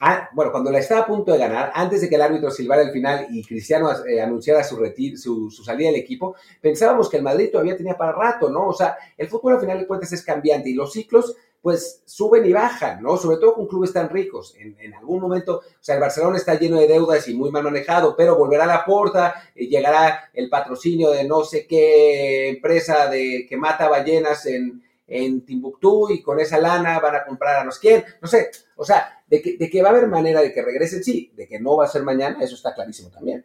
ah, 0.00 0.28
bueno, 0.34 0.52
cuando 0.52 0.70
la 0.70 0.78
estaba 0.78 1.02
a 1.02 1.06
punto 1.06 1.32
de 1.32 1.38
ganar, 1.38 1.72
antes 1.74 2.00
de 2.00 2.08
que 2.08 2.14
el 2.14 2.22
árbitro 2.22 2.50
silbara 2.50 2.82
el 2.82 2.92
final 2.92 3.26
y 3.30 3.42
Cristiano 3.44 3.90
eh, 4.06 4.20
anunciara 4.20 4.62
su, 4.62 4.76
su, 5.16 5.50
su, 5.50 5.64
salida 5.64 5.88
del 5.88 6.00
equipo, 6.00 6.36
pensábamos 6.60 7.08
que 7.08 7.16
el 7.16 7.22
Madrid 7.22 7.50
todavía 7.50 7.76
tenía 7.76 7.96
para 7.96 8.12
rato, 8.12 8.50
¿no? 8.50 8.68
O 8.68 8.72
sea, 8.72 8.96
el 9.16 9.28
fútbol 9.28 9.54
al 9.54 9.60
final 9.60 9.78
de 9.78 9.86
cuentas 9.86 10.12
es 10.12 10.22
cambiante 10.22 10.70
y 10.70 10.74
los 10.74 10.92
ciclos 10.92 11.34
pues 11.60 12.02
suben 12.06 12.46
y 12.46 12.52
bajan, 12.52 13.02
¿no? 13.02 13.16
Sobre 13.16 13.38
todo 13.38 13.54
con 13.54 13.66
clubes 13.66 13.92
tan 13.92 14.08
ricos. 14.08 14.54
En, 14.58 14.94
algún 14.94 15.20
momento, 15.20 15.58
o 15.58 15.62
sea, 15.80 15.96
el 15.96 16.00
Barcelona 16.00 16.36
está 16.36 16.54
lleno 16.54 16.78
de 16.78 16.86
deudas 16.86 17.26
y 17.28 17.34
muy 17.34 17.50
mal 17.50 17.64
manejado, 17.64 18.14
pero 18.16 18.36
volverá 18.36 18.64
a 18.64 18.68
la 18.68 18.84
puerta, 18.84 19.34
y 19.54 19.68
llegará 19.68 20.30
el 20.32 20.48
patrocinio 20.48 21.10
de 21.10 21.24
no 21.24 21.44
sé 21.44 21.66
qué 21.66 22.48
empresa 22.48 23.08
de, 23.08 23.46
que 23.48 23.56
mata 23.56 23.88
ballenas 23.88 24.46
en, 24.46 24.82
en 25.06 25.44
Timbuktu 25.44 26.10
y 26.10 26.22
con 26.22 26.38
esa 26.38 26.58
lana 26.58 27.00
van 27.00 27.16
a 27.16 27.24
comprar 27.24 27.56
a 27.56 27.64
no 27.64 27.72
sé 27.72 27.80
quién, 27.80 28.04
no 28.20 28.28
sé, 28.28 28.50
o 28.76 28.84
sea, 28.84 29.22
de 29.26 29.42
que, 29.42 29.56
de 29.56 29.68
que 29.68 29.82
va 29.82 29.88
a 29.88 29.92
haber 29.92 30.06
manera 30.06 30.40
de 30.40 30.52
que 30.52 30.62
regresen, 30.62 31.02
sí, 31.02 31.32
de 31.34 31.48
que 31.48 31.58
no 31.58 31.76
va 31.76 31.86
a 31.86 31.88
ser 31.88 32.02
mañana, 32.02 32.38
eso 32.40 32.54
está 32.54 32.74
clarísimo 32.74 33.10
también. 33.10 33.44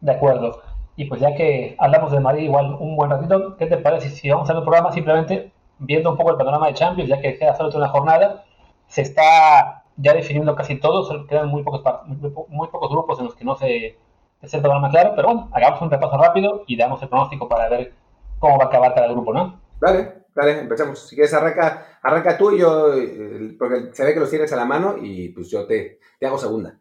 De 0.00 0.12
acuerdo. 0.12 0.62
Y 0.96 1.06
pues 1.06 1.20
ya 1.20 1.34
que 1.34 1.76
hablamos 1.78 2.12
de 2.12 2.20
Madrid 2.20 2.44
igual 2.44 2.76
un 2.80 2.96
buen 2.96 3.10
ratito, 3.10 3.56
¿qué 3.56 3.66
te 3.66 3.78
parece 3.78 4.10
si 4.10 4.30
vamos 4.30 4.48
a 4.48 4.52
hacer 4.52 4.60
el 4.60 4.64
programa 4.64 4.92
simplemente 4.92 5.52
viendo 5.78 6.10
un 6.10 6.16
poco 6.16 6.30
el 6.30 6.36
panorama 6.36 6.68
de 6.68 6.74
Champions, 6.74 7.08
ya 7.08 7.20
que 7.20 7.38
queda 7.38 7.56
solo 7.56 7.76
una 7.76 7.88
jornada, 7.88 8.44
se 8.86 9.02
está 9.02 9.84
ya 9.96 10.14
definiendo 10.14 10.54
casi 10.54 10.76
todo, 10.76 11.26
quedan 11.26 11.48
muy 11.48 11.62
pocos, 11.62 11.82
muy, 12.48 12.68
pocos 12.68 12.90
grupos 12.90 13.18
en 13.18 13.26
los 13.26 13.34
que 13.34 13.44
no 13.44 13.56
se 13.56 13.96
es 14.42 14.52
el 14.52 14.60
panorama 14.60 14.90
claro, 14.90 15.12
pero 15.16 15.28
bueno, 15.28 15.48
hagamos 15.52 15.80
un 15.80 15.90
repaso 15.90 16.16
rápido 16.18 16.64
y 16.66 16.76
damos 16.76 17.02
el 17.02 17.08
pronóstico 17.08 17.48
para 17.48 17.68
ver 17.68 17.94
cómo 18.38 18.58
va 18.58 18.64
a 18.64 18.66
acabar 18.68 18.94
cada 18.94 19.08
grupo, 19.08 19.32
¿no? 19.32 19.60
Vale, 19.80 20.26
vale, 20.34 20.60
empezamos. 20.60 21.08
Si 21.08 21.14
quieres, 21.14 21.32
arranca, 21.32 21.98
arranca 22.02 22.36
tú 22.36 22.52
y 22.52 22.60
yo, 22.60 22.94
eh, 22.94 23.56
porque 23.58 23.92
se 23.92 24.04
ve 24.04 24.14
que 24.14 24.20
los 24.20 24.30
tienes 24.30 24.52
a 24.52 24.56
la 24.56 24.66
mano 24.66 24.96
y 25.00 25.30
pues 25.30 25.50
yo 25.50 25.66
te, 25.66 25.98
te 26.20 26.26
hago 26.26 26.38
segunda. 26.38 26.78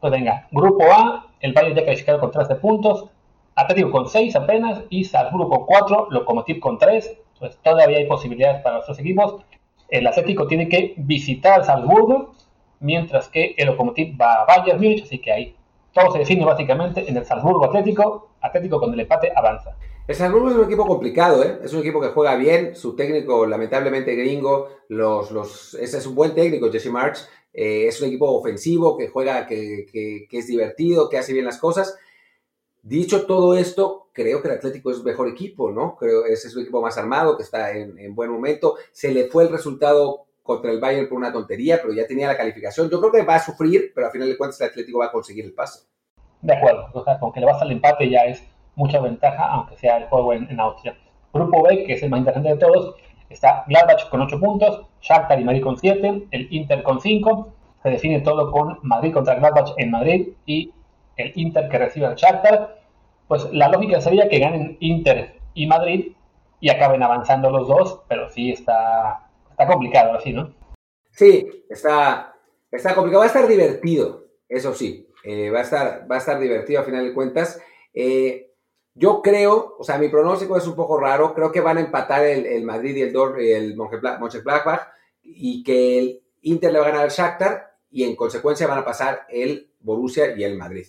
Pues 0.00 0.12
venga, 0.12 0.46
grupo 0.52 0.84
A, 0.84 1.26
el 1.40 1.54
Bayern 1.54 1.76
ya 1.76 1.84
calificado 1.84 2.20
con 2.20 2.30
13 2.30 2.56
puntos, 2.56 3.10
Atlético 3.56 3.90
con 3.90 4.08
6 4.08 4.36
apenas 4.36 4.82
y 4.88 5.04
Salzburgo 5.04 5.48
con 5.48 5.66
4, 5.66 6.08
Lokomotiv 6.10 6.60
con 6.60 6.78
3, 6.78 7.18
pues 7.38 7.56
todavía 7.62 7.98
hay 7.98 8.06
posibilidades 8.06 8.62
para 8.62 8.76
nuestros 8.76 8.98
equipos. 8.98 9.42
El 9.88 10.06
Atlético 10.06 10.46
tiene 10.46 10.68
que 10.68 10.94
visitar 10.98 11.64
Salzburgo, 11.64 12.34
mientras 12.80 13.28
que 13.28 13.54
el 13.56 13.68
Lokomotiv 13.68 14.20
va 14.20 14.42
a 14.42 14.44
Bayern 14.44 14.78
Múnich, 14.78 15.04
así 15.04 15.18
que 15.18 15.32
ahí 15.32 15.56
todo 15.92 16.12
se 16.12 16.18
define 16.18 16.44
básicamente 16.44 17.08
en 17.08 17.16
el 17.16 17.24
Salzburgo 17.24 17.64
Atlético. 17.64 18.28
Atlético 18.40 18.78
con 18.78 18.92
el 18.92 19.00
empate 19.00 19.32
avanza. 19.34 19.76
El 20.06 20.14
Salzburgo 20.14 20.50
es 20.50 20.56
un 20.56 20.64
equipo 20.64 20.86
complicado, 20.86 21.42
¿eh? 21.42 21.58
es 21.62 21.72
un 21.74 21.80
equipo 21.80 22.00
que 22.00 22.08
juega 22.08 22.34
bien, 22.36 22.74
su 22.74 22.96
técnico 22.96 23.44
lamentablemente 23.46 24.14
gringo, 24.14 24.68
los, 24.88 25.30
los, 25.30 25.74
ese 25.74 25.98
es 25.98 26.06
un 26.06 26.14
buen 26.14 26.34
técnico, 26.34 26.70
Jesse 26.72 26.90
March, 26.90 27.18
eh, 27.52 27.86
es 27.88 28.00
un 28.00 28.08
equipo 28.08 28.30
ofensivo 28.30 28.96
que 28.96 29.08
juega, 29.08 29.46
que, 29.46 29.84
que, 29.92 30.26
que 30.30 30.38
es 30.38 30.46
divertido, 30.46 31.10
que 31.10 31.18
hace 31.18 31.34
bien 31.34 31.44
las 31.44 31.58
cosas, 31.58 31.98
Dicho 32.82 33.26
todo 33.26 33.54
esto, 33.54 34.07
creo 34.18 34.42
que 34.42 34.48
el 34.48 34.54
Atlético 34.54 34.90
es 34.90 35.04
mejor 35.04 35.28
equipo, 35.28 35.70
¿no? 35.70 35.94
Creo 35.94 36.24
que 36.24 36.32
es 36.32 36.56
un 36.56 36.62
equipo 36.62 36.82
más 36.82 36.98
armado, 36.98 37.36
que 37.36 37.44
está 37.44 37.70
en, 37.70 38.14
buen 38.16 38.30
momento. 38.30 38.74
Se 38.90 39.12
le 39.12 39.26
fue 39.26 39.44
el 39.44 39.50
resultado 39.50 40.26
contra 40.42 40.72
el 40.72 40.80
Bayern 40.80 41.08
por 41.08 41.18
una 41.18 41.32
tontería, 41.32 41.78
pero 41.80 41.94
ya 41.94 42.04
tenía 42.04 42.26
la 42.26 42.36
calificación. 42.36 42.90
Yo 42.90 42.98
creo 42.98 43.12
que 43.12 43.22
va 43.22 43.36
a 43.36 43.38
sufrir, 43.38 43.92
pero 43.94 44.08
al 44.08 44.12
final 44.12 44.28
de 44.28 44.36
cuentas 44.36 44.60
el 44.60 44.70
Atlético 44.70 44.98
va 44.98 45.06
a 45.06 45.12
conseguir 45.12 45.44
el 45.44 45.54
paso. 45.54 45.86
De 46.42 46.52
acuerdo, 46.52 46.88
o 46.92 47.04
sea, 47.04 47.18
con 47.20 47.32
que 47.32 47.40
le 47.40 47.46
vas 47.46 47.62
al 47.62 47.70
empate 47.70 48.10
ya 48.10 48.24
es 48.24 48.42
mucha 48.74 49.00
ventaja, 49.00 49.46
aunque 49.52 49.76
sea 49.76 49.98
el 49.98 50.06
juego 50.06 50.32
en, 50.32 50.58
Austria. 50.58 50.96
Grupo 51.32 51.62
B, 51.62 51.84
que 51.84 51.92
es 51.92 52.02
el 52.02 52.10
más 52.10 52.18
interesante 52.18 52.48
de 52.48 52.56
todos, 52.56 52.96
está 53.28 53.64
Gladbach 53.68 54.08
con 54.08 54.20
8 54.20 54.40
puntos, 54.40 54.86
Shakhtar 55.00 55.40
y 55.40 55.44
Madrid 55.44 55.62
con 55.62 55.76
7, 55.76 56.26
el 56.30 56.48
Inter 56.52 56.82
con 56.82 57.00
5. 57.00 57.52
Se 57.82 57.90
define 57.90 58.20
todo 58.22 58.50
con 58.50 58.78
Madrid 58.82 59.12
contra 59.12 59.36
Gladbach 59.36 59.74
en 59.76 59.90
Madrid 59.92 60.28
y 60.46 60.72
el 61.16 61.32
Inter 61.36 61.68
que 61.68 61.78
recibe 61.78 62.06
al 62.06 62.16
Shakhtar 62.16 62.77
pues 63.28 63.46
la 63.52 63.68
lógica 63.68 64.00
sería 64.00 64.28
que 64.28 64.38
ganen 64.38 64.78
Inter 64.80 65.38
y 65.54 65.66
Madrid 65.66 66.12
y 66.60 66.70
acaben 66.70 67.02
avanzando 67.02 67.50
los 67.50 67.68
dos, 67.68 68.00
pero 68.08 68.28
sí 68.30 68.50
está, 68.50 69.30
complicado 69.68 70.14
así, 70.14 70.32
¿no? 70.32 70.54
Sí, 71.10 71.64
está, 71.68 72.34
está 72.72 72.94
complicado. 72.94 73.20
Va 73.20 73.26
a 73.26 73.28
estar 73.28 73.46
divertido, 73.46 74.24
eso 74.48 74.74
sí. 74.74 75.06
Eh, 75.24 75.50
va, 75.50 75.60
a 75.60 75.62
estar, 75.62 76.10
va 76.10 76.16
a 76.16 76.18
estar 76.18 76.40
divertido 76.40 76.80
a 76.80 76.84
final 76.84 77.04
de 77.04 77.12
cuentas. 77.12 77.60
Eh, 77.92 78.54
yo 78.94 79.20
creo, 79.20 79.76
o 79.78 79.84
sea, 79.84 79.98
mi 79.98 80.08
pronóstico 80.08 80.56
es 80.56 80.66
un 80.66 80.74
poco 80.74 80.98
raro. 80.98 81.34
Creo 81.34 81.52
que 81.52 81.60
van 81.60 81.76
a 81.76 81.82
empatar 81.82 82.24
el, 82.24 82.64
Madrid 82.64 82.96
y 82.96 83.02
el, 83.02 83.12
Dor, 83.12 83.40
el 83.40 83.76
Mönchengladbach 83.76 84.88
y 85.22 85.62
que 85.62 85.98
el 85.98 86.22
Inter 86.42 86.72
le 86.72 86.78
va 86.78 86.86
a 86.86 86.88
ganar 86.88 87.04
al 87.04 87.10
Shakhtar 87.10 87.76
y 87.90 88.04
en 88.04 88.16
consecuencia 88.16 88.66
van 88.66 88.78
a 88.78 88.84
pasar 88.84 89.26
el 89.28 89.70
Borussia 89.80 90.34
y 90.36 90.42
el 90.44 90.56
Madrid. 90.56 90.86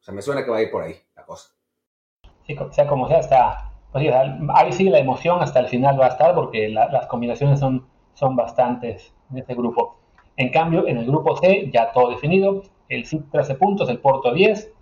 O 0.00 0.02
sea, 0.02 0.14
me 0.14 0.22
suena 0.22 0.44
que 0.44 0.50
va 0.50 0.58
a 0.58 0.62
ir 0.62 0.70
por 0.70 0.82
ahí 0.82 0.96
la 1.14 1.26
cosa 1.26 1.59
sea 2.70 2.86
como 2.86 3.08
sea, 3.08 3.18
está, 3.18 3.70
pues, 3.92 4.12
ahí 4.54 4.72
sí 4.72 4.84
la 4.88 4.98
emoción 4.98 5.42
hasta 5.42 5.60
el 5.60 5.68
final 5.68 6.00
va 6.00 6.06
a 6.06 6.10
estar 6.10 6.34
porque 6.34 6.68
las 6.68 7.06
combinaciones 7.06 7.60
son, 7.60 7.86
son 8.14 8.36
bastantes 8.36 9.12
en 9.30 9.38
este 9.38 9.54
grupo. 9.54 9.96
En 10.36 10.50
cambio, 10.50 10.86
en 10.86 10.98
el 10.98 11.06
grupo 11.06 11.36
C 11.36 11.70
ya 11.72 11.92
todo 11.92 12.10
definido, 12.10 12.62
el 12.88 13.06
City 13.06 13.24
13 13.30 13.54
puntos, 13.56 13.88
el 13.88 13.98
Porto 13.98 14.32
10, 14.32 14.72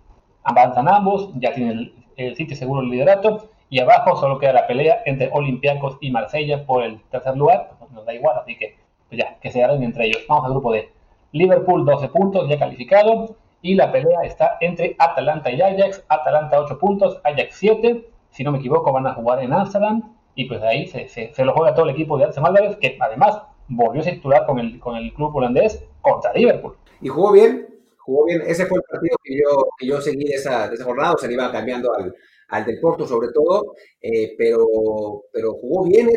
avanzan 0.43 0.87
ambos, 0.87 1.31
ya 1.35 1.53
tiene 1.53 1.71
el, 1.71 1.93
el 2.17 2.35
City 2.35 2.55
seguro 2.55 2.81
el 2.81 2.89
liderato, 2.89 3.49
y 3.69 3.79
abajo 3.79 4.15
solo 4.15 4.39
queda 4.39 4.53
la 4.53 4.67
pelea 4.67 5.03
entre 5.05 5.29
Olympiacos 5.31 5.97
y 6.01 6.11
Marsella 6.11 6.65
por 6.65 6.83
el 6.83 7.01
tercer 7.11 7.37
lugar, 7.37 7.71
pues, 7.79 7.91
nos 7.91 8.05
da 8.05 8.13
igual, 8.13 8.37
así 8.39 8.57
que 8.57 8.75
pues 9.09 9.19
ya, 9.19 9.37
que 9.39 9.51
se 9.51 9.63
agarren 9.63 9.83
entre 9.83 10.05
ellos. 10.05 10.23
Vamos 10.29 10.45
al 10.45 10.51
grupo 10.51 10.71
D. 10.71 10.89
Liverpool 11.31 11.85
12 11.85 12.07
puntos, 12.09 12.47
ya 12.47 12.57
calificado, 12.57 13.35
y 13.61 13.75
la 13.75 13.91
pelea 13.91 14.21
está 14.23 14.57
entre 14.61 14.95
Atalanta 14.97 15.51
y 15.51 15.61
Ajax. 15.61 16.03
Atalanta 16.07 16.59
8 16.59 16.79
puntos, 16.79 17.19
Ajax 17.23 17.55
7. 17.55 18.09
Si 18.31 18.43
no 18.43 18.51
me 18.51 18.59
equivoco, 18.59 18.91
van 18.93 19.07
a 19.07 19.13
jugar 19.13 19.43
en 19.43 19.53
Amsterdam. 19.53 20.15
Y 20.35 20.45
pues 20.45 20.61
ahí 20.61 20.87
se, 20.87 21.07
se, 21.07 21.45
lo 21.45 21.53
juega 21.53 21.73
todo 21.73 21.85
el 21.85 21.91
equipo 21.91 22.17
de 22.17 22.25
Arsenal 22.25 22.77
que 22.79 22.97
además 22.99 23.41
volvió 23.67 24.01
a 24.01 24.05
titular 24.05 24.45
con 24.45 24.59
el, 24.59 24.79
con 24.79 24.95
el 24.95 25.13
club 25.13 25.35
holandés 25.35 25.83
contra 26.01 26.33
Liverpool. 26.33 26.77
Y 27.01 27.09
jugó 27.09 27.33
bien, 27.33 27.67
jugó 27.97 28.25
bien. 28.25 28.41
Ese 28.45 28.65
fue 28.65 28.77
el 28.77 28.83
partido 28.89 29.17
que 29.21 29.35
yo, 29.35 29.67
que 29.77 29.87
yo 29.87 29.99
seguí 29.99 30.23
de 30.25 30.35
esa, 30.35 30.69
de 30.69 30.81
jornada. 30.81 31.13
O 31.13 31.17
sea, 31.17 31.29
iba 31.29 31.51
cambiando 31.51 31.93
al, 31.93 32.13
al 32.49 32.65
del 32.65 32.79
Porto 32.79 33.05
sobre 33.05 33.29
todo, 33.33 33.75
eh, 34.01 34.35
pero, 34.37 34.65
pero 35.31 35.53
jugó 35.53 35.85
bien. 35.85 36.09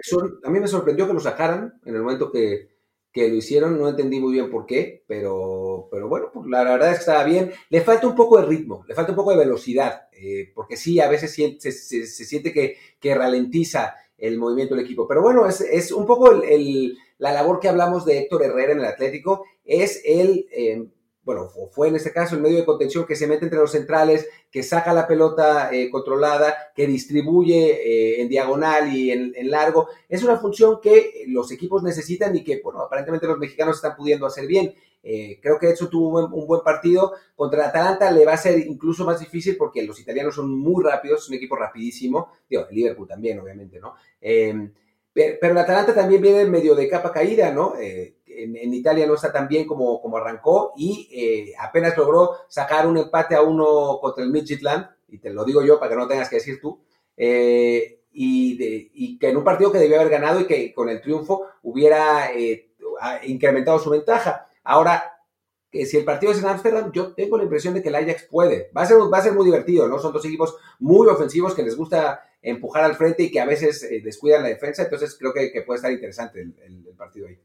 a 0.44 0.50
mí 0.50 0.60
me 0.60 0.68
sorprendió 0.68 1.06
que 1.06 1.14
lo 1.14 1.20
sacaran 1.20 1.80
en 1.84 1.94
el 1.94 2.02
momento 2.02 2.30
que, 2.30 2.71
que 3.12 3.28
lo 3.28 3.34
hicieron, 3.34 3.78
no 3.78 3.88
entendí 3.88 4.18
muy 4.18 4.32
bien 4.32 4.50
por 4.50 4.64
qué, 4.64 5.04
pero, 5.06 5.88
pero 5.90 6.08
bueno, 6.08 6.30
pues 6.32 6.46
la, 6.48 6.64
verdad 6.64 6.90
es 6.90 6.96
que 6.96 7.00
estaba 7.00 7.24
bien. 7.24 7.52
Le 7.68 7.82
falta 7.82 8.06
un 8.06 8.14
poco 8.14 8.40
de 8.40 8.46
ritmo, 8.46 8.84
le 8.88 8.94
falta 8.94 9.12
un 9.12 9.16
poco 9.16 9.32
de 9.32 9.36
velocidad, 9.36 10.08
eh, 10.12 10.50
porque 10.54 10.76
sí, 10.76 10.98
a 10.98 11.08
veces 11.08 11.34
se, 11.34 11.72
se, 11.72 12.06
siente 12.06 12.52
que, 12.52 12.76
que, 12.98 13.14
ralentiza 13.14 13.94
el 14.16 14.38
movimiento 14.38 14.74
del 14.74 14.84
equipo. 14.84 15.06
Pero 15.06 15.20
bueno, 15.20 15.46
es, 15.46 15.60
es 15.60 15.92
un 15.92 16.06
poco 16.06 16.42
el, 16.42 16.96
la 17.18 17.32
labor 17.32 17.60
que 17.60 17.68
hablamos 17.68 18.06
de 18.06 18.18
Héctor 18.18 18.44
Herrera 18.44 18.72
en 18.72 18.78
el 18.78 18.86
Atlético, 18.86 19.44
es 19.64 20.00
el, 20.06 20.46
eh, 20.50 20.86
bueno, 21.24 21.48
fue 21.70 21.88
en 21.88 21.94
este 21.94 22.12
caso 22.12 22.34
el 22.34 22.42
medio 22.42 22.58
de 22.58 22.64
contención 22.64 23.06
que 23.06 23.14
se 23.14 23.28
mete 23.28 23.44
entre 23.44 23.58
los 23.58 23.70
centrales, 23.70 24.28
que 24.50 24.64
saca 24.64 24.92
la 24.92 25.06
pelota 25.06 25.72
eh, 25.72 25.88
controlada, 25.88 26.72
que 26.74 26.86
distribuye 26.86 27.70
eh, 27.70 28.22
en 28.22 28.28
diagonal 28.28 28.94
y 28.94 29.12
en, 29.12 29.32
largo. 29.48 29.88
Es 30.08 30.24
una 30.24 30.38
función 30.38 30.80
que 30.82 31.24
los 31.28 31.52
equipos 31.52 31.84
necesitan 31.84 32.34
y 32.34 32.42
que, 32.42 32.60
bueno, 32.62 32.80
aparentemente 32.80 33.28
los 33.28 33.38
mexicanos 33.38 33.76
están 33.76 33.94
pudiendo 33.94 34.26
hacer 34.26 34.48
bien. 34.48 34.74
Eh, 35.04 35.38
creo 35.40 35.58
que 35.58 35.70
eso 35.70 35.88
tuvo 35.88 36.26
un 36.26 36.46
buen, 36.46 36.62
partido. 36.62 37.12
Contra 37.36 37.68
Atalanta 37.68 38.10
le 38.10 38.24
va 38.24 38.32
a 38.32 38.36
ser 38.36 38.58
incluso 38.58 39.04
más 39.04 39.20
difícil 39.20 39.56
porque 39.56 39.82
los 39.84 40.00
italianos 40.00 40.34
son 40.34 40.50
muy 40.50 40.82
rápidos, 40.82 41.22
es 41.22 41.28
un 41.28 41.36
equipo 41.36 41.54
rapidísimo. 41.54 42.32
Digo, 42.50 42.66
el 42.68 42.74
Liverpool 42.74 43.06
también, 43.06 43.38
obviamente, 43.38 43.78
¿no? 43.78 43.94
pero 45.14 45.52
el 45.52 45.58
Atalanta 45.58 45.94
también 45.94 46.22
viene 46.22 46.40
en 46.40 46.50
medio 46.50 46.74
de 46.74 46.88
capa 46.88 47.12
caída, 47.12 47.52
¿no? 47.52 47.74
En, 48.36 48.74
Italia 48.74 49.06
no 49.06 49.14
está 49.14 49.32
tan 49.32 49.48
bien 49.48 49.66
como, 49.66 50.00
como 50.00 50.16
arrancó 50.16 50.72
y 50.76 51.08
eh, 51.12 51.54
apenas 51.58 51.96
logró 51.96 52.32
sacar 52.48 52.86
un 52.86 52.98
empate 52.98 53.34
a 53.34 53.42
uno 53.42 53.98
contra 54.00 54.24
el 54.24 54.30
Midtjylland, 54.30 54.86
y 55.08 55.18
te 55.18 55.30
lo 55.30 55.44
digo 55.44 55.62
yo 55.62 55.78
para 55.78 55.90
que 55.90 55.96
no 55.96 56.08
tengas 56.08 56.28
que 56.28 56.36
decir 56.36 56.60
tú, 56.60 56.80
eh, 57.16 58.00
y, 58.12 59.18
que 59.18 59.28
en 59.28 59.36
un 59.36 59.44
partido 59.44 59.72
que 59.72 59.78
debió 59.78 59.96
haber 59.96 60.10
ganado 60.10 60.40
y 60.40 60.46
que 60.46 60.72
con 60.74 60.88
el 60.88 61.00
triunfo 61.00 61.46
hubiera 61.62 62.32
eh, 62.32 62.70
incrementado 63.24 63.78
su 63.78 63.90
ventaja. 63.90 64.48
Ahora, 64.64 65.18
si 65.72 65.96
el 65.96 66.04
partido 66.04 66.32
es 66.32 66.38
en 66.38 66.46
Ámsterdam, 66.46 66.92
yo 66.92 67.14
tengo 67.14 67.38
la 67.38 67.44
impresión 67.44 67.72
de 67.72 67.82
que 67.82 67.88
el 67.88 67.94
Ajax 67.94 68.26
puede. 68.30 68.70
Va 68.76 68.82
a 68.82 68.86
ser, 68.86 68.98
va 68.98 69.18
a 69.18 69.22
ser 69.22 69.32
muy 69.32 69.46
divertido, 69.46 69.88
¿no? 69.88 69.98
Son 69.98 70.12
dos 70.12 70.24
equipos 70.24 70.56
muy 70.78 71.08
ofensivos 71.08 71.54
que 71.54 71.62
les 71.62 71.76
gusta 71.76 72.28
empujar 72.42 72.84
al 72.84 72.96
frente 72.96 73.22
y 73.22 73.30
que 73.30 73.40
a 73.40 73.46
veces 73.46 73.88
descuidan 74.02 74.42
la 74.42 74.48
defensa, 74.48 74.82
entonces 74.82 75.16
creo 75.18 75.32
que, 75.32 75.62
puede 75.64 75.76
estar 75.76 75.92
interesante 75.92 76.40
el 76.40 76.94
partido 76.96 77.28
ahí. 77.28 77.38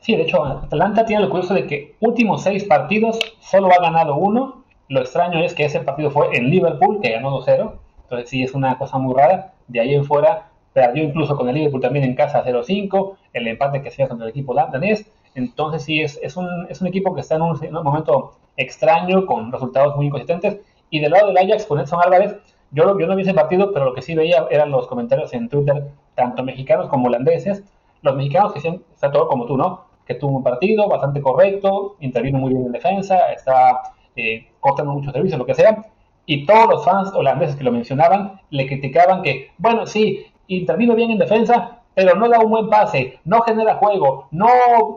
Sí, 0.00 0.16
de 0.16 0.22
hecho, 0.22 0.44
Atlanta 0.44 1.04
tiene 1.04 1.22
lo 1.22 1.30
curioso 1.30 1.54
de 1.54 1.66
que 1.66 1.96
últimos 2.00 2.42
seis 2.42 2.64
partidos 2.64 3.18
solo 3.40 3.68
ha 3.68 3.82
ganado 3.82 4.16
uno. 4.16 4.64
Lo 4.88 5.00
extraño 5.00 5.40
es 5.40 5.54
que 5.54 5.64
ese 5.64 5.80
partido 5.80 6.10
fue 6.10 6.36
en 6.36 6.50
Liverpool, 6.50 7.00
que 7.02 7.12
ganó 7.12 7.30
2-0. 7.40 7.72
Entonces 8.04 8.30
sí 8.30 8.42
es 8.42 8.54
una 8.54 8.78
cosa 8.78 8.98
muy 8.98 9.14
rara. 9.14 9.52
De 9.66 9.80
ahí 9.80 9.94
en 9.94 10.04
fuera 10.04 10.48
perdió 10.72 11.02
incluso 11.02 11.36
con 11.36 11.48
el 11.48 11.56
Liverpool 11.56 11.80
también 11.80 12.04
en 12.04 12.14
casa 12.14 12.44
0-5. 12.44 13.16
El 13.32 13.48
empate 13.48 13.82
que 13.82 13.90
se 13.90 14.02
hizo 14.02 14.08
contra 14.08 14.26
el 14.26 14.30
equipo 14.30 14.54
danés. 14.54 15.10
Entonces 15.34 15.82
sí 15.82 16.00
es, 16.00 16.18
es, 16.22 16.36
un, 16.36 16.48
es 16.70 16.80
un 16.80 16.86
equipo 16.86 17.14
que 17.14 17.20
está 17.20 17.34
en 17.34 17.42
un, 17.42 17.58
momento 17.84 18.36
extraño, 18.56 19.26
con 19.26 19.52
resultados 19.52 19.96
muy 19.96 20.06
inconsistentes. 20.06 20.58
Y 20.90 21.00
del 21.00 21.10
lado 21.12 21.28
del 21.28 21.38
Ajax, 21.38 21.66
con 21.66 21.80
Edson 21.80 22.00
Álvarez, 22.02 22.36
yo, 22.70 22.98
yo 22.98 23.06
no 23.06 23.14
vi 23.14 23.22
ese 23.22 23.34
partido, 23.34 23.72
pero 23.72 23.84
lo 23.84 23.94
que 23.94 24.02
sí 24.02 24.14
veía 24.14 24.46
eran 24.50 24.70
los 24.70 24.86
comentarios 24.86 25.32
en 25.34 25.48
Twitter, 25.48 25.88
tanto 26.14 26.42
mexicanos 26.42 26.88
como 26.88 27.08
holandeses. 27.08 27.62
Los 28.02 28.16
mexicanos 28.16 28.54
dicen, 28.54 28.82
está 28.94 29.10
todo 29.10 29.28
como 29.28 29.44
tú, 29.46 29.56
¿no? 29.56 29.87
Que 30.08 30.14
tuvo 30.14 30.38
un 30.38 30.42
partido 30.42 30.88
bastante 30.88 31.20
correcto, 31.20 31.96
intervino 32.00 32.38
muy 32.38 32.54
bien 32.54 32.64
en 32.64 32.72
defensa, 32.72 33.30
está 33.30 33.92
eh, 34.16 34.48
muchos 34.86 35.12
servicios, 35.12 35.38
lo 35.38 35.44
que 35.44 35.54
sea. 35.54 35.84
Y 36.24 36.46
todos 36.46 36.66
los 36.66 36.84
fans 36.84 37.12
holandeses 37.14 37.56
que 37.56 37.64
lo 37.64 37.72
mencionaban 37.72 38.40
le 38.48 38.66
criticaban 38.66 39.22
que, 39.22 39.50
bueno, 39.58 39.86
sí, 39.86 40.26
intervino 40.46 40.94
bien 40.94 41.10
en 41.10 41.18
defensa, 41.18 41.82
pero 41.94 42.14
no 42.14 42.28
da 42.28 42.40
un 42.40 42.50
buen 42.50 42.70
pase, 42.70 43.18
no 43.24 43.42
genera 43.42 43.76
juego, 43.76 44.28
no 44.30 44.48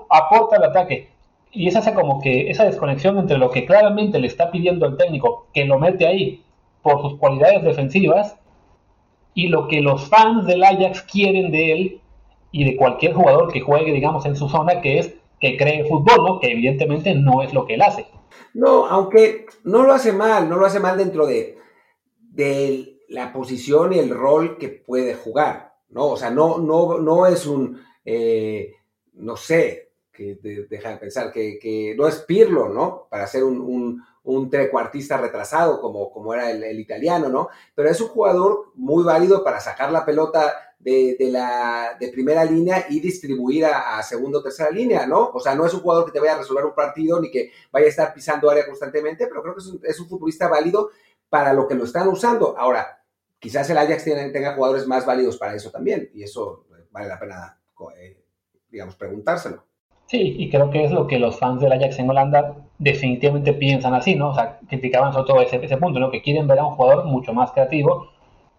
aporta 0.10 0.56
el 0.56 0.64
ataque. 0.64 1.10
Y 1.52 1.68
es 1.68 1.76
esa 1.76 1.94
como 1.94 2.22
que 2.22 2.50
esa 2.50 2.64
desconexión 2.64 3.18
entre 3.18 3.38
lo 3.38 3.52
que 3.52 3.66
claramente 3.66 4.18
le 4.18 4.28
está 4.28 4.50
pidiendo 4.50 4.86
el 4.86 4.96
técnico, 4.96 5.48
que 5.54 5.66
lo 5.66 5.78
mete 5.78 6.08
ahí 6.08 6.42
por 6.82 7.02
sus 7.02 7.18
cualidades 7.18 7.64
defensivas, 7.64 8.38
y 9.34 9.48
lo 9.48 9.68
que 9.68 9.82
los 9.82 10.08
fans 10.08 10.46
del 10.46 10.64
Ajax 10.64 11.02
quieren 11.02 11.52
de 11.52 11.72
él 11.74 12.01
y 12.52 12.66
de 12.66 12.76
cualquier 12.76 13.14
jugador 13.14 13.52
que 13.52 13.62
juegue, 13.62 13.92
digamos, 13.92 14.26
en 14.26 14.36
su 14.36 14.50
zona, 14.50 14.82
que 14.82 15.00
es 15.00 15.14
que 15.40 15.58
cree 15.58 15.86
fútbol, 15.86 16.24
¿no? 16.24 16.40
Que 16.40 16.52
evidentemente 16.52 17.16
no 17.16 17.42
es 17.42 17.54
lo 17.54 17.66
que 17.66 17.74
él 17.76 17.82
hace. 17.82 18.06
No, 18.54 18.86
aunque 18.86 19.46
no 19.64 19.84
lo 19.84 19.94
hace 19.94 20.14
mal, 20.14 20.50
no 20.50 20.58
lo 20.58 20.66
hace 20.66 20.80
mal 20.80 20.98
dentro 20.98 21.26
de, 21.26 21.58
de 22.20 23.00
la 23.10 23.34
posición 23.34 23.94
y 23.94 24.00
el 24.00 24.10
rol 24.10 24.58
que 24.58 24.70
puede 24.70 25.16
jugar, 25.16 25.74
¿no? 25.90 26.08
O 26.08 26.18
sea, 26.18 26.30
no, 26.30 26.60
no, 26.60 27.00
no 27.00 27.26
es 27.26 27.46
un, 27.46 27.82
eh, 28.06 28.74
no 29.14 29.36
sé, 29.36 29.92
que 30.12 30.38
deja 30.70 30.90
de 30.90 30.98
pensar, 30.98 31.32
que, 31.32 31.96
no 31.98 32.08
es 32.08 32.20
Pirlo, 32.20 32.70
¿no? 32.70 33.08
Para 33.10 33.28
ser 33.28 33.44
un, 33.44 33.60
un, 33.62 34.04
un 34.24 34.50
trecuartista 34.50 35.18
retrasado 35.18 35.82
como, 35.82 36.12
como 36.12 36.34
era 36.34 36.52
el, 36.52 36.80
italiano, 36.80 37.30
¿no? 37.30 37.50
Pero 37.74 37.90
es 37.90 38.00
un 38.02 38.10
jugador 38.10 38.72
muy 38.76 39.04
válido 39.04 39.44
para 39.44 39.60
sacar 39.60 39.92
la 39.92 40.06
pelota 40.06 40.54
de, 40.84 41.30
la, 41.32 41.96
de 42.00 42.10
primera 42.10 42.44
línea 42.44 42.86
y 42.90 43.00
distribuir 43.00 43.66
a, 43.66 44.02
segunda 44.04 44.40
o 44.40 44.44
tercera 44.44 44.72
línea, 44.72 45.06
¿no? 45.06 45.30
O 45.34 45.40
sea, 45.40 45.56
no 45.56 45.66
es 45.66 45.74
un 45.74 45.82
jugador 45.82 46.06
que 46.06 46.12
te 46.12 46.20
vaya 46.20 46.36
a 46.36 46.38
resolver 46.40 46.66
un 46.66 46.74
partido 46.74 47.22
ni 47.22 47.30
que 47.30 47.52
vaya 47.72 47.86
a 47.86 47.90
estar 47.90 48.14
pisando 48.14 48.50
área 48.50 48.66
constantemente, 48.66 49.28
pero 49.28 49.42
creo 49.42 49.56
que 49.56 49.90
es 49.90 50.00
un, 50.00 50.08
futbolista 50.08 50.48
válido 50.48 50.90
para 51.30 51.54
lo 51.54 51.68
que 51.68 51.76
lo 51.76 51.84
están 51.84 52.08
usando. 52.08 52.58
Ahora, 52.58 53.04
quizás 53.40 53.70
el 53.70 53.78
Ajax 53.78 54.04
tenga 54.04 54.56
jugadores 54.56 54.88
más 54.88 55.06
válidos 55.06 55.38
para 55.38 55.56
eso 55.56 55.70
también, 55.70 56.10
y 56.14 56.24
eso 56.24 56.66
vale 56.90 57.08
la 57.08 57.20
pena, 57.20 57.60
eh, 57.98 58.18
digamos, 58.70 58.96
preguntárselo. 58.96 59.64
Sí, 60.08 60.36
y 60.40 60.50
creo 60.50 60.70
que 60.70 60.84
es 60.84 60.92
lo 60.92 61.08
que 61.08 61.20
los 61.20 61.40
fans 61.40 61.62
del 61.62 61.72
Ajax 61.72 62.00
en 62.00 62.10
Holanda 62.10 62.58
definitivamente 62.80 63.54
piensan 63.54 63.94
así, 63.94 64.16
¿no? 64.16 64.32
O 64.32 64.36
sea, 64.36 64.60
criticaban 64.68 65.14
sobre 65.14 65.28
todo 65.28 65.42
ese, 65.42 65.64
ese 65.64 65.78
punto, 65.78 66.00
¿no? 66.00 66.12
Que 66.12 66.22
quieren 66.22 66.48
ver 66.48 66.60
a 66.60 66.66
un 66.66 66.76
jugador 66.76 67.06
mucho 67.06 67.32
más 67.32 67.52
creativo 67.52 68.11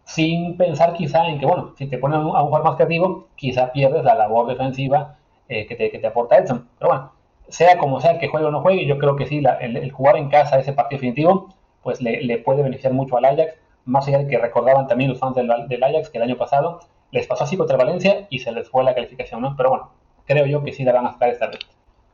sin 0.04 0.56
pensar 0.56 0.94
quizá 0.94 1.26
en 1.28 1.38
que, 1.38 1.46
bueno, 1.46 1.74
si 1.76 1.86
te 1.86 1.98
ponen 1.98 2.20
a 2.20 2.22
un 2.22 2.46
jugador 2.46 2.64
más 2.64 2.76
creativo, 2.76 3.28
quizá 3.36 3.72
pierdes 3.72 4.04
la 4.04 4.14
labor 4.14 4.46
defensiva 4.46 5.16
eh, 5.48 5.66
que, 5.66 5.76
te, 5.76 5.90
que, 5.90 5.98
te, 5.98 6.06
aporta 6.06 6.36
Edson. 6.36 6.68
Pero 6.78 6.90
bueno, 6.90 7.12
sea 7.48 7.78
como 7.78 8.00
sea 8.00 8.18
que 8.18 8.28
juegue 8.28 8.46
o 8.46 8.50
no 8.50 8.62
juegue, 8.62 8.86
yo 8.86 8.98
creo 8.98 9.16
que 9.16 9.26
sí, 9.26 9.42
el, 9.60 9.90
jugar 9.92 10.16
en 10.16 10.28
casa 10.28 10.58
ese 10.58 10.72
partido 10.72 10.98
definitivo, 10.98 11.48
pues 11.82 12.00
le, 12.00 12.22
le, 12.22 12.38
puede 12.38 12.62
beneficiar 12.62 12.92
mucho 12.92 13.16
al 13.16 13.24
Ajax, 13.24 13.54
más 13.84 14.06
allá 14.06 14.18
de 14.18 14.28
que 14.28 14.38
recordaban 14.38 14.86
también 14.86 15.10
los 15.10 15.18
fans 15.18 15.36
del, 15.36 15.50
del, 15.68 15.82
Ajax 15.82 16.10
que 16.10 16.18
el 16.18 16.24
año 16.24 16.36
pasado 16.36 16.80
les 17.10 17.26
pasó 17.26 17.44
así 17.44 17.56
contra 17.56 17.76
Valencia 17.76 18.26
y 18.30 18.38
se 18.38 18.52
les 18.52 18.68
fue 18.68 18.84
la 18.84 18.94
calificación, 18.94 19.42
¿no? 19.42 19.54
Pero 19.56 19.70
bueno, 19.70 19.90
creo 20.24 20.46
yo 20.46 20.62
que 20.62 20.72
sí 20.72 20.84
la 20.84 20.92
van 20.92 21.06
a 21.06 21.12
sacar 21.12 21.30
esta 21.30 21.48
vez. 21.48 21.58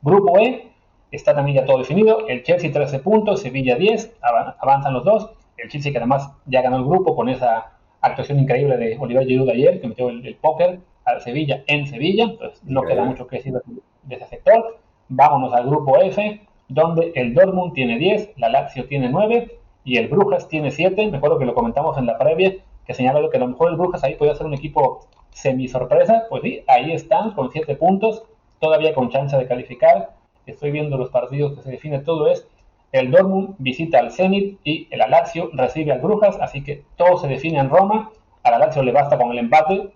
Grupo 0.02 0.38
E, 0.38 0.72
está 1.12 1.34
también 1.34 1.58
ya 1.58 1.64
todo 1.64 1.78
definido, 1.78 2.26
el 2.28 2.42
Chelsea 2.42 2.72
13 2.72 2.98
puntos, 3.00 3.42
Sevilla 3.42 3.76
10, 3.76 4.16
avanzan 4.58 4.92
los 4.92 5.04
dos, 5.04 5.30
el 5.56 5.68
Chelsea 5.68 5.92
que 5.92 5.98
además 5.98 6.32
ya 6.46 6.62
ganó 6.62 6.76
el 6.76 6.84
grupo 6.84 7.14
con 7.14 7.28
esa 7.28 7.77
actuación 8.00 8.38
increíble 8.38 8.76
de 8.76 8.96
Oliver 8.98 9.26
Giroud 9.26 9.50
ayer, 9.50 9.80
que 9.80 9.88
metió 9.88 10.08
el, 10.08 10.36
póker 10.40 10.80
al 11.04 11.20
Sevilla 11.20 11.62
en 11.66 11.86
Sevilla, 11.86 12.24
entonces 12.24 12.62
no 12.64 12.82
queda 12.82 13.04
mucho 13.04 13.26
que 13.26 13.36
decir 13.36 13.54
de 14.02 14.14
ese 14.14 14.26
sector. 14.26 14.78
Vámonos 15.08 15.52
al 15.52 15.66
grupo 15.66 15.96
F, 15.98 16.40
donde 16.68 17.12
el 17.14 17.34
Dortmund 17.34 17.72
tiene 17.72 17.98
10, 17.98 18.32
la 18.36 18.50
Lazio 18.50 18.86
tiene 18.86 19.08
9 19.08 19.58
y 19.84 19.96
el 19.96 20.08
Brujas 20.08 20.48
tiene 20.48 20.70
7. 20.70 21.10
Me 21.10 21.16
acuerdo 21.16 21.38
que 21.38 21.46
lo 21.46 21.54
comentamos 21.54 21.96
en 21.96 22.06
la 22.06 22.18
previa, 22.18 22.54
que 22.86 22.94
señalaba 22.94 23.30
que 23.30 23.38
a 23.38 23.40
lo 23.40 23.48
mejor 23.48 23.70
el 23.70 23.76
Brujas 23.76 24.04
ahí 24.04 24.16
podía 24.16 24.34
ser 24.34 24.46
un 24.46 24.54
equipo 24.54 25.06
semi 25.30 25.68
sorpresa. 25.68 26.24
Pues 26.28 26.42
sí, 26.42 26.62
ahí 26.66 26.92
están 26.92 27.32
con 27.32 27.50
7 27.50 27.74
puntos, 27.76 28.22
todavía 28.60 28.94
con 28.94 29.10
chance 29.10 29.36
de 29.36 29.46
calificar. 29.46 30.14
Estoy 30.46 30.70
viendo 30.70 30.96
los 30.96 31.10
partidos 31.10 31.54
que 31.54 31.62
se 31.62 31.70
define 31.70 32.00
todo 32.00 32.28
es 32.28 32.46
el 32.92 33.10
Dortmund 33.10 33.56
visita 33.58 33.98
al 33.98 34.12
Zenit 34.12 34.60
y 34.64 34.88
el 34.90 35.02
Alaxio 35.02 35.50
recibe 35.52 35.92
al 35.92 36.00
Brujas, 36.00 36.38
así 36.40 36.64
que 36.64 36.84
todo 36.96 37.18
se 37.18 37.28
define 37.28 37.58
en 37.58 37.70
Roma. 37.70 38.10
Al 38.42 38.54
Alaxio 38.54 38.82
le 38.82 38.92
basta 38.92 39.18
con 39.18 39.30
el 39.30 39.38
empate. 39.38 39.92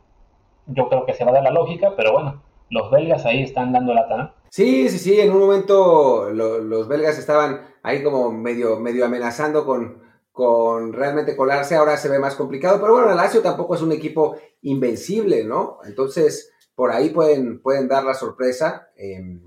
Yo 0.66 0.88
creo 0.88 1.06
que 1.06 1.14
se 1.14 1.24
va 1.24 1.30
a 1.30 1.34
dar 1.34 1.42
la 1.42 1.50
lógica, 1.50 1.94
pero 1.96 2.12
bueno, 2.12 2.42
los 2.70 2.90
belgas 2.90 3.24
ahí 3.24 3.42
están 3.42 3.72
dando 3.72 3.94
la 3.94 4.06
¿no? 4.08 4.34
Sí, 4.50 4.88
sí, 4.90 4.98
sí, 4.98 5.20
en 5.20 5.32
un 5.32 5.40
momento 5.40 6.28
los 6.30 6.86
belgas 6.86 7.18
estaban 7.18 7.62
ahí 7.82 8.02
como 8.02 8.30
medio, 8.30 8.78
medio 8.78 9.06
amenazando 9.06 9.64
con, 9.64 10.02
con 10.30 10.92
realmente 10.92 11.34
colarse, 11.36 11.74
ahora 11.74 11.96
se 11.96 12.10
ve 12.10 12.18
más 12.18 12.34
complicado, 12.34 12.78
pero 12.80 12.92
bueno, 12.92 13.10
el 13.10 13.16
Lazio 13.16 13.40
tampoco 13.40 13.74
es 13.74 13.82
un 13.82 13.92
equipo 13.92 14.36
invencible, 14.60 15.44
¿no? 15.44 15.78
Entonces, 15.84 16.52
por 16.74 16.90
ahí 16.90 17.08
pueden, 17.08 17.62
pueden 17.62 17.88
dar 17.88 18.04
la 18.04 18.14
sorpresa. 18.14 18.88
Eh, 18.96 19.40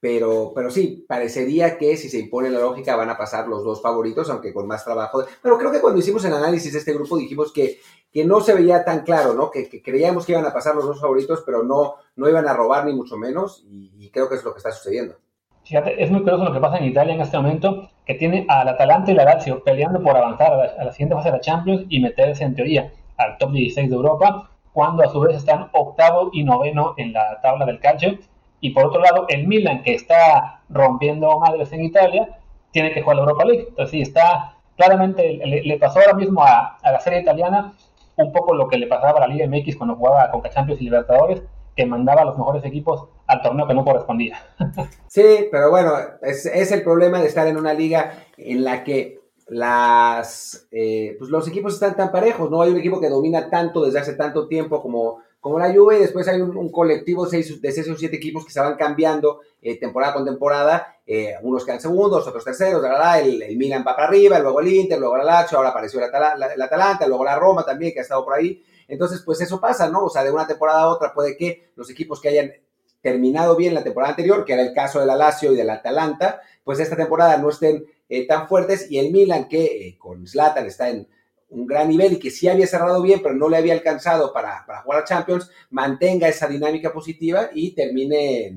pero, 0.00 0.52
pero 0.54 0.70
sí, 0.70 1.04
parecería 1.08 1.76
que 1.76 1.96
si 1.96 2.08
se 2.08 2.20
impone 2.20 2.50
la 2.50 2.60
lógica 2.60 2.94
van 2.94 3.10
a 3.10 3.18
pasar 3.18 3.48
los 3.48 3.64
dos 3.64 3.82
favoritos, 3.82 4.30
aunque 4.30 4.54
con 4.54 4.66
más 4.66 4.84
trabajo. 4.84 5.24
Pero 5.42 5.58
creo 5.58 5.72
que 5.72 5.80
cuando 5.80 5.98
hicimos 5.98 6.24
el 6.24 6.34
análisis 6.34 6.72
de 6.72 6.78
este 6.78 6.94
grupo 6.94 7.16
dijimos 7.16 7.52
que, 7.52 7.78
que 8.12 8.24
no 8.24 8.40
se 8.40 8.54
veía 8.54 8.84
tan 8.84 9.02
claro, 9.02 9.34
¿no? 9.34 9.50
Que, 9.50 9.68
creíamos 9.82 10.24
que 10.24 10.32
iban 10.32 10.46
a 10.46 10.52
pasar 10.52 10.76
los 10.76 10.84
dos 10.84 11.00
favoritos, 11.00 11.42
pero 11.44 11.64
no, 11.64 11.94
no 12.14 12.28
iban 12.28 12.46
a 12.46 12.54
robar 12.54 12.84
ni 12.84 12.94
mucho 12.94 13.16
menos, 13.16 13.64
y, 13.66 14.10
creo 14.10 14.28
que 14.28 14.36
es 14.36 14.44
lo 14.44 14.52
que 14.52 14.58
está 14.58 14.70
sucediendo. 14.70 15.16
Fíjate, 15.64 16.02
es 16.02 16.10
muy 16.10 16.20
curioso 16.20 16.44
lo 16.44 16.52
que 16.52 16.60
pasa 16.60 16.78
en 16.78 16.84
Italia 16.84 17.14
en 17.14 17.20
este 17.20 17.36
momento, 17.36 17.90
que 18.06 18.14
tiene 18.14 18.46
al 18.48 18.68
Atalanta 18.68 19.10
y 19.10 19.14
la 19.14 19.24
Lazio 19.24 19.62
peleando 19.64 20.00
por 20.00 20.16
avanzar 20.16 20.52
a 20.52 20.56
la, 20.56 20.64
a 20.78 20.84
la 20.84 20.92
siguiente 20.92 21.14
fase 21.14 21.28
de 21.28 21.36
la 21.36 21.40
Champions 21.40 21.84
y 21.90 22.00
meterse 22.00 22.44
en 22.44 22.54
teoría 22.54 22.92
al 23.18 23.36
top 23.36 23.52
16 23.52 23.90
de 23.90 23.96
Europa, 23.96 24.50
cuando 24.72 25.02
a 25.02 25.08
su 25.08 25.20
vez 25.20 25.36
están 25.36 25.68
octavo 25.72 26.30
y 26.32 26.44
noveno 26.44 26.94
en 26.96 27.12
la 27.12 27.40
tabla 27.42 27.66
del 27.66 27.80
calcio 27.80 28.16
y 28.60 28.70
por 28.70 28.86
otro 28.86 29.00
lado, 29.00 29.26
el 29.28 29.46
Milan, 29.46 29.82
que 29.82 29.94
está 29.94 30.62
rompiendo 30.68 31.38
madres 31.38 31.72
en 31.72 31.84
Italia, 31.84 32.38
tiene 32.72 32.92
que 32.92 33.02
jugar 33.02 33.16
la 33.16 33.22
Europa 33.22 33.44
League. 33.44 33.66
Entonces, 33.68 33.90
sí, 33.90 34.02
está 34.02 34.56
claramente, 34.76 35.40
le, 35.44 35.78
pasó 35.78 36.00
ahora 36.00 36.14
mismo 36.14 36.42
a, 36.42 36.78
la 36.82 37.00
serie 37.00 37.20
italiana 37.20 37.72
un 38.16 38.32
poco 38.32 38.54
lo 38.54 38.68
que 38.68 38.78
le 38.78 38.86
pasaba 38.86 39.18
a 39.18 39.26
la 39.26 39.28
Liga 39.28 39.46
MX 39.46 39.76
cuando 39.76 39.96
jugaba 39.96 40.30
con 40.30 40.42
Champions 40.42 40.80
y 40.80 40.84
Libertadores, 40.84 41.42
que 41.76 41.86
mandaba 41.86 42.22
a 42.22 42.24
los 42.24 42.38
mejores 42.38 42.64
equipos 42.64 43.08
al 43.26 43.42
torneo 43.42 43.66
que 43.66 43.74
no 43.74 43.84
correspondía. 43.84 44.38
Sí, 45.08 45.48
pero 45.50 45.70
bueno, 45.70 45.92
es, 46.22 46.44
es 46.46 46.70
el 46.70 46.82
problema 46.82 47.18
de 47.18 47.26
estar 47.26 47.46
en 47.46 47.56
una 47.56 47.72
liga 47.72 48.12
en 48.36 48.62
la 48.62 48.84
que 48.84 49.18
las, 49.48 50.68
eh, 50.70 51.16
pues 51.18 51.30
los 51.30 51.48
equipos 51.48 51.74
están 51.74 51.96
tan 51.96 52.12
parejos, 52.12 52.50
no 52.50 52.60
hay 52.60 52.70
un 52.70 52.76
equipo 52.76 53.00
que 53.00 53.08
domina 53.08 53.48
tanto 53.48 53.84
desde 53.84 53.98
hace 53.98 54.14
tanto 54.14 54.46
tiempo 54.46 54.82
como, 54.82 55.20
como 55.40 55.58
la 55.58 55.72
Juve, 55.72 55.98
y 55.98 56.00
después 56.00 56.26
hay 56.26 56.40
un, 56.40 56.70
colectivo 56.70 57.26
de 57.26 57.42
seis 57.42 57.88
o 57.88 57.96
siete 57.96 58.16
equipos 58.16 58.44
que 58.44 58.50
se 58.50 58.60
van 58.60 58.76
cambiando 58.76 59.40
eh, 59.62 59.78
temporada 59.78 60.14
con 60.14 60.24
temporada, 60.24 60.96
eh, 61.06 61.34
unos 61.42 61.64
quedan 61.64 61.80
segundos, 61.80 62.26
otros 62.26 62.44
terceros, 62.44 62.84
el, 63.22 63.42
el, 63.42 63.56
Milan 63.56 63.84
va 63.86 63.94
para 63.94 64.08
arriba, 64.08 64.38
luego 64.38 64.60
el 64.60 64.68
Inter, 64.68 64.98
luego 64.98 65.16
el 65.16 65.24
Lazio, 65.24 65.58
ahora 65.58 65.70
apareció 65.70 66.00
el, 66.00 66.62
Atalanta, 66.62 67.06
luego 67.06 67.24
la 67.24 67.38
Roma 67.38 67.64
también, 67.64 67.92
que 67.92 68.00
ha 68.00 68.02
estado 68.02 68.24
por 68.24 68.34
ahí, 68.34 68.62
entonces 68.88 69.22
pues 69.24 69.40
eso 69.40 69.60
pasa, 69.60 69.88
¿no? 69.88 70.04
O 70.04 70.10
sea, 70.10 70.24
de 70.24 70.32
una 70.32 70.46
temporada 70.46 70.82
a 70.82 70.88
otra 70.88 71.14
puede 71.14 71.36
que 71.36 71.70
los 71.76 71.88
equipos 71.90 72.20
que 72.20 72.30
hayan 72.30 72.52
terminado 73.00 73.54
bien 73.54 73.74
la 73.74 73.84
temporada 73.84 74.10
anterior, 74.10 74.44
que 74.44 74.54
era 74.54 74.62
el 74.62 74.74
caso 74.74 74.98
del 74.98 75.08
Lazio 75.16 75.52
y 75.52 75.56
del 75.56 75.70
Atalanta, 75.70 76.40
pues 76.64 76.80
esta 76.80 76.96
temporada 76.96 77.36
no 77.36 77.48
estén 77.50 77.86
eh, 78.08 78.26
tan 78.26 78.48
fuertes 78.48 78.90
y 78.90 78.98
el 78.98 79.12
Milan 79.12 79.48
que 79.48 79.64
eh, 79.64 79.98
con 79.98 80.26
Zlatan 80.26 80.66
está 80.66 80.90
en 80.90 81.06
un 81.50 81.66
gran 81.66 81.88
nivel 81.88 82.14
y 82.14 82.18
que 82.18 82.30
sí 82.30 82.48
había 82.48 82.66
cerrado 82.66 83.00
bien, 83.02 83.20
pero 83.22 83.34
no 83.34 83.48
le 83.48 83.56
había 83.56 83.72
alcanzado 83.72 84.32
para, 84.32 84.64
jugar 84.84 85.00
a 85.00 85.04
Champions, 85.04 85.50
mantenga 85.70 86.28
esa 86.28 86.46
dinámica 86.46 86.92
positiva 86.92 87.48
y 87.54 87.74
termine, 87.74 88.54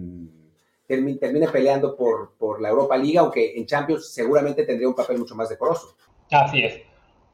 termine, 0.87 1.47
peleando 1.47 1.95
por, 1.95 2.33
por 2.37 2.61
la 2.61 2.69
Europa 2.69 2.97
Liga, 2.97 3.21
aunque 3.21 3.57
en 3.57 3.65
Champions 3.65 4.13
seguramente 4.13 4.65
tendría 4.65 4.89
un 4.89 4.95
papel 4.95 5.19
mucho 5.19 5.35
más 5.35 5.49
decoroso. 5.49 5.95
Así 6.29 6.63
es. 6.63 6.81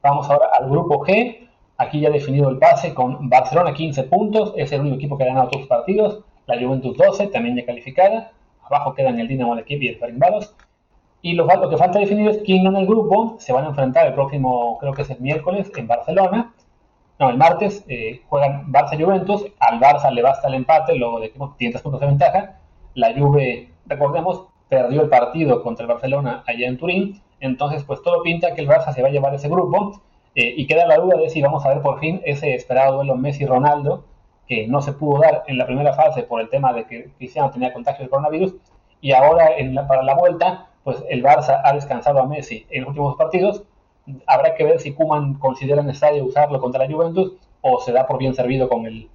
Vamos 0.01 0.29
ahora 0.29 0.49
al 0.59 0.69
grupo 0.69 1.05
G. 1.05 1.49
Aquí 1.77 1.99
ya 1.99 2.09
definido 2.09 2.49
el 2.49 2.57
pase 2.57 2.93
con 2.93 3.29
Barcelona 3.29 3.73
15 3.73 4.03
puntos, 4.03 4.53
es 4.57 4.71
el 4.71 4.81
único 4.81 4.95
equipo 4.95 5.17
que 5.17 5.25
ha 5.25 5.27
ganado 5.27 5.49
todos 5.49 5.61
los 5.61 5.69
partidos. 5.69 6.23
La 6.47 6.59
Juventus 6.59 6.97
12, 6.97 7.27
también 7.27 7.55
ya 7.55 7.65
calificada. 7.65 8.31
Abajo 8.63 8.93
quedan 8.95 9.19
el 9.19 9.27
Dinamo 9.27 9.55
de 9.55 9.63
Kiev 9.63 9.83
y 9.83 9.89
el 9.89 9.99
Ferencváros. 9.99 10.55
Y 11.27 11.33
lo, 11.33 11.45
que 11.45 11.75
falta 11.75 11.99
definir 11.99 12.29
es 12.29 12.37
quién 12.45 12.65
en 12.67 12.77
el 12.77 12.87
grupo 12.87 13.35
se 13.37 13.51
van 13.51 13.65
a 13.65 13.67
enfrentar 13.67 14.07
el 14.07 14.13
próximo, 14.13 14.77
creo 14.79 14.93
que 14.93 15.01
es 15.01 15.09
el 15.09 15.19
miércoles, 15.19 15.69
en 15.75 15.85
Barcelona. 15.85 16.53
No, 17.19 17.29
el 17.29 17.35
martes 17.35 17.83
eh, 17.89 18.21
juegan 18.29 18.71
Barça-Juventus. 18.71 19.45
Al 19.59 19.77
Barça 19.77 20.09
le 20.09 20.21
basta 20.21 20.47
el 20.47 20.53
empate, 20.53 20.95
luego 20.95 21.19
de 21.19 21.29
que 21.29 21.39
tiene 21.57 21.73
tres 21.73 21.81
puntos 21.81 21.99
de 21.99 22.07
ventaja. 22.07 22.61
La 22.93 23.13
Juve, 23.13 23.73
recordemos, 23.87 24.45
perdió 24.69 25.01
el 25.01 25.09
partido 25.09 25.61
contra 25.63 25.83
el 25.83 25.89
Barcelona 25.91 26.45
allá 26.47 26.65
en 26.65 26.77
Turín. 26.77 27.21
Entonces, 27.41 27.83
pues 27.83 28.01
todo 28.01 28.23
pinta 28.23 28.53
que 28.53 28.61
el 28.61 28.69
Barça 28.69 28.93
se 28.93 29.01
va 29.01 29.09
a 29.09 29.11
llevar 29.11 29.35
ese 29.35 29.49
grupo. 29.49 30.01
Eh, 30.33 30.53
y 30.55 30.65
queda 30.65 30.87
la 30.87 30.95
duda 30.95 31.17
de 31.17 31.29
si 31.29 31.41
vamos 31.41 31.65
a 31.65 31.69
ver 31.73 31.81
por 31.81 31.99
fin 31.99 32.21
ese 32.23 32.55
esperado 32.55 32.95
duelo 32.95 33.17
Messi-Ronaldo, 33.17 34.05
que 34.47 34.65
no 34.69 34.81
se 34.81 34.93
pudo 34.93 35.19
dar 35.19 35.43
en 35.47 35.57
la 35.57 35.65
primera 35.65 35.91
fase 35.91 36.23
por 36.23 36.39
el 36.39 36.47
tema 36.47 36.71
de 36.71 36.85
que 36.85 37.11
Cristiano 37.17 37.51
tenía 37.51 37.73
contagio 37.73 38.05
de 38.05 38.09
coronavirus. 38.09 38.55
Y 39.01 39.11
ahora 39.11 39.57
en 39.57 39.75
para 39.87 40.03
la 40.03 40.15
vuelta 40.15 40.67
pues 40.87 41.03
el 41.09 41.21
Barça 41.21 41.59
ha 41.65 41.73
descansado 41.73 42.17
a 42.21 42.25
Messi 42.25 42.65
en 42.69 42.83
los 42.83 42.91
últimos 42.91 43.17
partidos. 43.17 43.61
Habrá 44.25 44.55
que 44.55 44.63
ver 44.63 44.79
si 44.79 44.93
Kuman 44.93 45.33
considera 45.33 45.83
necesario 45.83 46.23
usarlo 46.23 46.61
contra 46.61 46.87
la 46.87 46.89
Juventus 46.89 47.33
o 47.59 47.81
se 47.81 47.91
da 47.91 48.07
por 48.07 48.17
bien 48.17 48.33
servido 48.33 48.69
con 48.69 48.85
el, 48.85 49.09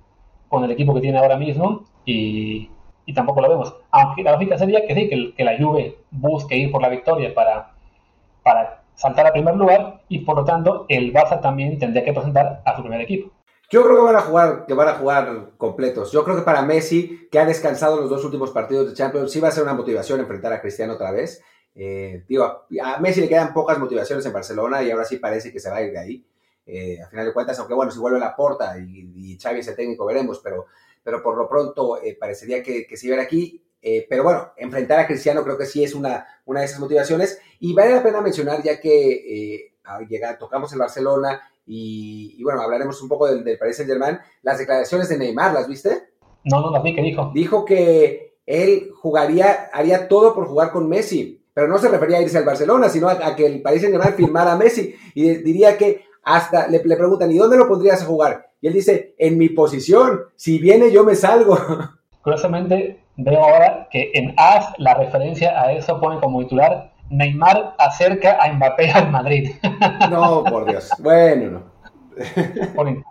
con 0.50 0.64
el 0.64 0.70
equipo 0.70 0.92
que 0.92 1.00
tiene 1.00 1.16
ahora 1.16 1.38
mismo 1.38 1.84
y, 2.04 2.68
tampoco 3.14 3.40
lo 3.40 3.48
vemos. 3.48 3.74
Aunque 3.90 4.22
la 4.22 4.32
lógica 4.32 4.58
sería 4.58 4.86
que 4.86 4.94
sí, 4.94 5.08
que, 5.08 5.32
que, 5.34 5.44
la 5.44 5.56
Juve 5.56 5.96
busque 6.10 6.58
ir 6.58 6.70
por 6.70 6.82
la 6.82 6.90
victoria 6.90 7.34
para, 7.34 7.72
para 8.42 8.82
saltar 8.94 9.26
a 9.26 9.32
primer 9.32 9.56
lugar 9.56 10.02
y 10.10 10.18
por 10.18 10.36
lo 10.36 10.44
tanto 10.44 10.84
el 10.90 11.10
Barça 11.10 11.40
también 11.40 11.78
tendría 11.78 12.04
que 12.04 12.12
presentar 12.12 12.60
a 12.66 12.76
su 12.76 12.82
primer 12.82 13.00
equipo. 13.00 13.30
Yo 13.70 13.82
creo 13.82 13.96
que 13.96 14.02
van 14.02 14.16
a 14.16 14.20
jugar, 14.20 14.66
que 14.66 14.74
van 14.74 14.88
a 14.88 14.94
jugar 14.96 15.52
completos. 15.56 16.12
Yo 16.12 16.22
creo 16.22 16.36
que 16.36 16.42
para 16.42 16.60
Messi, 16.60 17.28
que 17.32 17.38
ha 17.38 17.46
descansado 17.46 17.98
los 17.98 18.10
dos 18.10 18.22
últimos 18.26 18.50
partidos 18.50 18.86
de 18.86 18.94
Champions, 18.94 19.32
sí 19.32 19.40
va 19.40 19.48
a 19.48 19.52
ser 19.52 19.62
una 19.62 19.72
motivación 19.72 20.20
enfrentar 20.20 20.52
a 20.52 20.60
Cristiano 20.60 20.92
otra 20.92 21.10
vez. 21.12 21.42
Eh, 21.74 22.24
digo, 22.28 22.66
a 22.82 22.98
Messi 23.00 23.22
le 23.22 23.28
quedan 23.28 23.54
pocas 23.54 23.78
motivaciones 23.78 24.24
en 24.26 24.32
Barcelona 24.32 24.82
y 24.82 24.90
ahora 24.90 25.04
sí 25.04 25.16
parece 25.16 25.52
que 25.52 25.60
se 25.60 25.70
va 25.70 25.76
a 25.76 25.82
ir 25.82 25.92
de 25.92 25.98
ahí. 25.98 26.26
Eh, 26.66 27.00
a 27.02 27.08
final 27.08 27.26
de 27.26 27.32
cuentas, 27.32 27.58
aunque 27.58 27.74
bueno, 27.74 27.90
si 27.90 27.98
vuelve 27.98 28.20
la 28.20 28.36
porta 28.36 28.78
y, 28.78 29.12
y 29.16 29.38
Xavi 29.38 29.60
es 29.60 29.68
el 29.68 29.76
técnico, 29.76 30.04
veremos, 30.04 30.40
pero, 30.40 30.66
pero 31.02 31.22
por 31.22 31.36
lo 31.36 31.48
pronto 31.48 32.00
eh, 32.02 32.16
parecería 32.18 32.62
que, 32.62 32.86
que 32.86 32.96
se 32.96 33.08
iba 33.08 33.20
aquí. 33.20 33.62
pero 34.08 34.22
bueno, 34.22 34.52
enfrentar 34.56 35.00
a 35.00 35.06
Cristiano 35.06 35.42
creo 35.42 35.58
que 35.58 35.66
sí 35.66 35.82
es 35.82 35.94
una, 35.94 36.26
una 36.44 36.60
de 36.60 36.66
esas 36.66 36.78
motivaciones. 36.78 37.40
Y 37.58 37.74
vale 37.74 37.92
la 37.92 38.02
pena 38.02 38.20
mencionar, 38.20 38.62
ya 38.62 38.80
que 38.80 39.72
llega, 40.08 40.38
tocamos 40.38 40.72
el 40.72 40.78
Barcelona 40.78 41.40
y, 41.66 42.42
bueno, 42.42 42.60
hablaremos 42.60 43.00
un 43.02 43.08
poco 43.08 43.26
del, 43.26 43.44
del 43.44 43.58
Paris 43.58 43.76
Saint 43.76 43.90
Germain, 43.90 44.18
las 44.42 44.58
declaraciones 44.58 45.08
de 45.08 45.18
Neymar, 45.18 45.52
¿las 45.52 45.68
viste? 45.68 46.10
No, 46.44 46.60
no 46.60 46.70
las 46.70 46.82
vi, 46.82 46.94
¿qué 46.94 47.02
dijo? 47.02 47.30
Dijo 47.34 47.64
que 47.64 48.36
él 48.46 48.90
jugaría, 48.94 49.70
haría 49.72 50.08
todo 50.08 50.34
por 50.34 50.46
jugar 50.46 50.72
con 50.72 50.88
Messi 50.88 51.41
pero 51.54 51.68
no 51.68 51.78
se 51.78 51.88
refería 51.88 52.18
a 52.18 52.22
irse 52.22 52.38
al 52.38 52.44
Barcelona, 52.44 52.88
sino 52.88 53.08
a, 53.08 53.36
que 53.36 53.46
el 53.46 53.62
Paris 53.62 53.82
Saint-Germain 53.82 54.14
firmara 54.14 54.52
a 54.52 54.56
Messi. 54.56 54.94
Y 55.14 55.28
diría 55.42 55.76
que 55.76 56.04
hasta 56.22 56.68
le, 56.68 56.80
preguntan, 56.80 57.30
¿y 57.30 57.36
dónde 57.36 57.56
lo 57.56 57.68
pondrías 57.68 58.02
a 58.02 58.06
jugar? 58.06 58.46
Y 58.60 58.68
él 58.68 58.72
dice, 58.72 59.14
en 59.18 59.36
mi 59.36 59.48
posición, 59.48 60.20
si 60.36 60.58
viene 60.58 60.90
yo 60.90 61.04
me 61.04 61.14
salgo. 61.14 61.58
Curiosamente, 62.22 63.00
veo 63.16 63.42
ahora 63.42 63.88
que 63.90 64.12
en 64.14 64.34
AS 64.36 64.72
la 64.78 64.94
referencia 64.94 65.60
a 65.60 65.72
eso 65.72 66.00
pone 66.00 66.20
como 66.20 66.40
titular, 66.40 66.92
Neymar 67.10 67.74
acerca 67.78 68.38
a 68.40 68.50
Mbappé 68.52 68.90
al 68.90 69.10
Madrid. 69.10 69.50
No, 70.10 70.44
por 70.44 70.66
Dios. 70.66 70.90
Bueno, 70.98 71.50
no. 71.50 71.72
Ponen, 72.74 73.04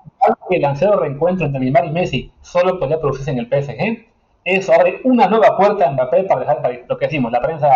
que 0.50 0.56
el 0.56 0.62
lancero 0.62 1.00
reencuentro 1.00 1.46
entre 1.46 1.60
Neymar 1.60 1.86
y 1.86 1.92
Messi 1.92 2.32
solo 2.42 2.80
podría 2.80 3.00
producirse 3.00 3.32
en 3.32 3.40
el 3.40 3.48
PSG. 3.48 4.08
Eso 4.44 4.74
abre 4.74 5.02
una 5.04 5.28
nueva 5.28 5.56
puerta 5.58 5.88
a 5.88 5.92
Mbappé 5.92 6.24
para 6.24 6.42
dejar 6.42 6.86
lo 6.88 6.98
que 6.98 7.06
decimos, 7.06 7.32
la 7.32 7.42
prensa 7.42 7.70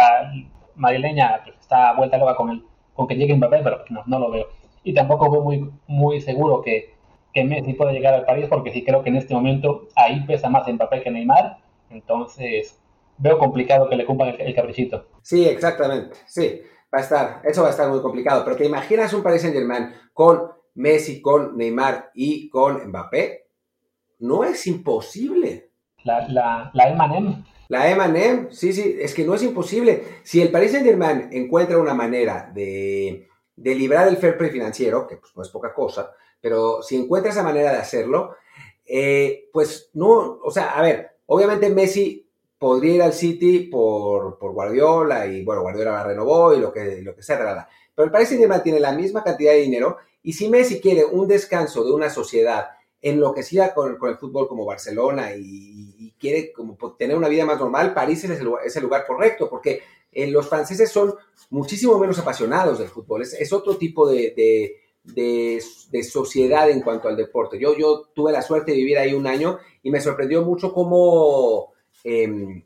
madrileña 0.75 1.41
está 1.59 1.93
vuelta 1.93 2.17
loca 2.17 2.35
con, 2.35 2.49
el, 2.49 2.65
con 2.93 3.07
que 3.07 3.15
llegue 3.15 3.35
Mbappé, 3.35 3.59
pero 3.63 3.83
no, 3.89 4.03
no 4.05 4.19
lo 4.19 4.31
veo. 4.31 4.47
Y 4.83 4.93
tampoco 4.93 5.31
veo 5.31 5.41
muy, 5.41 5.71
muy 5.87 6.21
seguro 6.21 6.61
que, 6.61 6.93
que 7.33 7.43
Messi 7.43 7.73
pueda 7.73 7.91
llegar 7.91 8.13
al 8.13 8.25
París, 8.25 8.47
porque 8.49 8.71
sí 8.71 8.83
creo 8.83 9.03
que 9.03 9.09
en 9.09 9.17
este 9.17 9.33
momento 9.33 9.87
ahí 9.95 10.21
pesa 10.25 10.49
más 10.49 10.67
Mbappé 10.67 11.01
que 11.01 11.11
Neymar. 11.11 11.57
Entonces 11.89 12.79
veo 13.17 13.37
complicado 13.37 13.89
que 13.89 13.95
le 13.95 14.05
cumplan 14.05 14.35
el, 14.39 14.55
caprichito. 14.55 15.07
Sí, 15.21 15.45
exactamente. 15.47 16.17
Sí, 16.27 16.61
va 16.93 16.99
a 16.99 17.01
estar, 17.01 17.41
eso 17.43 17.61
va 17.61 17.69
a 17.69 17.71
estar 17.71 17.89
muy 17.89 18.01
complicado. 18.01 18.43
Pero 18.43 18.57
te 18.57 18.65
imaginas 18.65 19.13
un 19.13 19.23
Paris 19.23 19.41
Saint 19.41 19.55
Germain 19.55 19.89
con 20.13 20.51
Messi, 20.75 21.21
con 21.21 21.57
Neymar 21.57 22.11
y 22.13 22.49
con 22.49 22.87
Mbappé. 22.87 23.47
No 24.19 24.43
es 24.43 24.65
imposible. 24.67 25.71
La, 26.03 26.27
la, 26.27 26.71
la 26.73 26.89
la 27.67 27.89
Emanem, 27.89 28.51
sí, 28.51 28.73
sí, 28.73 28.97
es 28.99 29.13
que 29.13 29.23
no 29.23 29.35
es 29.35 29.43
imposible. 29.43 30.03
Si 30.23 30.41
el 30.41 30.51
Paris 30.51 30.71
Saint 30.71 30.85
Germain 30.85 31.29
encuentra 31.31 31.77
una 31.77 31.93
manera 31.93 32.51
de, 32.53 33.27
de 33.55 33.75
librar 33.75 34.07
el 34.07 34.17
fair 34.17 34.37
play 34.37 34.51
financiero, 34.51 35.07
que 35.07 35.17
pues 35.17 35.35
no 35.35 35.41
es 35.41 35.49
poca 35.49 35.73
cosa, 35.73 36.11
pero 36.41 36.83
si 36.83 36.95
encuentra 36.95 37.31
esa 37.31 37.43
manera 37.43 37.71
de 37.71 37.77
hacerlo, 37.77 38.35
eh, 38.85 39.49
pues 39.51 39.89
no, 39.93 40.39
o 40.43 40.51
sea, 40.51 40.77
a 40.77 40.81
ver, 40.81 41.17
obviamente 41.25 41.69
Messi 41.69 42.27
podría 42.57 42.95
ir 42.95 43.01
al 43.01 43.13
City 43.13 43.61
por, 43.61 44.37
por 44.37 44.53
Guardiola 44.53 45.25
y 45.25 45.43
bueno, 45.43 45.61
Guardiola 45.61 45.91
la 45.91 46.03
renovó 46.03 46.53
y 46.53 46.59
lo 46.59 46.71
que, 46.71 47.01
lo 47.01 47.15
que 47.15 47.23
sea, 47.23 47.67
pero 47.95 48.05
el 48.05 48.11
Paris 48.11 48.27
Saint 48.27 48.41
Germain 48.41 48.61
tiene 48.61 48.79
la 48.79 48.91
misma 48.91 49.23
cantidad 49.23 49.53
de 49.53 49.61
dinero 49.61 49.97
y 50.21 50.33
si 50.33 50.49
Messi 50.49 50.79
quiere 50.79 51.05
un 51.05 51.27
descanso 51.27 51.83
de 51.83 51.91
una 51.91 52.09
sociedad 52.09 52.69
enloquecida 53.01 53.73
con, 53.73 53.97
con 53.97 54.09
el 54.09 54.17
fútbol 54.17 54.47
como 54.47 54.65
Barcelona 54.65 55.35
y, 55.35 55.94
quiere 56.25 56.51
como 56.51 56.77
tener 56.97 57.15
una 57.15 57.27
vida 57.27 57.45
más 57.45 57.59
normal, 57.59 57.93
París 57.93 58.23
es 58.23 58.39
el, 58.39 58.83
lugar 58.83 59.05
correcto, 59.05 59.49
porque 59.49 59.81
eh, 60.11 60.27
los 60.27 60.47
franceses 60.47 60.91
son 60.91 61.13
muchísimo 61.49 61.97
menos 61.99 62.19
apasionados 62.19 62.79
del 62.79 62.89
fútbol, 62.89 63.21
es, 63.21 63.53
otro 63.53 63.77
tipo 63.77 64.09
de, 64.09 64.33
de, 65.05 65.61
de, 65.91 66.03
sociedad 66.03 66.69
en 66.69 66.81
cuanto 66.81 67.07
al 67.07 67.15
deporte. 67.15 67.59
Yo, 67.59 67.77
yo 67.77 68.09
tuve 68.13 68.31
la 68.31 68.41
suerte 68.41 68.71
de 68.71 68.77
vivir 68.77 68.97
ahí 68.97 69.13
un 69.13 69.27
año 69.27 69.59
y 69.83 69.91
me 69.91 70.01
sorprendió 70.01 70.43
mucho 70.43 70.73
cómo, 70.73 71.73
eh, 72.03 72.63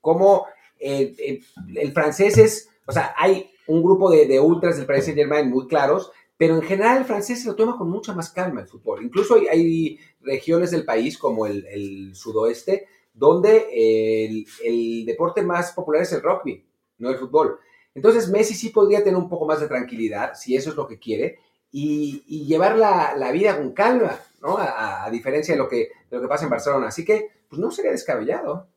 cómo 0.00 0.46
eh, 0.78 1.14
eh, 1.18 1.40
el 1.76 1.92
francés 1.92 2.38
es, 2.38 2.68
o 2.86 2.92
sea, 2.92 3.14
hay 3.16 3.50
un 3.66 3.82
grupo 3.82 4.10
de, 4.10 4.40
ultras 4.40 4.76
del 4.76 4.86
Paris 4.86 5.04
Saint 5.04 5.18
Germain 5.18 5.48
muy 5.48 5.66
claros, 5.66 6.10
pero 6.36 6.56
en 6.56 6.62
general 6.62 6.98
el 6.98 7.04
francés 7.04 7.42
se 7.42 7.48
lo 7.48 7.54
toma 7.54 7.76
con 7.76 7.90
mucha 7.90 8.14
más 8.14 8.30
calma 8.30 8.62
el 8.62 8.66
fútbol. 8.66 9.04
Incluso 9.04 9.34
hay, 9.34 9.98
regiones 10.22 10.70
del 10.70 10.84
país 10.84 11.16
como 11.18 11.46
el, 11.46 12.14
sudoeste 12.14 12.86
donde 13.12 14.26
el, 14.64 15.04
deporte 15.04 15.42
más 15.42 15.72
popular 15.72 16.02
es 16.02 16.12
el 16.12 16.22
rugby, 16.22 16.64
no 16.98 17.10
el 17.10 17.16
fútbol. 17.16 17.58
Entonces 17.94 18.28
Messi 18.28 18.54
sí 18.54 18.70
podría 18.70 19.02
tener 19.02 19.16
un 19.16 19.28
poco 19.28 19.46
más 19.46 19.60
de 19.60 19.68
tranquilidad, 19.68 20.34
si 20.34 20.56
eso 20.56 20.70
es 20.70 20.76
lo 20.76 20.86
que 20.86 20.98
quiere, 20.98 21.38
y, 21.72 22.46
llevar 22.46 22.76
la, 22.76 23.30
vida 23.32 23.56
con 23.56 23.72
calma, 23.72 24.18
¿no? 24.40 24.56
A, 24.58 25.08
diferencia 25.10 25.54
de 25.54 25.58
lo, 25.58 25.68
que, 25.68 25.90
pasa 26.28 26.44
en 26.44 26.50
Barcelona. 26.50 26.88
Así 26.88 27.04
que, 27.04 27.28
pues 27.48 27.60
no 27.60 27.70
sería 27.70 27.92
descabellado. 27.92 28.68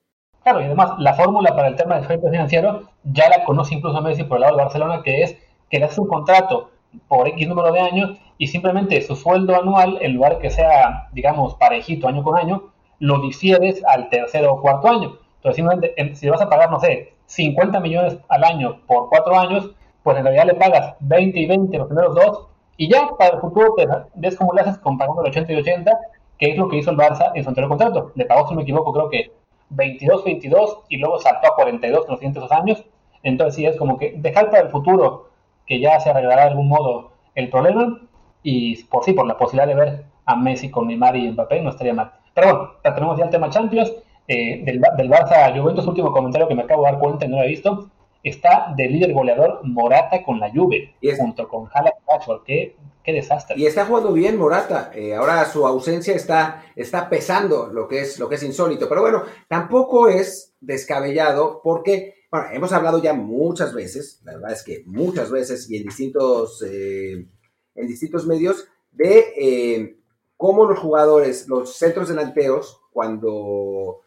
Claro, 0.43 0.61
y 0.61 0.65
además 0.65 0.91
la 0.99 1.13
fórmula 1.13 1.55
para 1.55 1.69
el 1.69 1.75
tema 1.75 1.95
del 1.95 2.05
fair 2.05 2.19
financiero 2.19 2.89
ya 3.03 3.29
la 3.29 3.45
conoce 3.45 3.75
incluso 3.75 4.01
Messi 4.01 4.23
por 4.23 4.37
el 4.37 4.41
lado 4.41 4.57
de 4.57 4.63
Barcelona, 4.63 5.01
que 5.03 5.21
es 5.21 5.37
que 5.69 5.79
le 5.79 5.85
hace 5.85 6.01
un 6.01 6.07
contrato 6.07 6.71
por 7.07 7.27
X 7.27 7.47
número 7.47 7.71
de 7.71 7.79
años 7.79 8.17
y 8.37 8.47
simplemente 8.47 9.01
su 9.01 9.15
sueldo 9.15 9.55
anual, 9.55 9.97
en 10.01 10.13
lugar 10.13 10.39
que 10.39 10.49
sea, 10.49 11.09
digamos, 11.13 11.55
parejito 11.55 12.07
año 12.07 12.23
con 12.23 12.37
año, 12.37 12.72
lo 13.03 13.19
difieres 13.19 13.83
al 13.85 14.07
tercer 14.07 14.45
o 14.47 14.61
cuarto 14.61 14.87
año. 14.87 15.17
Entonces, 15.35 15.57
simplemente, 15.57 16.15
si 16.15 16.29
vas 16.29 16.41
a 16.41 16.49
pagar, 16.49 16.71
no 16.71 16.79
sé, 16.79 17.13
50 17.25 17.81
millones 17.81 18.17
al 18.29 18.45
año 18.45 18.79
por 18.87 19.09
cuatro 19.09 19.37
años, 19.37 19.71
pues 20.03 20.17
en 20.17 20.23
realidad 20.23 20.45
le 20.45 20.53
pagas 20.53 20.95
20 21.01 21.37
y 21.37 21.45
20 21.45 21.77
los 21.77 21.87
primeros 21.87 22.15
dos, 22.15 22.47
y 22.77 22.89
ya 22.89 23.09
para 23.19 23.35
el 23.35 23.41
futuro 23.41 23.73
te 23.75 23.85
ves 24.15 24.37
cómo 24.37 24.53
le 24.53 24.61
haces 24.61 24.77
con 24.77 24.97
pagando 24.97 25.21
el 25.21 25.31
80 25.31 25.51
y 25.51 25.55
80, 25.57 25.99
que 26.37 26.51
es 26.51 26.57
lo 26.57 26.69
que 26.69 26.77
hizo 26.77 26.91
el 26.91 26.97
Barça 26.97 27.33
en 27.35 27.43
su 27.43 27.49
anterior 27.49 27.67
contrato. 27.67 28.13
Le 28.15 28.23
pagó, 28.23 28.47
si 28.47 28.53
no 28.53 28.59
me 28.59 28.63
equivoco, 28.63 28.93
creo 28.93 29.09
que 29.09 29.33
22, 29.71 30.23
22 30.23 30.79
y 30.87 30.97
luego 30.97 31.19
saltó 31.19 31.51
a 31.51 31.55
42 31.55 32.05
en 32.05 32.09
los 32.09 32.19
siguientes 32.19 32.41
dos 32.41 32.51
años. 32.53 32.85
Entonces 33.21 33.55
sí, 33.55 33.65
es 33.65 33.75
como 33.75 33.97
que 33.97 34.13
dejar 34.15 34.49
para 34.49 34.63
el 34.63 34.69
futuro 34.69 35.29
que 35.65 35.81
ya 35.81 35.99
se 35.99 36.09
arreglará 36.09 36.43
de 36.43 36.51
algún 36.51 36.69
modo 36.69 37.11
el 37.35 37.49
problema 37.49 37.99
y 38.43 38.81
por 38.85 39.03
sí, 39.03 39.11
por 39.11 39.27
la 39.27 39.37
posibilidad 39.37 39.67
de 39.67 39.75
ver 39.75 40.05
a 40.25 40.37
Messi 40.37 40.71
con 40.71 40.87
Neymar 40.87 41.17
y 41.17 41.29
Mbappé 41.31 41.61
no 41.61 41.69
estaría 41.69 41.93
mal. 41.93 42.13
Pero 42.33 42.47
bueno, 42.47 42.71
tenemos 42.95 43.17
ya 43.17 43.25
el 43.25 43.29
tema 43.29 43.49
Champions. 43.49 43.93
Eh, 44.25 44.63
del, 44.63 44.81
del, 44.97 45.09
Barça 45.09 45.53
Juventus, 45.53 45.85
último 45.85 46.13
comentario 46.13 46.47
que 46.47 46.55
me 46.55 46.61
acabo 46.61 46.85
de 46.85 46.91
dar 46.91 46.99
cuenta 46.99 47.25
y 47.25 47.27
no 47.27 47.37
lo 47.37 47.43
he 47.43 47.49
visto, 47.49 47.91
está 48.23 48.73
de 48.75 48.87
líder 48.87 49.13
goleador 49.13 49.59
Morata 49.63 50.23
con 50.23 50.39
la 50.39 50.49
Juve, 50.49 50.95
junto 51.17 51.47
con 51.47 51.67
Haaland 51.73 51.95
y 51.97 52.45
¿Qué, 52.45 52.75
qué 53.03 53.13
desastre. 53.13 53.55
Y 53.57 53.65
está 53.65 53.85
jugando 53.85 54.13
bien 54.13 54.37
Morata. 54.37 54.91
Eh, 54.95 55.13
ahora 55.13 55.45
su 55.45 55.67
ausencia 55.67 56.15
está, 56.15 56.65
está 56.75 57.09
pesando, 57.09 57.67
lo 57.67 57.87
que, 57.87 58.01
es, 58.01 58.17
lo 58.17 58.29
que 58.29 58.35
es 58.35 58.43
insólito. 58.43 58.87
Pero 58.87 59.01
bueno, 59.01 59.23
tampoco 59.49 60.07
es 60.07 60.55
descabellado 60.61 61.59
porque, 61.61 62.15
bueno, 62.31 62.47
hemos 62.53 62.71
hablado 62.71 63.01
ya 63.01 63.13
muchas 63.13 63.73
veces, 63.73 64.21
la 64.23 64.33
verdad 64.33 64.53
es 64.53 64.63
que 64.63 64.83
muchas 64.85 65.29
veces 65.29 65.69
y 65.69 65.77
en 65.77 65.83
distintos, 65.83 66.63
eh, 66.65 67.27
en 67.75 67.87
distintos 67.87 68.25
medios, 68.25 68.67
de 68.91 69.25
eh, 69.37 69.97
cómo 70.43 70.65
los 70.65 70.77
jugadores, 70.77 71.47
los 71.47 71.77
centros 71.77 72.09
delanteros, 72.09 72.81
cuando, 72.91 74.01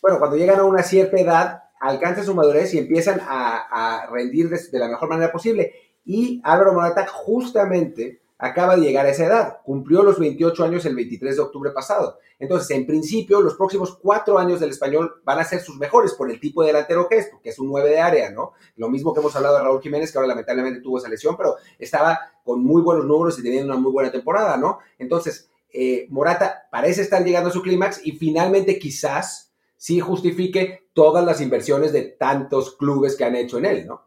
bueno, 0.00 0.18
cuando 0.18 0.38
llegan 0.38 0.58
a 0.58 0.64
una 0.64 0.82
cierta 0.82 1.20
edad, 1.20 1.64
alcanzan 1.78 2.24
su 2.24 2.34
madurez 2.34 2.72
y 2.72 2.78
empiezan 2.78 3.20
a, 3.22 4.08
rendir 4.10 4.48
de, 4.48 4.78
la 4.78 4.88
mejor 4.88 5.10
manera 5.10 5.30
posible. 5.30 5.74
Y 6.02 6.40
Álvaro 6.44 6.72
Morata 6.72 7.06
justamente 7.06 8.22
acaba 8.38 8.74
de 8.74 8.80
llegar 8.80 9.04
a 9.04 9.10
esa 9.10 9.26
edad, 9.26 9.58
cumplió 9.66 10.02
los 10.02 10.18
28 10.18 10.64
años 10.64 10.86
el 10.86 10.96
23 10.96 11.36
de 11.36 11.42
octubre 11.42 11.70
pasado. 11.72 12.16
Entonces, 12.38 12.70
en 12.70 12.86
principio, 12.86 13.42
los 13.42 13.56
próximos 13.56 13.94
cuatro 14.00 14.38
años 14.38 14.60
del 14.60 14.70
español 14.70 15.20
van 15.24 15.40
a 15.40 15.44
ser 15.44 15.60
sus 15.60 15.76
mejores 15.76 16.14
por 16.14 16.30
el 16.30 16.40
tipo 16.40 16.62
de 16.62 16.68
delantero 16.68 17.06
que 17.06 17.18
es, 17.18 17.30
que 17.42 17.50
es 17.50 17.58
un 17.58 17.68
9 17.68 17.90
de 17.90 18.00
área, 18.00 18.30
¿no? 18.30 18.52
Lo 18.76 18.88
mismo 18.88 19.12
que 19.12 19.20
hemos 19.20 19.36
hablado 19.36 19.58
de 19.58 19.64
Raúl 19.64 19.82
Jiménez, 19.82 20.10
que 20.10 20.16
ahora 20.16 20.28
lamentablemente 20.28 20.80
tuvo 20.80 20.96
esa 20.96 21.10
lesión, 21.10 21.36
pero 21.36 21.56
estaba 21.78 22.18
con 22.42 22.64
muy 22.64 22.80
buenos 22.80 23.04
números 23.04 23.38
y 23.38 23.42
teniendo 23.42 23.70
una 23.70 23.80
muy 23.80 23.92
buena 23.92 24.10
temporada, 24.10 24.56
¿no? 24.56 24.78
Entonces, 24.98 25.51
eh, 25.72 26.06
Morata 26.10 26.68
parece 26.70 27.02
estar 27.02 27.24
llegando 27.24 27.48
a 27.48 27.52
su 27.52 27.62
clímax 27.62 28.06
y 28.06 28.12
finalmente 28.12 28.78
quizás 28.78 29.54
sí 29.76 30.00
justifique 30.00 30.90
todas 30.92 31.24
las 31.24 31.40
inversiones 31.40 31.92
de 31.92 32.02
tantos 32.02 32.76
clubes 32.76 33.16
que 33.16 33.24
han 33.24 33.36
hecho 33.36 33.58
en 33.58 33.66
él, 33.66 33.86
¿no? 33.86 34.02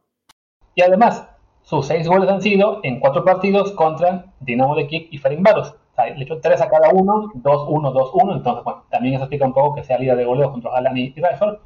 Y 0.76 0.82
además, 0.82 1.28
sus 1.63 1.88
seis 1.88 2.07
goles 2.07 2.30
han 2.30 2.41
sido 2.41 2.80
en 2.84 2.99
cuatro 2.99 3.24
partidos 3.24 3.72
contra 3.72 4.34
Dinamo 4.39 4.76
de 4.76 4.88
Kiev 4.88 5.07
y 5.09 5.18
Ferencváros. 5.18 5.70
O 5.70 5.95
sea, 5.95 6.13
le 6.13 6.26
tres 6.26 6.61
a 6.61 6.70
cada 6.70 6.89
uno, 6.89 7.32
2-1, 7.34 7.93
2-1. 7.93 8.36
Entonces, 8.36 8.63
bueno, 8.63 8.84
también 8.91 9.16
eso 9.16 9.24
explica 9.24 9.45
un 9.45 9.53
poco 9.53 9.76
que 9.76 9.84
sea 9.84 9.97
líder 9.97 10.18
de 10.18 10.26
goleo 10.26 10.51
contra 10.51 10.72
Haaland 10.72 10.97
y 10.97 11.13
Rashford. 11.20 11.57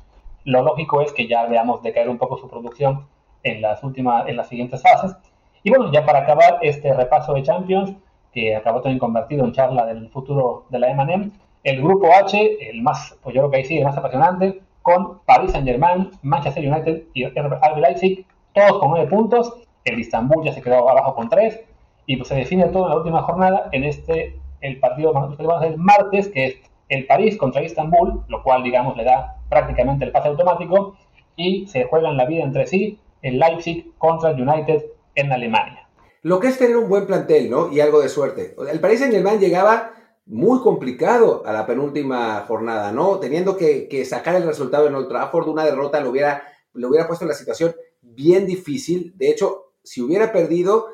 Lo 0.46 0.62
lógico 0.64 1.02
es 1.02 1.12
que 1.12 1.28
ya 1.28 1.48
veamos 1.48 1.82
decaer 1.82 2.10
un 2.10 2.18
poco 2.18 2.38
su 2.38 2.48
producción 2.48 3.08
en 3.44 3.62
las 3.62 3.84
últimas, 3.84 4.28
en 4.28 4.38
las 4.38 4.48
siguientes 4.48 4.82
fases. 4.82 5.16
Y 5.64 5.70
bueno, 5.70 5.92
ya 5.92 6.06
para 6.06 6.20
acabar 6.20 6.60
este 6.62 6.94
repaso 6.94 7.34
de 7.34 7.44
Champions, 7.44 7.94
que 8.34 8.56
acabó 8.56 8.82
también 8.82 9.00
convertido 9.00 9.46
en 9.46 9.54
charla 9.54 9.86
del 9.86 10.10
futuro 10.10 10.66
de 10.70 10.80
la 10.80 10.92
M&M, 10.92 11.32
el 11.64 11.82
grupo 11.82 12.08
H, 12.14 12.70
el 12.70 12.82
más, 12.82 13.18
pues 13.22 13.36
yo 13.36 13.42
creo 13.42 13.52
que 13.52 13.58
ahí 13.58 13.66
sí, 13.66 13.78
el 13.78 13.84
más 13.84 13.98
apasionante, 13.98 14.62
con 14.82 15.20
Paris 15.26 15.52
Saint-Germain, 15.52 16.12
Manchester 16.22 16.72
United 16.72 17.04
y 17.14 17.26
RB 17.26 17.78
Leipzig, 17.78 18.26
todos 18.54 18.80
con 18.80 18.92
nueve 18.92 19.08
puntos, 19.08 19.54
el 19.86 20.00
Istanbul 20.00 20.44
ya 20.44 20.54
se 20.54 20.62
quedó 20.62 20.90
abajo 20.90 21.16
con 21.16 21.30
3 21.30 21.60
y 22.06 22.18
pues 22.18 22.30
se 22.30 22.36
define 22.36 22.66
todo 22.66 22.86
en 22.86 22.90
la 22.90 22.98
última 22.98 23.22
jornada 23.22 23.70
en 23.72 23.84
este, 23.84 24.40
el 24.62 24.80
partido 24.80 25.12
que 25.12 25.20
vamos 25.20 25.40
a 25.40 25.58
hacer 25.58 25.78
martes, 25.78 26.28
que 26.30 26.46
es 26.46 26.56
el 26.90 27.06
París 27.06 27.38
contra 27.38 27.62
Istanbul, 27.62 28.24
lo 28.28 28.44
cual 28.44 28.64
digamos 28.64 28.98
le 28.98 29.04
da 29.04 29.38
prácticamente 29.50 30.06
el 30.06 30.12
pase 30.12 30.30
automático 30.30 30.96
y 31.36 31.68
se 31.68 31.86
juegan 31.86 32.18
la 32.18 32.26
vida 32.26 32.44
entre 32.44 32.66
sí 32.68 33.00
el 33.22 33.38
Leipzig 33.40 33.92
contra 33.98 34.32
el 34.32 34.42
United 34.42 34.86
en 35.16 35.32
Alemania. 35.32 35.88
Lo 36.22 36.40
que 36.40 36.48
es 36.48 36.58
tener 36.58 36.78
un 36.78 36.90
buen 36.90 37.06
plantel, 37.06 37.50
¿no? 37.50 37.72
Y 37.72 37.80
algo 37.80 38.02
de 38.02 38.10
suerte. 38.10 38.56
El 38.70 38.80
París 38.80 39.00
Saint-Germain 39.00 39.40
llegaba 39.40 39.94
muy 40.30 40.62
complicado 40.62 41.44
a 41.46 41.52
la 41.52 41.66
penúltima 41.66 42.46
jornada, 42.48 42.92
¿no? 42.92 43.20
Teniendo 43.20 43.58
que, 43.58 44.06
sacar 44.06 44.36
el 44.36 44.44
resultado 44.44 44.88
en 44.88 44.96
Old 44.96 45.10
Trafford, 45.10 45.48
una 45.48 45.66
derrota 45.66 46.02
lo 46.02 46.12
hubiera, 46.12 46.44
lo 46.74 46.90
hubiera 46.90 47.08
puesto 47.08 47.26
en 47.26 47.30
la 47.30 47.36
situación 47.36 47.76
bien 48.02 48.46
difícil. 48.46 49.14
De 49.18 49.30
hecho, 49.30 49.74
si 49.84 50.02
hubiera 50.02 50.32
perdido, 50.32 50.90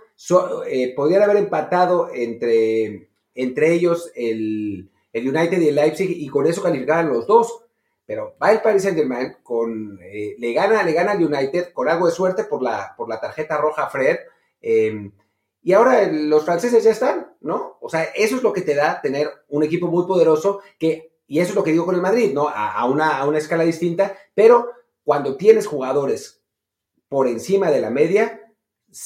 eh, 0.67 0.93
podrían 0.95 1.23
haber 1.23 1.37
empatado 1.37 2.09
entre, 2.13 3.09
entre 3.33 3.73
ellos 3.73 4.11
el, 4.15 4.89
United 5.13 5.59
y 5.59 5.67
el 5.67 5.75
Leipzig 5.75 6.09
y 6.09 6.27
con 6.29 6.47
eso 6.47 6.63
calificaban 6.63 7.09
los 7.09 7.27
dos. 7.27 7.61
Pero 8.05 8.35
va 8.41 8.51
el 8.51 8.61
Paris 8.61 8.83
Saint 8.83 8.97
Germain, 8.97 9.35
con, 9.43 9.99
eh, 10.01 10.35
le, 10.37 10.53
gana, 10.53 10.83
le 10.83 10.93
gana 10.93 11.11
al 11.11 11.25
United 11.25 11.73
con 11.73 11.89
algo 11.89 12.05
de 12.05 12.13
suerte 12.13 12.43
por 12.43 12.61
la, 12.61 12.93
por 12.95 13.09
la 13.09 13.19
tarjeta 13.19 13.57
roja 13.57 13.89
Fred. 13.89 14.17
Em, 14.61 15.11
y 15.61 15.73
ahora 15.73 16.07
los 16.11 16.45
franceses 16.45 16.83
ya 16.83 16.91
están, 16.91 17.33
¿no? 17.41 17.77
O 17.81 17.89
sea, 17.89 18.03
eso 18.15 18.35
es 18.35 18.43
lo 18.43 18.53
que 18.53 18.61
te 18.61 18.75
da 18.75 19.01
tener 19.01 19.29
un 19.47 19.63
equipo 19.63 19.87
muy 19.87 20.05
poderoso 20.05 20.61
que, 20.77 21.13
y 21.27 21.39
eso 21.39 21.49
es 21.49 21.55
lo 21.55 21.63
que 21.63 21.71
digo 21.71 21.85
con 21.85 21.95
el 21.95 22.01
Madrid, 22.01 22.33
¿no? 22.33 22.47
A, 22.47 22.85
una, 22.85 23.17
a 23.17 23.27
una 23.27 23.39
escala 23.39 23.63
distinta, 23.63 24.15
pero 24.35 24.69
cuando 25.03 25.37
tienes 25.37 25.65
jugadores 25.65 26.43
por 27.09 27.27
encima 27.27 27.71
de 27.71 27.81
la 27.81 27.89
media, 27.89 28.45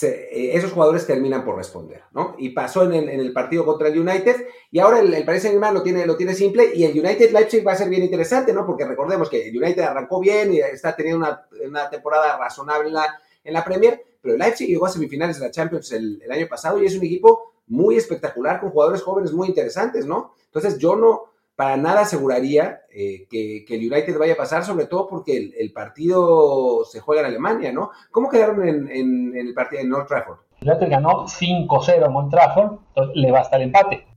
eh, 0.03 0.51
esos 0.53 0.71
jugadores 0.71 1.07
terminan 1.07 1.43
por 1.43 1.55
responder, 1.55 2.03
¿no? 2.11 2.35
Y 2.37 2.49
pasó 2.49 2.83
en 2.83 3.09
el, 3.09 3.33
partido 3.33 3.65
contra 3.65 3.87
el 3.87 3.99
United 3.99 4.45
y 4.69 4.79
ahora 4.79 4.99
el, 4.99 5.11
el 5.13 5.25
Paris 5.25 5.41
Saint-Germain 5.41 5.73
lo 5.73 5.81
tiene, 5.81 6.05
lo 6.05 6.15
tiene 6.15 6.35
simple 6.35 6.71
y 6.75 6.83
el 6.83 6.91
United 6.91 7.31
Leipzig 7.31 7.65
va 7.65 7.71
a 7.71 7.75
ser 7.75 7.89
bien 7.89 8.03
interesante, 8.03 8.53
¿no? 8.53 8.67
Porque 8.67 8.85
recordemos 8.85 9.29
que 9.29 9.49
el 9.49 9.57
United 9.57 9.81
arrancó 9.81 10.19
bien 10.19 10.53
y 10.53 10.59
está 10.59 10.95
teniendo 10.95 11.25
una, 11.65 11.89
temporada 11.89 12.37
razonable 12.37 12.89
en 12.89 12.93
la, 12.93 13.19
en 13.49 13.53
la 13.53 13.65
Premier, 13.65 14.01
pero 14.21 14.35
el 14.35 14.39
Leipzig 14.39 14.67
llegó 14.67 14.85
a 14.85 14.89
semifinales 14.89 15.39
de 15.39 15.45
la 15.45 15.51
Champions 15.51 15.91
el, 15.91 16.21
el 16.21 16.31
año 16.31 16.47
pasado 16.47 16.81
y 16.81 16.85
es 16.85 16.95
un 16.95 17.03
equipo 17.03 17.53
muy 17.67 17.95
espectacular 17.95 18.59
con 18.59 18.71
jugadores 18.71 19.03
jóvenes 19.03 19.31
muy 19.31 19.47
interesantes, 19.47 20.05
¿no? 20.05 20.33
Entonces 20.45 20.79
yo 20.79 20.95
no, 20.95 21.29
para 21.59 21.75
nada 21.75 22.03
aseguraría 22.03 22.83
eh, 22.89 23.27
que, 23.29 23.65
el 23.67 23.91
United 23.91 24.17
vaya 24.17 24.31
a 24.31 24.37
pasar, 24.37 24.63
sobre 24.63 24.85
todo 24.85 25.09
porque 25.09 25.51
el, 25.57 25.73
partido 25.73 26.85
se 26.85 27.01
juega 27.01 27.19
en 27.19 27.27
Alemania, 27.27 27.73
¿no? 27.73 27.91
¿Cómo 28.11 28.29
quedaron 28.29 28.65
en, 28.65 29.35
el 29.35 29.53
partido 29.53 29.81
en 29.81 29.93
Old 29.93 30.07
Trafford? 30.07 30.37
El 30.61 30.69
United 30.69 30.89
ganó 30.89 31.25
5-0 31.25 31.95
en 31.97 32.15
Old 32.15 32.31
Trafford, 32.31 32.79
entonces 32.95 33.13
le 33.13 33.31
basta 33.31 33.57
el 33.57 33.63
empate. 33.63 34.07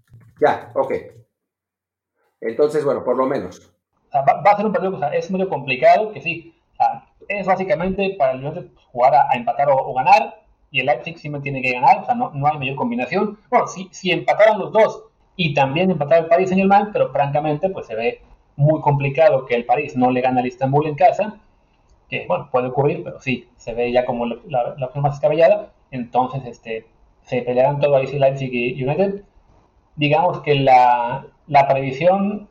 Ya, 0.40 0.70
ok. 0.72 0.92
Entonces, 2.40 2.84
bueno, 2.84 3.02
por 3.02 3.16
lo 3.16 3.26
menos. 3.26 3.72
va, 4.14 4.52
a 4.52 4.56
ser 4.56 4.66
un 4.66 4.72
partido, 4.72 4.94
o 4.94 4.98
sea, 5.00 5.08
es 5.08 5.28
medio 5.28 5.48
complicado, 5.48 6.12
que 6.12 6.20
sí, 6.20 6.51
es 7.38 7.46
básicamente 7.46 8.14
para 8.18 8.32
el 8.32 8.44
United 8.44 8.66
jugar 8.90 9.14
a, 9.14 9.28
empatar 9.34 9.68
o, 9.70 9.94
ganar, 9.94 10.40
y 10.70 10.80
el 10.80 10.86
Leipzig 10.86 11.30
me 11.30 11.40
tiene 11.40 11.60
que 11.62 11.72
ganar, 11.72 11.98
o 12.00 12.06
sea, 12.06 12.14
no, 12.14 12.30
no 12.32 12.46
hay 12.46 12.58
mayor 12.58 12.76
combinación. 12.76 13.38
Bueno, 13.50 13.66
si, 13.66 13.88
si 13.92 14.10
empataran 14.10 14.58
los 14.58 14.72
dos 14.72 15.04
y 15.36 15.54
también 15.54 15.90
empatar 15.90 16.20
el 16.20 16.26
París 16.26 16.50
en 16.52 16.60
el 16.60 16.68
mal, 16.68 16.90
pero 16.92 17.10
francamente 17.10 17.68
pues 17.70 17.86
se 17.86 17.94
ve 17.94 18.22
muy 18.56 18.80
complicado 18.80 19.46
que 19.46 19.54
el 19.54 19.64
París 19.64 19.96
no 19.96 20.10
le 20.10 20.20
gane 20.20 20.40
al 20.40 20.46
Istanbul 20.46 20.86
en 20.86 20.94
casa, 20.94 21.38
que 22.08 22.26
bueno, 22.26 22.48
puede 22.50 22.68
ocurrir, 22.68 23.02
pero 23.02 23.20
sí, 23.20 23.48
se 23.56 23.74
ve 23.74 23.90
ya 23.92 24.04
como 24.04 24.26
la, 24.26 24.76
opción 24.84 25.02
más 25.02 25.14
descabellada, 25.14 25.72
entonces 25.90 26.42
este, 26.44 26.86
se 27.22 27.42
pelearán 27.42 27.80
todo 27.80 27.96
ahí 27.96 28.06
Leipzig 28.06 28.52
y 28.52 28.82
United. 28.82 29.22
Digamos 29.96 30.40
que 30.40 30.54
la, 30.54 31.26
la 31.46 31.68
previsión, 31.68 32.48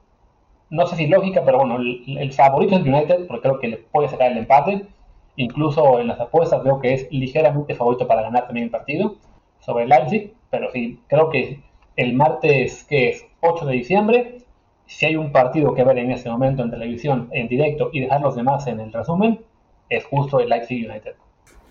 no 0.71 0.87
sé 0.87 0.95
si 0.95 1.07
lógica, 1.07 1.43
pero 1.45 1.59
bueno, 1.59 1.77
el, 1.77 2.33
favorito 2.33 2.77
es 2.77 2.81
United, 2.81 3.27
porque 3.27 3.41
creo 3.41 3.59
que 3.59 3.67
le 3.67 3.77
puede 3.77 4.07
sacar 4.07 4.31
el 4.31 4.37
empate, 4.37 4.87
incluso 5.35 5.99
en 5.99 6.07
las 6.07 6.19
apuestas 6.19 6.63
veo 6.63 6.79
que 6.79 6.93
es 6.93 7.11
ligeramente 7.11 7.75
favorito 7.75 8.07
para 8.07 8.23
ganar 8.23 8.45
también 8.45 8.65
el 8.65 8.71
partido 8.71 9.17
sobre 9.59 9.85
Leipzig, 9.85 10.33
pero 10.49 10.71
sí, 10.71 10.99
creo 11.07 11.29
que 11.29 11.59
el 11.97 12.13
martes, 12.13 12.85
que 12.85 13.09
es 13.09 13.25
8 13.41 13.65
de 13.65 13.73
diciembre. 13.73 14.37
Si 14.85 15.05
hay 15.05 15.15
un 15.15 15.31
partido 15.31 15.73
que 15.73 15.83
ver 15.83 15.97
en 15.97 16.11
este 16.11 16.29
momento 16.29 16.63
en 16.63 16.71
televisión 16.71 17.29
en 17.31 17.47
directo 17.47 17.89
y 17.93 18.01
dejar 18.01 18.21
los 18.21 18.35
demás 18.35 18.65
en 18.67 18.79
el 18.79 18.91
resumen, 18.91 19.41
es 19.89 20.05
justo 20.05 20.39
el 20.39 20.49
Leipzig 20.49 20.89
United. 20.89 21.15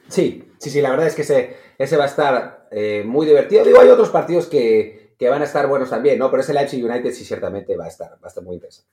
Sí, 0.08 0.44
sí, 0.58 0.70
sí, 0.70 0.80
la 0.80 0.90
verdad 0.90 1.06
es 1.06 1.14
que 1.14 1.22
ese, 1.22 1.56
ese 1.78 1.96
va 1.96 2.04
a 2.04 2.06
estar 2.06 2.66
eh, 2.70 3.02
muy 3.06 3.26
divertido. 3.26 3.64
Digo, 3.64 3.80
hay 3.80 3.88
otros 3.88 4.10
partidos 4.10 4.46
que, 4.46 5.09
que, 5.20 5.28
van 5.28 5.42
a 5.42 5.44
estar 5.44 5.68
buenos 5.68 5.90
también, 5.90 6.18
¿no? 6.18 6.30
Pero 6.30 6.42
ese 6.42 6.54
Leipzig 6.54 6.84
United 6.84 7.10
sí 7.12 7.24
ciertamente 7.24 7.76
va 7.76 7.84
a 7.84 7.88
estar, 7.88 8.12
va 8.12 8.24
a 8.24 8.28
estar 8.28 8.42
muy 8.42 8.54
interesante. 8.54 8.90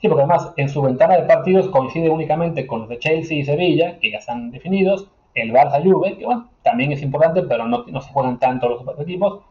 Sí, 0.00 0.08
porque 0.08 0.22
además 0.22 0.52
en 0.56 0.68
su 0.68 0.80
ventana 0.80 1.16
de 1.16 1.24
partidos 1.24 1.68
coincide 1.68 2.08
únicamente 2.08 2.66
con 2.66 2.80
los 2.80 2.88
de 2.88 2.98
Chelsea 2.98 3.38
y 3.38 3.44
Sevilla, 3.44 3.98
que 4.00 4.10
ya 4.10 4.18
están 4.18 4.50
definidos, 4.50 5.10
el 5.34 5.52
Barça 5.52 5.82
Juve, 5.82 6.16
que 6.18 6.24
bueno, 6.24 6.50
también 6.62 6.92
es 6.92 7.02
importante, 7.02 7.42
pero 7.42 7.66
no, 7.66 7.84
no 7.86 8.00
se 8.00 8.12
juegan 8.12 8.38
tanto 8.38 8.68
los 8.68 9.00
equipos, 9.00 9.42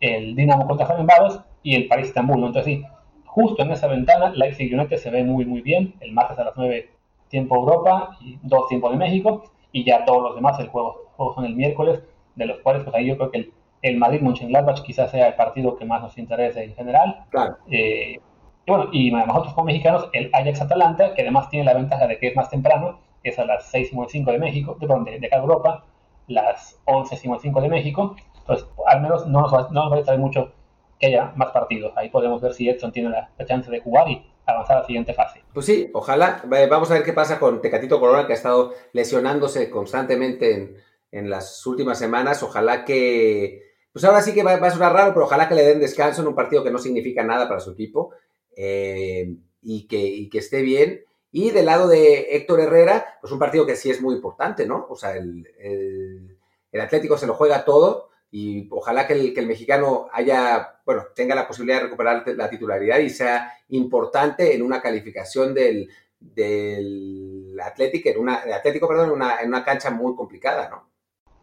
el 0.00 0.34
Dinamo 0.34 0.66
contra 0.66 0.86
Fenerbahce 0.86 1.40
y 1.62 1.74
el 1.74 1.88
París 1.88 2.08
Estambul, 2.08 2.40
¿no? 2.40 2.46
Entonces 2.48 2.74
sí, 2.74 2.84
justo 3.24 3.62
en 3.62 3.70
esa 3.70 3.86
ventana, 3.86 4.30
Leipzig 4.30 4.72
United 4.72 4.96
se 4.96 5.10
ve 5.10 5.24
muy, 5.24 5.44
muy 5.44 5.60
bien. 5.60 5.94
El 6.00 6.12
martes 6.12 6.38
a 6.38 6.44
las 6.44 6.56
9 6.56 6.90
tiempo 7.28 7.56
Europa 7.56 8.16
y 8.20 8.38
dos 8.42 8.68
tiempos 8.68 8.90
de 8.92 8.96
México. 8.96 9.44
Y 9.72 9.84
ya 9.84 10.04
todos 10.04 10.22
los 10.22 10.34
demás, 10.34 10.58
el 10.58 10.68
juego, 10.68 11.10
juegos 11.16 11.34
son 11.36 11.44
el 11.44 11.54
miércoles, 11.54 12.02
de 12.36 12.46
los 12.46 12.58
cuales 12.60 12.82
pues 12.84 12.96
ahí 12.96 13.06
yo 13.06 13.16
creo 13.16 13.30
que 13.30 13.38
el, 13.38 13.52
el 13.82 13.96
Madrid 13.96 14.20
Mönchengladbach 14.20 14.82
quizás 14.82 15.10
sea 15.10 15.28
el 15.28 15.34
partido 15.34 15.76
que 15.76 15.84
más 15.84 16.02
nos 16.02 16.18
interese 16.18 16.64
en 16.64 16.74
general. 16.74 17.24
Claro. 17.30 17.58
Eh, 17.70 18.18
y 18.66 18.70
bueno, 18.70 18.88
y 18.92 19.10
nosotros 19.10 19.54
como 19.54 19.66
mexicanos, 19.66 20.08
el 20.12 20.30
Ajax 20.32 20.60
Atalanta, 20.60 21.14
que 21.14 21.22
además 21.22 21.48
tiene 21.48 21.64
la 21.64 21.74
ventaja 21.74 22.06
de 22.06 22.18
que 22.18 22.28
es 22.28 22.36
más 22.36 22.50
temprano, 22.50 23.00
es 23.22 23.38
a 23.38 23.44
las 23.44 23.72
6.55 23.72 24.32
de 24.32 24.38
México, 24.38 24.76
de, 24.78 25.10
de, 25.10 25.20
de 25.20 25.28
cada 25.28 25.42
Europa, 25.42 25.84
las 26.26 26.78
11.55 26.84 27.62
de 27.62 27.68
México. 27.68 28.16
Entonces, 28.40 28.68
al 28.86 29.00
menos 29.00 29.26
no 29.26 29.40
nos, 29.40 29.52
va, 29.52 29.68
no 29.70 29.84
nos 29.84 29.92
va 29.92 29.98
a 29.98 30.04
saber 30.04 30.20
mucho 30.20 30.52
que 30.98 31.06
haya 31.06 31.32
más 31.36 31.50
partidos. 31.50 31.92
Ahí 31.96 32.10
podemos 32.10 32.40
ver 32.40 32.52
si 32.52 32.68
Edson 32.68 32.92
tiene 32.92 33.10
la, 33.10 33.30
la, 33.38 33.46
chance 33.46 33.70
de 33.70 33.80
jugar 33.80 34.08
y 34.08 34.22
avanzar 34.46 34.78
a 34.78 34.80
la 34.80 34.86
siguiente 34.86 35.14
fase. 35.14 35.42
Pues 35.52 35.66
sí, 35.66 35.90
ojalá. 35.94 36.42
Vamos 36.68 36.90
a 36.90 36.94
ver 36.94 37.04
qué 37.04 37.12
pasa 37.12 37.38
con 37.38 37.60
Tecatito 37.60 38.00
Corona, 38.00 38.26
que 38.26 38.32
ha 38.32 38.36
estado 38.36 38.72
lesionándose 38.92 39.70
constantemente 39.70 40.54
en, 40.54 40.76
en 41.12 41.30
las 41.30 41.64
últimas 41.66 41.98
semanas. 41.98 42.42
Ojalá 42.42 42.84
que. 42.84 43.67
Pues 43.92 44.04
ahora 44.04 44.22
sí 44.22 44.34
que 44.34 44.42
va, 44.42 44.54
a 44.54 44.70
sonar 44.70 44.92
raro, 44.92 45.12
pero 45.12 45.26
ojalá 45.26 45.48
que 45.48 45.54
le 45.54 45.64
den 45.64 45.80
descanso 45.80 46.22
en 46.22 46.28
un 46.28 46.34
partido 46.34 46.62
que 46.62 46.70
no 46.70 46.78
significa 46.78 47.24
nada 47.24 47.48
para 47.48 47.60
su 47.60 47.72
equipo 47.72 48.12
eh, 48.56 49.34
y, 49.62 49.86
que, 49.86 50.38
esté 50.38 50.62
bien. 50.62 51.04
Y 51.32 51.50
del 51.50 51.66
lado 51.66 51.88
de 51.88 52.36
Héctor 52.36 52.60
Herrera, 52.60 53.18
pues 53.20 53.32
un 53.32 53.38
partido 53.38 53.66
que 53.66 53.76
sí 53.76 53.90
es 53.90 54.00
muy 54.00 54.14
importante, 54.14 54.66
¿no? 54.66 54.86
O 54.88 54.96
sea, 54.96 55.16
el, 55.16 56.36
Atlético 56.80 57.18
se 57.18 57.26
lo 57.26 57.34
juega 57.34 57.64
todo 57.64 58.10
y 58.30 58.68
ojalá 58.70 59.06
que 59.06 59.14
el, 59.14 59.46
mexicano 59.46 60.08
haya, 60.12 60.80
bueno, 60.84 61.06
tenga 61.14 61.34
la 61.34 61.48
posibilidad 61.48 61.78
de 61.78 61.84
recuperar 61.84 62.22
la 62.28 62.48
titularidad 62.48 62.98
y 62.98 63.10
sea 63.10 63.52
importante 63.70 64.54
en 64.54 64.62
una 64.62 64.80
calificación 64.80 65.54
del, 65.54 65.88
del 66.20 67.58
Atlético, 67.60 68.10
en 68.10 68.18
una, 68.18 68.34
Atlético, 68.54 68.86
perdón, 68.86 69.20
en 69.40 69.48
una 69.48 69.64
cancha 69.64 69.90
muy 69.90 70.14
complicada, 70.14 70.68
¿no? 70.68 70.87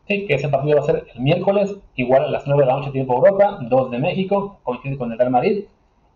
Sí, 0.07 0.27
que 0.27 0.35
ese 0.35 0.49
partido 0.49 0.77
va 0.77 0.83
a 0.83 0.85
ser 0.85 1.07
el 1.15 1.21
miércoles, 1.21 1.75
igual 1.95 2.25
a 2.25 2.29
las 2.29 2.45
9 2.45 2.61
de 2.61 2.67
la 2.67 2.77
noche 2.77 2.91
tiempo 2.91 3.15
Europa, 3.15 3.57
2 3.61 3.91
de 3.91 3.97
México, 3.97 4.59
coincide 4.63 4.97
con 4.97 5.11
el 5.11 5.17
Real 5.17 5.31
Madrid. 5.31 5.65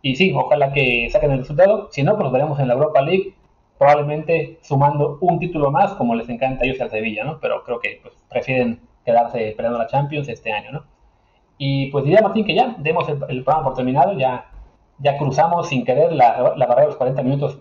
Y 0.01 0.15
sí, 0.15 0.31
ojalá 0.35 0.71
que 0.73 1.09
saquen 1.11 1.31
el 1.31 1.39
resultado. 1.39 1.89
Si 1.91 2.03
no, 2.03 2.17
pues 2.17 2.31
veremos 2.31 2.59
en 2.59 2.67
la 2.67 2.75
Europa 2.75 3.01
League, 3.01 3.33
probablemente 3.79 4.59
sumando 4.61 5.17
un 5.21 5.39
título 5.39 5.71
más, 5.71 5.93
como 5.93 6.13
les 6.15 6.29
encanta 6.29 6.63
a 6.63 6.67
ellos 6.67 6.79
al 6.81 6.91
Sevilla, 6.91 7.23
¿no? 7.23 7.39
Pero 7.39 7.63
creo 7.63 7.79
que 7.79 7.99
pues, 8.03 8.13
prefieren 8.29 8.81
quedarse 9.03 9.53
peleando 9.57 9.79
la 9.79 9.87
Champions 9.87 10.29
este 10.29 10.51
año, 10.51 10.71
¿no? 10.71 10.83
Y 11.57 11.87
pues 11.91 12.05
diría 12.05 12.21
Martín 12.21 12.45
que 12.45 12.55
ya 12.55 12.75
demos 12.77 13.09
el, 13.09 13.17
el 13.27 13.43
programa 13.43 13.63
por 13.65 13.73
terminado, 13.73 14.17
ya, 14.17 14.51
ya 14.99 15.17
cruzamos 15.17 15.67
sin 15.67 15.83
querer 15.83 16.13
la, 16.13 16.53
la 16.55 16.65
barrera 16.67 16.81
de 16.81 16.87
los 16.87 16.95
40 16.95 17.21
minutos 17.23 17.59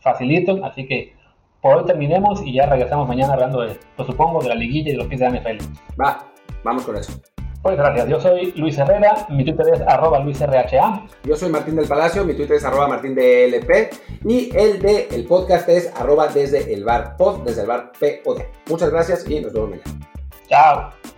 facilito, 0.00 0.64
así 0.64 0.86
que 0.86 1.14
por 1.60 1.76
hoy 1.76 1.84
terminemos 1.84 2.42
y 2.44 2.54
ya 2.54 2.66
regresamos 2.66 3.08
mañana 3.08 3.34
hablando, 3.34 3.62
de, 3.62 3.78
lo 3.96 4.04
supongo, 4.04 4.42
de 4.42 4.48
la 4.48 4.54
liguilla 4.54 4.90
y 4.90 4.92
de 4.92 4.98
los 4.98 5.06
pies 5.06 5.20
de 5.20 5.30
la 5.30 5.38
NFL. 5.38 5.64
Va, 6.00 6.24
vamos 6.64 6.84
con 6.84 6.96
eso. 6.96 7.12
Pues 7.62 7.76
gracias, 7.76 8.08
yo 8.08 8.20
soy 8.20 8.52
Luis 8.52 8.78
Herrera, 8.78 9.26
mi 9.30 9.44
Twitter 9.44 9.66
es 9.74 9.80
arroba 9.80 10.20
luisrha. 10.20 10.64
Yo 11.24 11.36
soy 11.36 11.50
Martín 11.50 11.74
del 11.74 11.88
Palacio, 11.88 12.24
mi 12.24 12.34
Twitter 12.34 12.56
es 12.56 12.64
arroba 12.64 12.86
martín 12.86 13.16
DLP 13.16 13.92
y 14.24 14.56
el 14.56 14.80
de 14.80 15.08
el 15.10 15.24
podcast 15.24 15.68
es 15.68 15.92
arroba 15.96 16.28
desde 16.28 16.72
el 16.72 16.84
bar 16.84 17.16
pod, 17.16 17.42
desde 17.44 17.62
el 17.62 17.66
bar 17.66 17.90
POD. 17.98 18.42
Muchas 18.68 18.90
gracias 18.90 19.28
y 19.28 19.40
nos 19.40 19.52
vemos 19.52 19.70
mañana. 19.70 20.08
Chao. 20.48 21.17